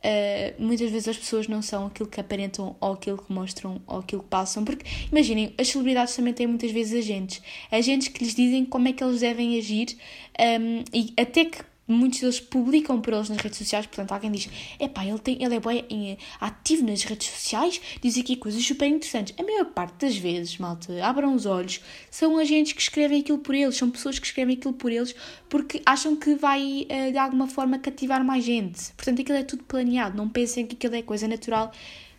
uh, 0.01 0.61
muitas 0.61 0.89
vezes 0.91 1.07
as 1.07 1.17
pessoas 1.17 1.47
não 1.47 1.61
são 1.61 1.87
aquilo 1.87 2.09
que 2.09 2.19
aparentam 2.19 2.75
ou 2.79 2.93
aquilo 2.93 3.17
que 3.17 3.31
mostram 3.31 3.81
ou 3.87 3.99
aquilo 3.99 4.23
que 4.23 4.29
passam. 4.29 4.63
Porque, 4.63 4.85
imaginem, 5.11 5.53
as 5.57 5.67
celebridades 5.67 6.15
também 6.15 6.33
têm 6.33 6.47
muitas 6.47 6.71
vezes 6.71 7.03
agentes. 7.03 7.41
Agentes 7.71 8.07
que 8.07 8.23
lhes 8.23 8.35
dizem 8.35 8.65
como 8.65 8.87
é 8.87 8.93
que 8.93 9.03
eles 9.03 9.21
devem 9.21 9.57
agir 9.57 9.97
um, 10.39 10.43
ehm, 10.43 10.83
e 10.93 11.13
até 11.17 11.45
que 11.45 11.70
muitos 11.91 12.19
deles 12.19 12.39
publicam 12.39 12.99
por 13.01 13.13
eles 13.13 13.29
nas 13.29 13.37
redes 13.39 13.57
sociais, 13.57 13.85
portanto 13.85 14.11
alguém 14.11 14.31
diz, 14.31 14.49
epá, 14.79 15.05
ele, 15.05 15.19
tem, 15.19 15.43
ele 15.43 15.55
é 15.55 15.59
bem 15.59 16.17
ativo 16.39 16.85
nas 16.85 17.03
redes 17.03 17.27
sociais, 17.27 17.81
diz 18.01 18.17
aqui 18.17 18.35
coisas 18.35 18.63
super 18.65 18.87
interessantes. 18.87 19.33
A 19.37 19.43
maior 19.43 19.65
parte 19.65 20.05
das 20.05 20.17
vezes, 20.17 20.57
malta, 20.57 21.05
abram 21.05 21.33
os 21.33 21.45
olhos, 21.45 21.81
são 22.09 22.37
agentes 22.37 22.73
que 22.73 22.81
escrevem 22.81 23.21
aquilo 23.21 23.39
por 23.39 23.55
eles, 23.55 23.75
são 23.75 23.89
pessoas 23.89 24.19
que 24.19 24.25
escrevem 24.25 24.55
aquilo 24.55 24.73
por 24.73 24.91
eles 24.91 25.15
porque 25.49 25.81
acham 25.85 26.15
que 26.15 26.35
vai 26.35 26.85
eh, 26.89 27.11
de 27.11 27.17
alguma 27.17 27.47
forma 27.47 27.77
cativar 27.77 28.23
mais 28.23 28.43
gente. 28.43 28.93
Portanto, 28.93 29.21
aquilo 29.21 29.37
é 29.37 29.43
tudo 29.43 29.63
planeado, 29.63 30.15
não 30.15 30.29
pensem 30.29 30.65
que 30.65 30.75
aquilo 30.75 30.95
é 30.95 31.01
coisa 31.01 31.27
natural 31.27 31.71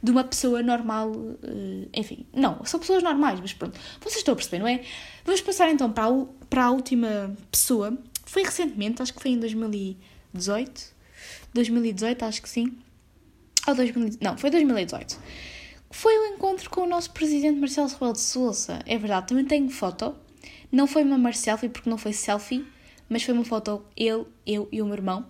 de 0.03 0.11
uma 0.11 0.25
pessoa 0.25 0.63
normal, 0.63 1.13
eh, 1.43 1.89
enfim, 1.95 2.27
não, 2.35 2.65
são 2.65 2.81
pessoas 2.81 3.03
normais, 3.03 3.41
mas 3.41 3.53
pronto, 3.53 3.79
vocês 4.01 4.17
estão 4.17 4.33
a 4.33 4.37
perceber, 4.37 4.59
não 4.59 4.67
é? 4.67 4.83
Vamos 5.25 5.41
passar 5.41 5.71
então 5.71 5.91
para 5.93 6.07
a, 6.07 6.27
para 6.51 6.65
a 6.65 6.71
última 6.71 7.35
pessoa 7.51 7.97
foi 8.25 8.43
recentemente, 8.43 9.03
acho 9.03 9.13
que 9.13 9.21
foi 9.21 9.33
em 9.33 9.39
2018. 9.39 10.95
2018, 11.55 12.25
acho 12.25 12.43
que 12.43 12.49
sim. 12.49 12.77
Ou 13.67 13.75
2000, 13.75 14.19
não, 14.21 14.37
foi 14.37 14.51
2018. 14.51 15.19
Foi 15.91 16.17
o 16.19 16.35
encontro 16.35 16.71
com 16.71 16.83
o 16.83 16.87
nosso 16.87 17.11
presidente 17.11 17.59
Marcelo 17.59 17.89
Rebelo 17.89 18.15
de 18.15 18.21
Sousa. 18.21 18.81
É 18.87 18.97
verdade, 18.97 19.29
também 19.29 19.45
tenho 19.45 19.69
foto. 19.69 20.15
Não 20.71 20.87
foi 20.87 21.05
uma 21.05 21.19
Marcelfie 21.19 21.69
porque 21.69 21.91
não 21.91 21.99
foi 21.99 22.15
selfie, 22.15 22.67
mas 23.11 23.23
foi 23.23 23.35
uma 23.35 23.45
foto 23.45 23.85
ele, 23.95 24.25
eu 24.47 24.67
e 24.73 24.81
o 24.81 24.87
meu 24.87 24.95
irmão. 24.95 25.27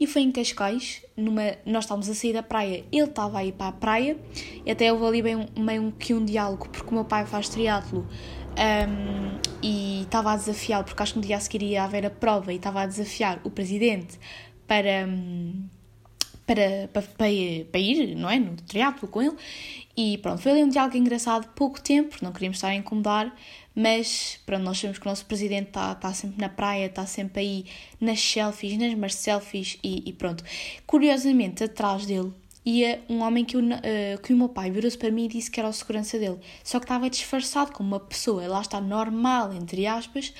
E 0.00 0.06
foi 0.06 0.22
em 0.22 0.32
Cascais, 0.32 1.02
numa, 1.14 1.42
nós 1.66 1.84
estávamos 1.84 2.08
a 2.08 2.14
sair 2.14 2.32
da 2.32 2.42
praia, 2.42 2.82
ele 2.90 3.04
estava 3.04 3.38
a 3.38 3.44
ir 3.44 3.52
para 3.52 3.68
a 3.68 3.72
praia. 3.72 4.16
E 4.64 4.70
até 4.70 4.90
houve 4.90 5.04
ali 5.04 5.22
bem 5.22 5.36
um, 5.36 5.62
meio 5.62 5.92
que 5.98 6.14
um 6.14 6.24
diálogo, 6.24 6.66
porque 6.70 6.90
o 6.90 6.94
meu 6.94 7.04
pai 7.04 7.26
faz 7.26 7.50
triatlo 7.50 8.06
um, 8.56 9.38
e 9.62 10.02
estava 10.02 10.32
a 10.32 10.36
desafiar, 10.36 10.84
porque 10.84 11.02
acho 11.02 11.14
que 11.14 11.18
no 11.18 11.24
dia 11.24 11.36
a 11.36 11.40
seguir 11.40 11.62
ia 11.62 11.84
haver 11.84 12.06
a 12.06 12.10
prova, 12.10 12.52
e 12.52 12.56
estava 12.56 12.82
a 12.82 12.86
desafiar 12.86 13.40
o 13.44 13.50
presidente 13.50 14.18
para, 14.66 15.08
para, 16.46 16.88
para, 16.92 17.02
para, 17.02 17.64
para 17.70 17.80
ir, 17.80 18.14
não 18.14 18.30
é? 18.30 18.38
No 18.38 18.56
triatlo 18.56 19.08
com 19.08 19.22
ele. 19.22 19.36
E 19.96 20.18
pronto, 20.18 20.40
foi 20.42 20.52
ali 20.52 20.64
um 20.64 20.68
diálogo 20.68 20.96
engraçado, 20.96 21.48
pouco 21.54 21.80
tempo, 21.80 22.16
não 22.22 22.32
queríamos 22.32 22.58
estar 22.58 22.68
a 22.68 22.74
incomodar, 22.74 23.34
mas 23.74 24.40
pronto, 24.46 24.62
nós 24.62 24.78
sabemos 24.78 24.98
que 24.98 25.06
o 25.06 25.10
nosso 25.10 25.26
presidente 25.26 25.68
está 25.68 25.94
tá 25.94 26.12
sempre 26.12 26.40
na 26.40 26.48
praia, 26.48 26.86
está 26.86 27.06
sempre 27.06 27.40
aí 27.40 27.66
nas 28.00 28.20
selfies, 28.20 28.76
nas 28.78 28.94
mais 28.94 29.14
selfies 29.14 29.78
e, 29.82 30.02
e 30.08 30.12
pronto. 30.12 30.44
Curiosamente, 30.86 31.64
atrás 31.64 32.06
dele 32.06 32.32
ia 32.66 33.00
um 33.08 33.20
homem 33.22 33.44
que, 33.44 33.56
uh, 33.56 33.62
que 34.22 34.34
o 34.34 34.36
meu 34.36 34.48
pai 34.48 34.72
virou-se 34.72 34.98
para 34.98 35.10
mim 35.10 35.26
e 35.26 35.28
disse 35.28 35.48
que 35.48 35.60
era 35.60 35.68
o 35.68 35.72
segurança 35.72 36.18
dele. 36.18 36.38
Só 36.64 36.80
que 36.80 36.84
estava 36.84 37.08
disfarçado 37.08 37.72
como 37.72 37.88
uma 37.88 38.00
pessoa, 38.00 38.46
lá 38.48 38.60
está, 38.60 38.80
normal, 38.80 39.52
entre 39.52 39.86
aspas, 39.86 40.34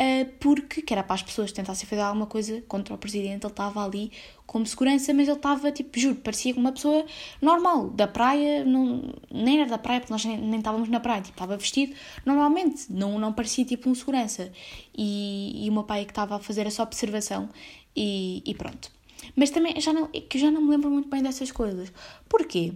uh, 0.00 0.28
porque, 0.40 0.82
que 0.82 0.92
era 0.92 1.04
para 1.04 1.14
as 1.14 1.22
pessoas 1.22 1.52
tentassem 1.52 1.88
fazer 1.88 2.02
alguma 2.02 2.26
coisa 2.26 2.60
contra 2.62 2.92
o 2.92 2.98
presidente, 2.98 3.44
ele 3.44 3.52
estava 3.52 3.84
ali 3.84 4.10
como 4.44 4.66
segurança, 4.66 5.14
mas 5.14 5.28
ele 5.28 5.36
estava, 5.36 5.70
tipo, 5.70 5.96
juro, 5.96 6.16
parecia 6.16 6.52
uma 6.56 6.72
pessoa 6.72 7.06
normal, 7.40 7.88
da 7.90 8.08
praia, 8.08 8.64
não, 8.64 9.14
nem 9.30 9.60
era 9.60 9.70
da 9.70 9.78
praia, 9.78 10.00
porque 10.00 10.12
nós 10.12 10.24
nem, 10.24 10.38
nem 10.38 10.58
estávamos 10.58 10.88
na 10.88 10.98
praia, 10.98 11.22
tipo, 11.22 11.36
estava 11.36 11.56
vestido 11.56 11.94
normalmente, 12.26 12.92
não, 12.92 13.16
não 13.16 13.32
parecia 13.32 13.64
tipo 13.64 13.88
um 13.88 13.94
segurança. 13.94 14.50
E, 14.96 15.66
e 15.66 15.70
o 15.70 15.72
meu 15.72 15.84
pai 15.84 16.02
é 16.02 16.04
que 16.04 16.10
estava 16.10 16.34
a 16.34 16.40
fazer 16.40 16.66
essa 16.66 16.82
observação 16.82 17.48
e, 17.94 18.42
e 18.44 18.54
pronto. 18.56 18.90
Mas 19.36 19.50
também 19.50 19.80
já 19.80 19.92
não, 19.92 20.08
é 20.12 20.20
que 20.20 20.38
já 20.38 20.50
não 20.50 20.62
me 20.62 20.70
lembro 20.70 20.90
muito 20.90 21.08
bem 21.08 21.22
dessas 21.22 21.50
coisas. 21.50 21.92
Porquê? 22.28 22.72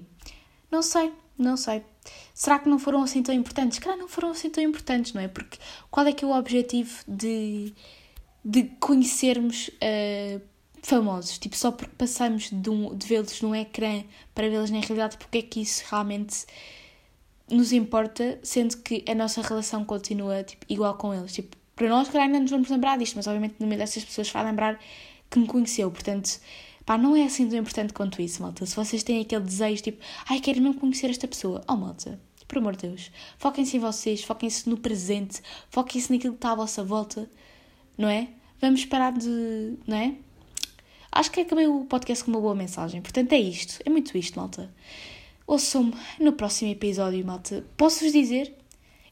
Não 0.71 0.83
sei, 0.83 1.13
não 1.39 1.57
sei. 1.57 1.83
Será 2.33 2.59
que 2.59 2.69
não 2.69 2.79
foram 2.79 3.03
assim 3.03 3.23
tão 3.23 3.35
importantes? 3.35 3.79
Cara, 3.79 3.97
não 3.97 4.09
foram 4.09 4.31
assim 4.31 4.51
tão 4.51 4.63
importantes, 4.63 5.13
não 5.13 5.23
é? 5.23 5.29
Porque 5.29 5.59
qual 5.91 6.07
é 6.07 6.13
que 6.13 6.25
é 6.25 6.29
o 6.29 6.37
objetivo 6.37 7.03
de, 7.07 7.73
de 8.45 8.65
conhecermos 8.81 9.69
uh, 9.69 10.41
famosos? 10.83 11.39
Tipo, 11.39 11.57
só 11.57 11.71
porque 11.71 11.95
passamos 11.97 12.51
de, 12.51 12.71
um, 12.71 12.95
de 12.97 13.07
vê-los 13.07 13.41
num 13.41 13.55
ecrã 13.55 14.05
para 14.35 14.49
vê-los 14.49 14.71
na 14.71 14.81
realidade, 14.81 15.17
porque 15.17 15.39
é 15.39 15.43
que 15.43 15.61
isso 15.61 15.85
realmente 15.91 16.45
nos 17.51 17.73
importa, 17.73 18.39
sendo 18.43 18.79
que 18.79 19.05
a 19.09 19.15
nossa 19.15 19.43
relação 19.43 19.85
continua 19.85 20.43
tipo, 20.43 20.65
igual 20.69 20.95
com 20.97 21.15
eles? 21.15 21.33
Tipo, 21.33 21.57
para 21.77 21.89
nós, 21.89 22.09
calhar, 22.09 22.27
ainda 22.27 22.41
nos 22.41 22.51
vamos 22.51 22.69
lembrar 22.69 22.99
disto, 22.99 23.17
mas 23.17 23.27
obviamente 23.27 23.57
no 23.59 23.67
meio 23.67 23.79
dessas 23.81 24.05
pessoas 24.05 24.31
vai 24.31 24.45
lembrar 24.45 24.79
que 25.35 25.39
me 25.41 25.47
conheceu. 25.47 25.91
Portanto, 25.91 26.41
pá, 26.87 26.97
não 26.97 27.15
é 27.17 27.25
assim 27.25 27.49
tão 27.49 27.59
importante 27.59 27.93
quanto 27.93 28.23
isso, 28.23 28.41
malta. 28.41 28.65
Se 28.65 28.75
vocês 28.75 29.03
têm 29.03 29.21
aquele 29.21 29.45
desejo, 29.45 29.83
tipo, 29.83 30.03
ai, 30.29 30.41
quero 30.41 30.63
mesmo 30.63 30.81
conhecer 30.81 31.11
esta 31.11 31.29
pessoa. 31.29 31.63
Oh, 31.69 31.77
malta, 31.77 32.19
por 32.47 32.59
amor 32.59 32.77
de 32.77 32.89
Deus, 32.89 33.11
foquem-se 33.37 33.77
em 33.77 33.81
vocês, 33.81 34.23
foquem-se 34.23 34.69
no 34.69 34.77
presente, 34.77 35.43
foquem-se 35.71 36.13
naquilo 36.13 36.35
que 36.35 36.39
está 36.39 36.53
à 36.53 36.55
vossa 36.55 36.85
volta, 36.85 37.29
não 37.99 38.09
é? 38.09 38.29
Vamos 38.61 38.85
parar 38.85 39.13
de. 39.13 39.75
não 39.87 39.97
é? 39.97 40.15
Acho 41.11 41.31
que 41.31 41.41
acabei 41.41 41.67
o 41.67 41.85
podcast 41.85 42.25
com 42.25 42.31
uma 42.31 42.41
boa 42.41 42.55
mensagem. 42.55 43.01
Portanto, 43.01 43.33
é 43.33 43.39
isto. 43.39 43.81
É 43.85 43.91
muito 43.91 44.17
isto, 44.17 44.39
malta. 44.39 44.73
Ouçam-me 45.47 45.95
no 46.19 46.33
próximo 46.33 46.73
episódio, 46.73 47.25
malta. 47.25 47.65
Posso-vos 47.77 48.13
dizer? 48.13 48.57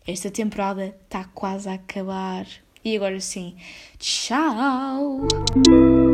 Esta 0.04 0.30
temporada 0.30 0.96
está 1.04 1.24
quase 1.24 1.68
a 1.68 1.74
acabar. 1.74 2.46
E 2.84 2.96
agora 2.96 3.20
sim, 3.20 3.54
tchau! 3.98 5.28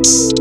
you 0.03 0.39